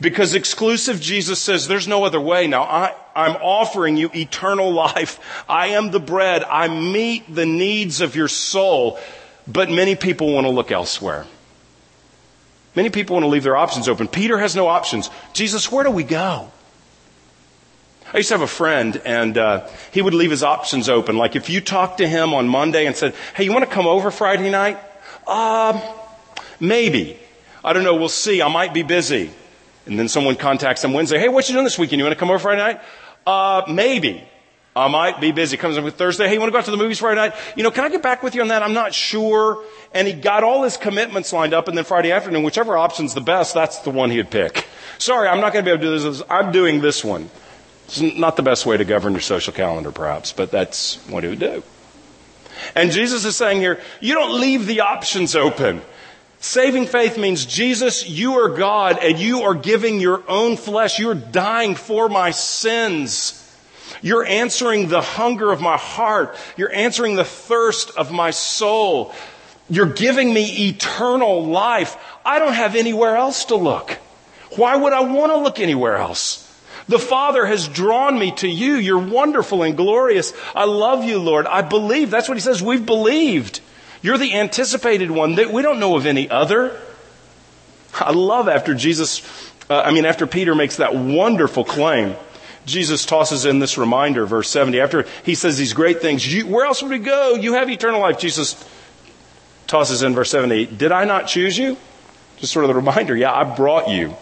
Because 0.00 0.34
exclusive 0.34 1.00
Jesus 1.00 1.40
says 1.40 1.66
there's 1.66 1.88
no 1.88 2.04
other 2.04 2.20
way. 2.20 2.46
Now 2.46 2.62
I, 2.62 2.94
I'm 3.18 3.36
offering 3.36 3.96
you 3.96 4.10
eternal 4.14 4.72
life. 4.86 5.44
I 5.48 5.68
am 5.68 5.90
the 5.90 6.00
bread. 6.00 6.44
I 6.44 6.68
meet 6.68 7.34
the 7.34 7.46
needs 7.46 8.00
of 8.00 8.14
your 8.14 8.28
soul. 8.28 8.98
But 9.46 9.70
many 9.70 9.96
people 9.96 10.32
want 10.32 10.46
to 10.46 10.50
look 10.50 10.70
elsewhere. 10.70 11.26
Many 12.76 12.90
people 12.90 13.14
want 13.14 13.24
to 13.24 13.28
leave 13.28 13.42
their 13.42 13.56
options 13.56 13.88
open. 13.88 14.06
Peter 14.06 14.38
has 14.38 14.54
no 14.54 14.68
options. 14.68 15.10
Jesus, 15.32 15.72
where 15.72 15.82
do 15.82 15.90
we 15.90 16.04
go? 16.04 16.50
I 18.12 18.18
used 18.18 18.28
to 18.28 18.34
have 18.34 18.42
a 18.42 18.46
friend, 18.46 19.00
and 19.04 19.36
uh, 19.36 19.68
he 19.90 20.00
would 20.00 20.14
leave 20.14 20.30
his 20.30 20.42
options 20.42 20.88
open. 20.88 21.18
Like 21.18 21.34
if 21.34 21.50
you 21.50 21.60
talked 21.60 21.98
to 21.98 22.08
him 22.08 22.32
on 22.32 22.48
Monday 22.48 22.86
and 22.86 22.96
said, 22.96 23.14
"Hey, 23.34 23.44
you 23.44 23.52
want 23.52 23.64
to 23.64 23.70
come 23.70 23.86
over 23.86 24.10
Friday 24.10 24.48
night?" 24.48 24.78
Um, 25.26 25.80
maybe. 26.60 27.18
I 27.62 27.72
don't 27.72 27.84
know. 27.84 27.96
We'll 27.96 28.08
see. 28.08 28.40
I 28.40 28.48
might 28.48 28.72
be 28.72 28.82
busy. 28.82 29.30
And 29.84 29.98
then 29.98 30.08
someone 30.08 30.36
contacts 30.36 30.82
them 30.82 30.92
Wednesday. 30.92 31.18
Hey, 31.18 31.28
what 31.28 31.48
you 31.48 31.54
doing 31.54 31.64
this 31.64 31.78
weekend? 31.78 31.98
You 31.98 32.04
want 32.04 32.14
to 32.14 32.20
come 32.20 32.30
over 32.30 32.38
Friday 32.38 32.60
night? 32.60 32.80
Uh, 33.28 33.62
maybe. 33.68 34.24
I 34.74 34.88
might 34.88 35.20
be 35.20 35.32
busy. 35.32 35.58
Comes 35.58 35.76
in 35.76 35.84
with 35.84 35.96
Thursday. 35.96 36.26
Hey, 36.26 36.32
you 36.32 36.40
want 36.40 36.48
to 36.48 36.52
go 36.52 36.58
out 36.58 36.64
to 36.64 36.70
the 36.70 36.78
movies 36.78 36.98
Friday 36.98 37.16
night? 37.16 37.34
You 37.56 37.62
know, 37.62 37.70
can 37.70 37.84
I 37.84 37.90
get 37.90 38.02
back 38.02 38.22
with 38.22 38.34
you 38.34 38.40
on 38.40 38.48
that? 38.48 38.62
I'm 38.62 38.72
not 38.72 38.94
sure. 38.94 39.62
And 39.92 40.08
he 40.08 40.14
got 40.14 40.44
all 40.44 40.62
his 40.62 40.78
commitments 40.78 41.30
lined 41.30 41.52
up 41.52 41.68
and 41.68 41.76
then 41.76 41.84
Friday 41.84 42.10
afternoon, 42.10 42.42
whichever 42.42 42.78
option's 42.78 43.12
the 43.12 43.20
best, 43.20 43.52
that's 43.52 43.80
the 43.80 43.90
one 43.90 44.10
he'd 44.10 44.30
pick. 44.30 44.66
Sorry, 44.96 45.28
I'm 45.28 45.40
not 45.40 45.52
going 45.52 45.62
to 45.62 45.68
be 45.68 45.74
able 45.74 45.82
to 45.82 45.98
do 45.98 46.10
this. 46.10 46.22
I'm 46.30 46.52
doing 46.52 46.80
this 46.80 47.04
one. 47.04 47.28
It's 47.84 48.00
not 48.00 48.36
the 48.36 48.42
best 48.42 48.64
way 48.64 48.78
to 48.78 48.84
govern 48.86 49.12
your 49.12 49.20
social 49.20 49.52
calendar, 49.52 49.92
perhaps, 49.92 50.32
but 50.32 50.50
that's 50.50 50.96
what 51.08 51.22
he 51.22 51.28
would 51.28 51.38
do. 51.38 51.62
And 52.74 52.92
Jesus 52.92 53.26
is 53.26 53.36
saying 53.36 53.60
here, 53.60 53.78
you 54.00 54.14
don't 54.14 54.40
leave 54.40 54.66
the 54.66 54.80
options 54.80 55.36
open. 55.36 55.82
Saving 56.40 56.86
faith 56.86 57.18
means, 57.18 57.46
Jesus, 57.46 58.08
you 58.08 58.34
are 58.34 58.48
God 58.48 58.98
and 59.02 59.18
you 59.18 59.42
are 59.42 59.54
giving 59.54 60.00
your 60.00 60.22
own 60.28 60.56
flesh. 60.56 60.98
You're 60.98 61.14
dying 61.14 61.74
for 61.74 62.08
my 62.08 62.30
sins. 62.30 63.44
You're 64.02 64.24
answering 64.24 64.88
the 64.88 65.00
hunger 65.00 65.50
of 65.50 65.60
my 65.60 65.76
heart. 65.76 66.36
You're 66.56 66.72
answering 66.72 67.16
the 67.16 67.24
thirst 67.24 67.90
of 67.96 68.12
my 68.12 68.30
soul. 68.30 69.12
You're 69.68 69.86
giving 69.86 70.32
me 70.32 70.68
eternal 70.68 71.44
life. 71.44 71.96
I 72.24 72.38
don't 72.38 72.54
have 72.54 72.76
anywhere 72.76 73.16
else 73.16 73.46
to 73.46 73.56
look. 73.56 73.98
Why 74.56 74.76
would 74.76 74.92
I 74.92 75.00
want 75.00 75.32
to 75.32 75.38
look 75.38 75.58
anywhere 75.58 75.96
else? 75.96 76.44
The 76.86 76.98
Father 76.98 77.44
has 77.44 77.68
drawn 77.68 78.18
me 78.18 78.30
to 78.36 78.48
you. 78.48 78.76
You're 78.76 78.98
wonderful 78.98 79.62
and 79.62 79.76
glorious. 79.76 80.32
I 80.54 80.64
love 80.64 81.04
you, 81.04 81.18
Lord. 81.18 81.46
I 81.46 81.62
believe. 81.62 82.10
That's 82.10 82.28
what 82.28 82.36
he 82.36 82.40
says. 82.40 82.62
We've 82.62 82.86
believed. 82.86 83.60
You're 84.02 84.18
the 84.18 84.34
anticipated 84.34 85.10
one. 85.10 85.34
We 85.34 85.62
don't 85.62 85.80
know 85.80 85.96
of 85.96 86.06
any 86.06 86.30
other. 86.30 86.80
I 87.94 88.12
love 88.12 88.48
after 88.48 88.74
Jesus, 88.74 89.22
uh, 89.68 89.82
I 89.84 89.92
mean, 89.92 90.04
after 90.04 90.26
Peter 90.26 90.54
makes 90.54 90.76
that 90.76 90.94
wonderful 90.94 91.64
claim, 91.64 92.14
Jesus 92.64 93.06
tosses 93.06 93.44
in 93.44 93.58
this 93.58 93.78
reminder, 93.78 94.26
verse 94.26 94.50
70. 94.50 94.80
After 94.80 95.06
he 95.24 95.34
says 95.34 95.56
these 95.56 95.72
great 95.72 96.00
things, 96.00 96.32
you, 96.32 96.46
where 96.46 96.66
else 96.66 96.82
would 96.82 96.90
we 96.90 96.98
go? 96.98 97.34
You 97.34 97.54
have 97.54 97.70
eternal 97.70 98.00
life. 98.00 98.18
Jesus 98.18 98.62
tosses 99.66 100.02
in 100.02 100.14
verse 100.14 100.30
70. 100.30 100.66
Did 100.66 100.92
I 100.92 101.04
not 101.04 101.26
choose 101.26 101.56
you? 101.56 101.76
Just 102.36 102.52
sort 102.52 102.64
of 102.64 102.68
the 102.68 102.74
reminder. 102.74 103.16
Yeah, 103.16 103.32
I 103.32 103.44
brought 103.44 103.88
you 103.88 104.14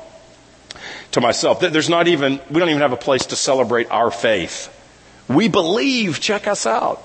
to 1.12 1.20
myself. 1.20 1.61
There's 1.61 1.91
not 1.91 2.09
even, 2.09 2.41
we 2.51 2.61
don't 2.61 2.68
even 2.68 2.83
have 2.83 2.93
a 2.93 2.97
place 2.97 3.27
to 3.27 3.37
celebrate 3.37 3.91
our 3.91 4.11
faith. 4.11 4.72
We 5.29 5.49
believe. 5.49 6.20
Check 6.20 6.47
us 6.47 6.66
out. 6.66 7.03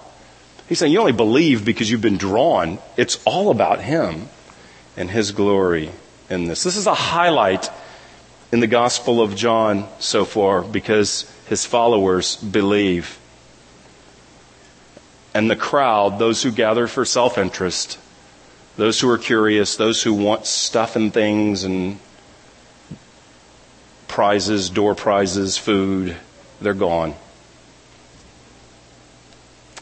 He's 0.71 0.79
saying 0.79 0.93
you 0.93 1.01
only 1.01 1.11
believe 1.11 1.65
because 1.65 1.91
you've 1.91 1.99
been 1.99 2.15
drawn. 2.15 2.79
It's 2.95 3.21
all 3.25 3.51
about 3.51 3.81
Him 3.81 4.29
and 4.95 5.11
His 5.11 5.33
glory 5.33 5.91
in 6.29 6.45
this. 6.45 6.63
This 6.63 6.77
is 6.77 6.87
a 6.87 6.93
highlight 6.93 7.69
in 8.53 8.61
the 8.61 8.67
Gospel 8.67 9.19
of 9.19 9.35
John 9.35 9.85
so 9.99 10.23
far 10.23 10.61
because 10.61 11.29
his 11.49 11.65
followers 11.65 12.37
believe. 12.37 13.19
And 15.33 15.51
the 15.51 15.57
crowd, 15.57 16.19
those 16.19 16.41
who 16.41 16.53
gather 16.53 16.87
for 16.87 17.03
self 17.03 17.37
interest, 17.37 17.99
those 18.77 18.97
who 19.01 19.09
are 19.09 19.17
curious, 19.17 19.75
those 19.75 20.01
who 20.01 20.13
want 20.13 20.45
stuff 20.45 20.95
and 20.95 21.13
things 21.13 21.65
and 21.65 21.99
prizes, 24.07 24.69
door 24.69 24.95
prizes, 24.95 25.57
food, 25.57 26.15
they're 26.61 26.73
gone. 26.73 27.13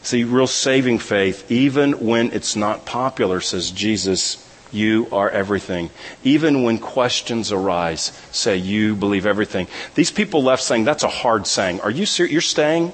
See, 0.02 0.24
real 0.24 0.46
saving 0.46 0.98
faith, 0.98 1.50
even 1.50 2.06
when 2.06 2.32
it's 2.32 2.56
not 2.56 2.86
popular, 2.86 3.40
says 3.40 3.70
Jesus, 3.70 4.46
you 4.72 5.08
are 5.12 5.28
everything. 5.28 5.90
Even 6.24 6.62
when 6.62 6.78
questions 6.78 7.52
arise, 7.52 8.12
say, 8.30 8.56
you 8.56 8.94
believe 8.94 9.26
everything. 9.26 9.66
These 9.94 10.10
people 10.10 10.42
left 10.42 10.62
saying, 10.62 10.84
that's 10.84 11.02
a 11.02 11.08
hard 11.08 11.46
saying. 11.46 11.80
Are 11.80 11.90
you 11.90 12.06
ser- 12.06 12.26
You're 12.26 12.40
staying? 12.40 12.92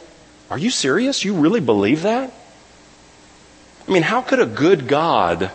Are 0.51 0.59
you 0.59 0.71
serious? 0.71 1.25
You 1.25 1.35
really 1.35 1.61
believe 1.61 2.03
that? 2.03 2.33
I 3.87 3.93
mean, 3.93 4.03
how 4.03 4.23
could 4.23 4.41
a 4.41 4.47
good 4.47 4.89
God 4.89 5.51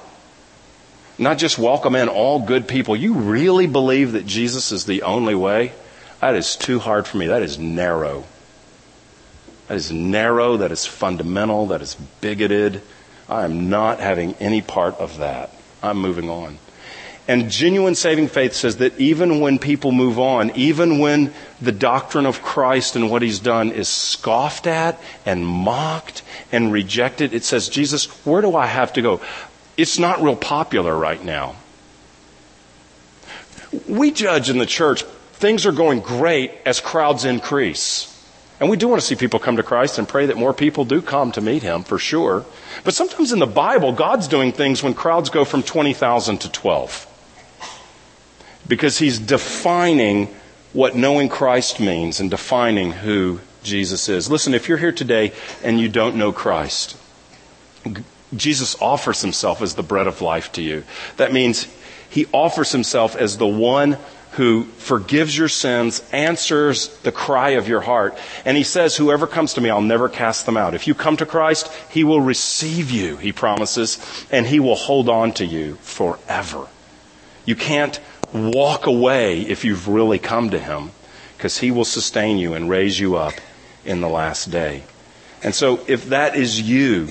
not 1.18 1.38
just 1.38 1.58
welcome 1.58 1.96
in 1.96 2.08
all 2.08 2.40
good 2.40 2.68
people? 2.68 2.96
You 2.96 3.14
really 3.14 3.68
believe 3.68 4.14
that 4.14 4.26
Jesus 4.26 4.72
is 4.72 4.86
the 4.86 5.04
only 5.04 5.36
way? 5.36 5.74
That 6.22 6.36
is 6.36 6.56
too 6.56 6.80
hard 6.80 7.08
for 7.08 7.18
me. 7.18 7.28
That 7.28 7.42
is 7.42 7.58
narrow. 7.58 8.26
That 9.72 9.78
is 9.78 9.90
narrow, 9.90 10.58
that 10.58 10.74
is 10.74 10.86
fundamental, 10.86 11.68
that 11.68 11.82
is 11.82 11.96
bigoted. 12.20 12.82
I 13.30 13.46
am 13.46 13.70
not 13.70 14.02
having 14.02 14.34
any 14.34 14.62
part 14.62 14.96
of 14.96 15.20
that. 15.20 15.50
I'm 15.82 15.98
moving 15.98 16.30
on. 16.30 16.58
And 17.26 17.50
genuine 17.50 17.96
saving 17.96 18.28
faith 18.28 18.52
says 18.52 18.76
that 18.80 19.00
even 19.00 19.40
when 19.40 19.60
people 19.60 19.94
move 19.94 20.20
on, 20.20 20.52
even 20.58 21.00
when 21.00 21.34
the 21.62 21.72
doctrine 21.72 22.26
of 22.26 22.42
Christ 22.42 22.98
and 22.98 23.10
what 23.10 23.22
he's 23.22 23.40
done 23.40 23.72
is 23.72 23.88
scoffed 23.88 24.68
at 24.68 25.00
and 25.26 25.48
mocked 25.48 26.22
and 26.52 26.74
rejected, 26.74 27.34
it 27.34 27.46
says, 27.46 27.70
Jesus, 27.70 28.08
where 28.26 28.42
do 28.42 28.58
I 28.58 28.66
have 28.66 28.92
to 28.92 29.02
go? 29.02 29.22
It's 29.78 29.98
not 29.98 30.22
real 30.22 30.36
popular 30.36 30.94
right 30.94 31.24
now. 31.24 31.56
We 33.88 34.12
judge 34.12 34.50
in 34.50 34.58
the 34.58 34.66
church, 34.66 35.04
things 35.32 35.66
are 35.66 35.72
going 35.72 36.02
great 36.02 36.52
as 36.66 36.82
crowds 36.82 37.24
increase. 37.24 38.11
And 38.62 38.70
we 38.70 38.78
do 38.78 38.88
want 38.88 39.02
to 39.02 39.06
see 39.06 39.16
people 39.16 39.40
come 39.40 39.58
to 39.58 39.64
Christ 39.64 39.98
and 39.98 40.08
pray 40.08 40.28
that 40.28 40.38
more 40.38 40.54
people 40.54 40.86
do 40.86 41.02
come 41.02 41.32
to 41.32 41.42
meet 41.42 41.64
Him, 41.64 41.84
for 41.84 41.98
sure. 41.98 42.46
But 42.84 42.94
sometimes 42.94 43.32
in 43.32 43.40
the 43.40 43.48
Bible, 43.48 43.92
God's 43.92 44.28
doing 44.28 44.52
things 44.52 44.84
when 44.84 44.94
crowds 44.94 45.32
go 45.32 45.44
from 45.44 45.64
20,000 45.64 46.38
to 46.42 46.52
12 46.52 47.08
because 48.68 49.00
he's 49.00 49.18
defining 49.18 50.28
what 50.74 50.96
knowing 50.96 51.28
Christ 51.28 51.80
means 51.80 52.20
and 52.20 52.30
defining 52.30 52.92
who 52.92 53.40
Jesus 53.64 54.08
is. 54.08 54.30
Listen, 54.30 54.54
if 54.54 54.70
you're 54.70 54.78
here 54.78 54.92
today 54.92 55.34
and 55.64 55.80
you 55.80 55.90
don't 55.90 56.16
know 56.16 56.32
Christ, 56.32 56.96
Jesus 58.36 58.80
offers 58.80 59.22
himself 59.22 59.64
as 59.64 59.74
the 59.74 59.84
bread 59.84 60.06
of 60.06 60.22
life 60.22 60.52
to 60.54 60.62
you. 60.62 60.84
That 61.18 61.34
means 61.34 61.68
he 62.10 62.28
offers 62.32 62.72
himself 62.72 63.16
as 63.16 63.38
the 63.38 63.48
one 63.48 63.98
who 64.34 64.64
forgives 64.64 65.38
your 65.38 65.50
sins, 65.50 66.02
answers 66.12 66.88
the 67.00 67.12
cry 67.12 67.52
of 67.52 67.68
your 67.68 67.82
heart. 67.82 68.18
And 68.46 68.56
he 68.56 68.64
says, 68.64 68.96
whoever 68.96 69.28
comes 69.28 69.54
to 69.56 69.62
me, 69.62 69.70
I'll 69.70 69.82
never 69.82 70.08
cast 70.08 70.46
them 70.46 70.56
out. 70.56 70.74
If 70.74 70.88
you 70.88 70.96
come 70.96 71.18
to 71.18 71.26
Christ, 71.26 71.72
he 71.90 72.04
will 72.04 72.22
receive 72.22 72.92
you, 72.92 73.18
he 73.18 73.32
promises, 73.32 74.00
and 74.32 74.48
he 74.48 74.60
will 74.60 74.76
hold 74.76 75.10
on 75.10 75.34
to 75.34 75.46
you 75.46 75.76
forever. 75.82 76.68
You 77.46 77.56
can't 77.56 78.00
walk 78.34 78.86
away 78.86 79.42
if 79.42 79.66
you've 79.66 79.88
really 79.88 80.20
come 80.20 80.50
to 80.52 80.60
Him, 80.60 80.92
because 81.38 81.58
He 81.58 81.72
will 81.72 81.86
sustain 81.86 82.38
you 82.38 82.54
and 82.54 82.70
raise 82.70 83.00
you 83.00 83.16
up 83.16 83.34
in 83.86 84.02
the 84.02 84.10
last 84.10 84.52
day. 84.52 84.84
And 85.44 85.56
so, 85.56 85.84
if 85.88 86.10
that 86.10 86.36
is 86.36 86.62
you, 86.62 87.10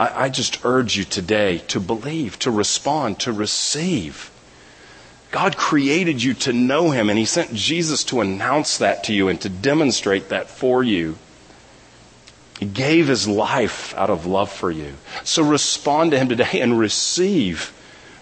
I, 0.00 0.24
I 0.24 0.28
just 0.28 0.64
urge 0.64 0.96
you 0.96 1.04
today 1.04 1.58
to 1.68 1.80
believe, 1.80 2.38
to 2.40 2.50
respond, 2.50 3.20
to 3.20 3.32
receive. 3.32 4.30
God 5.30 5.56
created 5.56 6.22
you 6.22 6.34
to 6.34 6.52
know 6.52 6.90
Him, 6.90 7.10
and 7.10 7.18
He 7.18 7.24
sent 7.24 7.54
Jesus 7.54 8.04
to 8.04 8.20
announce 8.20 8.78
that 8.78 9.04
to 9.04 9.12
you 9.12 9.28
and 9.28 9.40
to 9.42 9.48
demonstrate 9.48 10.30
that 10.30 10.48
for 10.48 10.82
you. 10.82 11.18
He 12.58 12.66
gave 12.66 13.08
His 13.08 13.28
life 13.28 13.94
out 13.96 14.10
of 14.10 14.26
love 14.26 14.50
for 14.50 14.70
you. 14.70 14.94
So 15.24 15.42
respond 15.42 16.12
to 16.12 16.18
Him 16.18 16.28
today 16.28 16.60
and 16.60 16.78
receive, 16.78 17.72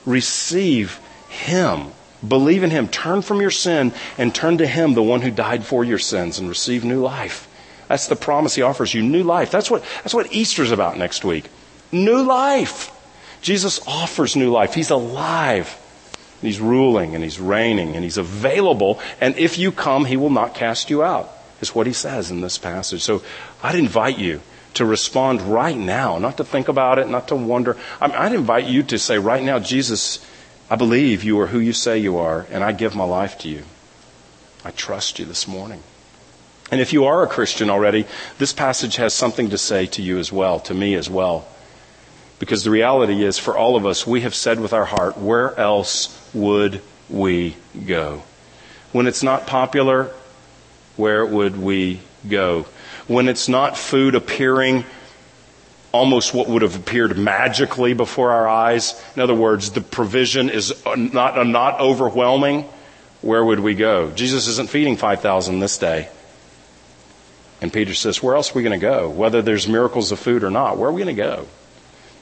receive 0.04 1.00
Him 1.28 1.92
Believe 2.26 2.62
in 2.62 2.70
Him. 2.70 2.88
Turn 2.88 3.22
from 3.22 3.40
your 3.40 3.50
sin 3.50 3.92
and 4.18 4.34
turn 4.34 4.59
to 4.59 4.66
Him, 4.66 4.94
the 4.94 5.02
one 5.02 5.20
who 5.20 5.30
died 5.30 5.64
for 5.64 5.84
your 5.84 5.98
sins, 5.98 6.38
and 6.38 6.48
receive 6.48 6.84
new 6.84 7.00
life. 7.00 7.48
That's 7.88 8.09
the 8.09 8.16
promise 8.16 8.54
He 8.54 8.62
offers 8.62 8.94
you 8.94 9.02
new 9.02 9.22
life. 9.22 9.50
That's 9.50 9.70
what, 9.70 9.84
that's 10.02 10.14
what 10.14 10.32
Easter's 10.32 10.72
about 10.72 10.98
next 10.98 11.24
week. 11.24 11.48
New 11.92 12.22
life. 12.22 12.92
Jesus 13.42 13.86
offers 13.86 14.34
new 14.34 14.50
life. 14.50 14.74
He's 14.74 14.90
alive. 14.90 15.76
He's 16.41 16.61
ruling 16.61 17.14
and 17.14 17.24
He's 17.24 17.41
reigning 17.41 17.95
and 17.95 18.05
He's 18.05 18.18
available. 18.18 19.01
And 19.20 19.37
if 19.37 19.59
you 19.59 19.72
come, 19.72 20.05
He 20.05 20.16
will 20.16 20.30
not 20.30 20.55
cast 20.55 20.91
you 20.91 21.03
out, 21.03 21.30
is 21.61 21.74
what 21.74 21.87
He 21.87 21.93
says 21.93 22.30
in 22.30 22.41
this 22.41 22.59
passage. 22.59 23.03
So 23.03 23.22
I'd 23.62 23.74
invite 23.74 24.18
you 24.18 24.41
to 24.74 24.84
respond 24.84 25.41
right 25.41 25.76
now, 25.76 26.18
not 26.18 26.37
to 26.37 26.45
think 26.45 26.68
about 26.68 26.99
it, 26.99 27.09
not 27.09 27.28
to 27.28 27.37
wonder. 27.37 27.76
I'd 28.01 28.32
invite 28.34 28.66
you 28.66 28.82
to 28.84 28.99
say 28.99 29.18
right 29.18 29.43
now, 29.43 29.59
Jesus, 29.59 30.24
I 30.68 30.76
believe 30.76 31.24
you 31.24 31.41
are 31.41 31.47
who 31.47 31.61
you 31.61 31.72
say 31.72 31.99
you 31.99 32.18
are, 32.18 32.47
and 32.51 32.62
I 32.62 32.72
give 32.72 32.95
my 32.95 33.05
life 33.05 33.39
to 33.39 33.49
you. 33.49 33.62
I 34.64 34.72
trust 34.72 35.18
you 35.18 35.24
this 35.24 35.49
morning. 35.49 35.82
And 36.70 36.80
if 36.80 36.93
you 36.93 37.05
are 37.05 37.22
a 37.22 37.28
Christian 37.28 37.70
already, 37.70 38.07
this 38.39 38.53
passage 38.53 38.97
has 38.97 39.14
something 39.14 39.51
to 39.51 39.59
say 39.59 39.87
to 39.87 40.03
you 40.03 40.18
as 40.18 40.32
well, 40.32 40.61
to 40.61 40.74
me 40.74 40.95
as 40.95 41.09
well. 41.09 41.47
Because 42.39 42.64
the 42.64 42.70
reality 42.70 43.24
is, 43.24 43.39
for 43.39 43.57
all 43.57 43.76
of 43.76 43.87
us, 43.87 44.07
we 44.07 44.22
have 44.22 44.34
said 44.34 44.61
with 44.61 44.72
our 44.72 44.84
heart, 44.84 45.16
where 45.16 45.59
else 45.59 46.26
would 46.35 46.83
we 47.09 47.57
go? 47.87 48.22
When 48.93 49.07
it's 49.07 49.22
not 49.22 49.47
popular, 49.47 50.11
where 50.97 51.24
would 51.24 51.57
we 51.57 52.01
go? 52.29 52.66
When 53.07 53.29
it's 53.29 53.49
not 53.49 53.77
food 53.77 54.14
appearing 54.14 54.85
almost 55.97 56.35
what 56.35 56.49
would 56.49 56.62
have 56.62 56.77
appeared 56.77 57.16
magically 57.16 57.95
before 57.95 58.33
our 58.33 58.47
eyes. 58.47 59.03
In 59.14 59.22
other 59.22 59.35
words, 59.35 59.70
the 59.70 59.81
provision 59.81 60.51
is 60.51 60.74
not, 60.85 61.47
not 61.47 61.81
overwhelming. 61.81 62.68
Where 63.22 63.45
would 63.45 63.61
we 63.61 63.74
go? 63.74 64.11
Jesus 64.11 64.47
isn't 64.47 64.68
feeding 64.68 64.97
5,000 64.97 65.59
this 65.61 65.79
day. 65.79 66.09
And 67.62 67.72
Peter 67.72 67.95
says, 67.95 68.22
Where 68.22 68.37
else 68.37 68.51
are 68.51 68.55
we 68.55 68.62
going 68.62 68.79
to 68.79 68.87
go? 68.87 69.09
Whether 69.09 69.41
there's 69.41 69.66
miracles 69.66 70.12
of 70.12 70.18
food 70.18 70.45
or 70.45 70.51
not, 70.51 70.77
where 70.77 70.91
are 70.91 70.93
we 70.93 71.03
going 71.03 71.16
to 71.16 71.22
go? 71.22 71.47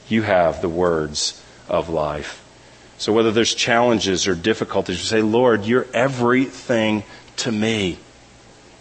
You 0.07 0.21
have 0.21 0.61
the 0.61 0.69
words 0.69 1.43
of 1.67 1.89
life. 1.89 2.44
So 2.97 3.11
whether 3.13 3.31
there's 3.31 3.53
challenges 3.53 4.27
or 4.27 4.35
difficulties, 4.35 4.99
you 4.99 5.05
say, 5.05 5.21
Lord, 5.21 5.65
you're 5.65 5.87
everything 5.93 7.03
to 7.37 7.51
me. 7.51 7.97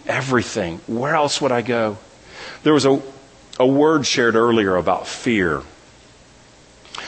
Everything. 0.07 0.79
Where 0.87 1.15
else 1.15 1.41
would 1.41 1.53
I 1.53 1.63
go? 1.63 1.99
There 2.63 2.73
was 2.73 2.87
a 2.87 3.03
a 3.59 3.67
word 3.67 4.07
shared 4.07 4.35
earlier 4.35 4.77
about 4.77 5.07
fear. 5.07 5.63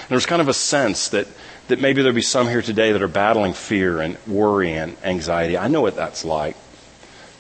There's 0.09 0.27
kind 0.27 0.41
of 0.41 0.49
a 0.49 0.55
sense 0.55 1.09
that, 1.09 1.27
that 1.69 1.81
maybe 1.81 2.03
there'll 2.03 2.15
be 2.15 2.23
some 2.23 2.49
here 2.49 2.63
today 2.63 2.93
that 2.93 3.03
are 3.03 3.09
battling 3.09 3.53
fear 3.53 4.01
and 4.01 4.17
worry 4.27 4.73
and 4.73 4.97
anxiety. 5.03 5.59
I 5.59 5.69
know 5.69 5.81
what 5.81 5.97
that's 5.97 6.25
like. 6.25 6.57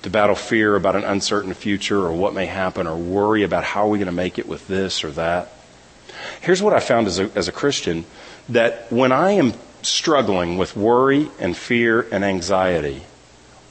To 0.02 0.10
battle 0.10 0.36
fear 0.36 0.76
about 0.76 0.96
an 0.96 1.04
uncertain 1.04 1.54
future 1.54 1.98
or 1.98 2.12
what 2.12 2.34
may 2.34 2.46
happen 2.46 2.86
or 2.86 2.96
worry 2.96 3.42
about 3.42 3.64
how 3.64 3.86
are 3.86 3.88
we 3.88 3.98
going 3.98 4.06
to 4.06 4.12
make 4.12 4.38
it 4.38 4.46
with 4.46 4.66
this 4.68 5.02
or 5.04 5.10
that. 5.12 5.52
Here's 6.40 6.62
what 6.62 6.72
I 6.72 6.80
found 6.80 7.06
as 7.06 7.18
a, 7.18 7.30
as 7.34 7.48
a 7.48 7.52
Christian 7.52 8.04
that 8.48 8.90
when 8.92 9.12
I 9.12 9.32
am 9.32 9.52
struggling 9.82 10.58
with 10.58 10.76
worry 10.76 11.30
and 11.38 11.56
fear 11.56 12.06
and 12.10 12.24
anxiety, 12.24 13.02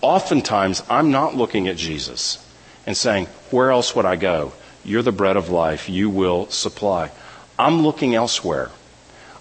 oftentimes 0.01 0.83
I'm 0.89 1.11
not 1.11 1.35
looking 1.35 1.67
at 1.67 1.77
Jesus 1.77 2.45
and 2.85 2.95
saying, 2.95 3.27
Where 3.51 3.71
else 3.71 3.95
would 3.95 4.05
I 4.05 4.15
go? 4.15 4.53
You're 4.83 5.01
the 5.01 5.11
bread 5.11 5.37
of 5.37 5.49
life. 5.49 5.89
You 5.89 6.09
will 6.09 6.49
supply. 6.49 7.11
I'm 7.57 7.81
looking 7.81 8.15
elsewhere. 8.15 8.69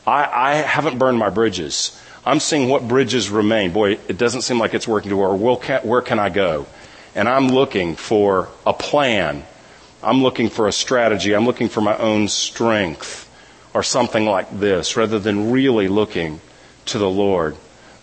I, 0.06 0.28
I 0.32 0.54
haven't 0.54 0.98
burned 0.98 1.18
my 1.18 1.30
bridges. 1.30 2.00
I'm 2.24 2.40
seeing 2.40 2.68
what 2.68 2.88
bridges 2.88 3.28
remain. 3.28 3.72
Boy, 3.72 3.98
it 4.08 4.16
doesn't 4.16 4.42
seem 4.42 4.58
like 4.58 4.72
it's 4.72 4.88
working 4.88 5.10
to 5.10 5.16
where, 5.16 5.80
where 5.82 6.00
can 6.00 6.18
I 6.18 6.30
go? 6.30 6.66
And 7.14 7.28
I'm 7.28 7.48
looking 7.48 7.96
for 7.96 8.48
a 8.64 8.72
plan. 8.72 9.44
I'm 10.02 10.22
looking 10.22 10.48
for 10.48 10.66
a 10.66 10.72
strategy. 10.72 11.34
I'm 11.34 11.44
looking 11.44 11.68
for 11.68 11.80
my 11.80 11.96
own 11.98 12.28
strength 12.28 13.23
or 13.74 13.82
something 13.82 14.24
like 14.24 14.58
this 14.58 14.96
rather 14.96 15.18
than 15.18 15.50
really 15.50 15.88
looking 15.88 16.40
to 16.86 16.98
the 16.98 17.10
Lord. 17.10 17.56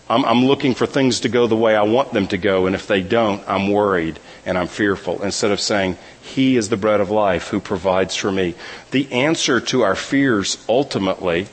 I'm, 0.08 0.24
I'm 0.24 0.44
looking 0.44 0.74
for 0.74 0.84
things 0.84 1.20
to 1.20 1.30
go 1.30 1.46
the 1.46 1.56
way 1.56 1.74
I 1.74 1.84
want 1.84 2.12
them 2.12 2.26
to 2.28 2.36
go, 2.36 2.66
and 2.66 2.74
if 2.74 2.86
they 2.86 3.02
don't, 3.02 3.42
I'm 3.48 3.72
worried 3.72 4.20
and 4.44 4.58
I'm 4.58 4.66
fearful. 4.66 5.22
Instead 5.22 5.52
of 5.52 5.60
saying, 5.60 5.96
He 6.20 6.56
is 6.56 6.68
the 6.68 6.76
bread 6.76 7.00
of 7.00 7.10
life 7.10 7.48
who 7.48 7.60
provides 7.60 8.14
for 8.14 8.30
me. 8.30 8.54
The 8.90 9.10
answer 9.10 9.60
to 9.60 9.82
our 9.82 9.96
fears 9.96 10.62
ultimately, 10.68 11.46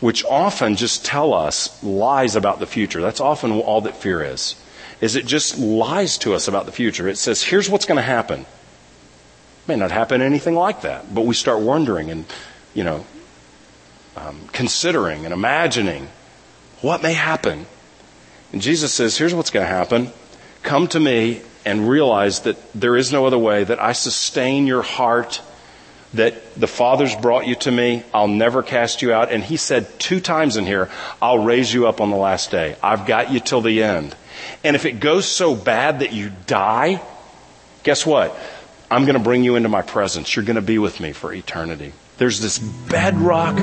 which 0.00 0.24
often 0.24 0.76
just 0.76 1.04
tell 1.04 1.34
us 1.34 1.82
lies 1.82 2.36
about 2.36 2.60
the 2.60 2.66
future. 2.66 3.02
That's 3.02 3.20
often 3.20 3.52
all 3.52 3.82
that 3.82 3.96
fear 3.96 4.22
is. 4.22 4.54
Is 5.00 5.16
it 5.16 5.26
just 5.26 5.58
lies 5.58 6.16
to 6.18 6.34
us 6.34 6.48
about 6.48 6.64
the 6.64 6.72
future. 6.72 7.06
It 7.08 7.18
says, 7.18 7.42
here's 7.42 7.68
what's 7.68 7.84
going 7.84 7.96
to 7.96 8.02
happen. 8.02 8.40
It 8.40 9.68
may 9.68 9.76
not 9.76 9.90
happen 9.90 10.22
anything 10.22 10.54
like 10.54 10.82
that, 10.82 11.14
but 11.14 11.26
we 11.26 11.34
start 11.34 11.60
wondering 11.60 12.10
and, 12.10 12.24
you 12.72 12.84
know, 12.84 13.04
um, 14.16 14.48
considering 14.52 15.24
and 15.24 15.32
imagining 15.32 16.08
what 16.80 17.02
may 17.02 17.12
happen? 17.12 17.66
And 18.52 18.62
Jesus 18.62 18.92
says, 18.92 19.16
here's 19.16 19.34
what's 19.34 19.50
going 19.50 19.64
to 19.66 19.72
happen. 19.72 20.10
Come 20.62 20.88
to 20.88 21.00
me 21.00 21.42
and 21.64 21.88
realize 21.88 22.40
that 22.40 22.56
there 22.72 22.96
is 22.96 23.12
no 23.12 23.26
other 23.26 23.38
way, 23.38 23.64
that 23.64 23.82
I 23.82 23.92
sustain 23.92 24.66
your 24.66 24.82
heart, 24.82 25.42
that 26.14 26.54
the 26.54 26.68
Father's 26.68 27.14
brought 27.16 27.46
you 27.46 27.56
to 27.56 27.70
me. 27.70 28.04
I'll 28.14 28.28
never 28.28 28.62
cast 28.62 29.02
you 29.02 29.12
out. 29.12 29.32
And 29.32 29.42
he 29.42 29.56
said 29.56 29.98
two 29.98 30.20
times 30.20 30.56
in 30.56 30.64
here, 30.64 30.90
I'll 31.20 31.40
raise 31.40 31.72
you 31.72 31.88
up 31.88 32.00
on 32.00 32.10
the 32.10 32.16
last 32.16 32.50
day. 32.50 32.76
I've 32.82 33.06
got 33.06 33.32
you 33.32 33.40
till 33.40 33.60
the 33.60 33.82
end. 33.82 34.14
And 34.62 34.76
if 34.76 34.84
it 34.84 35.00
goes 35.00 35.26
so 35.26 35.54
bad 35.54 36.00
that 36.00 36.12
you 36.12 36.30
die, 36.46 37.02
guess 37.82 38.06
what? 38.06 38.36
I'm 38.90 39.02
going 39.04 39.18
to 39.18 39.22
bring 39.22 39.42
you 39.42 39.56
into 39.56 39.68
my 39.68 39.82
presence. 39.82 40.36
You're 40.36 40.44
going 40.44 40.56
to 40.56 40.62
be 40.62 40.78
with 40.78 41.00
me 41.00 41.12
for 41.12 41.32
eternity. 41.32 41.92
There's 42.18 42.40
this 42.40 42.58
bedrock 42.58 43.56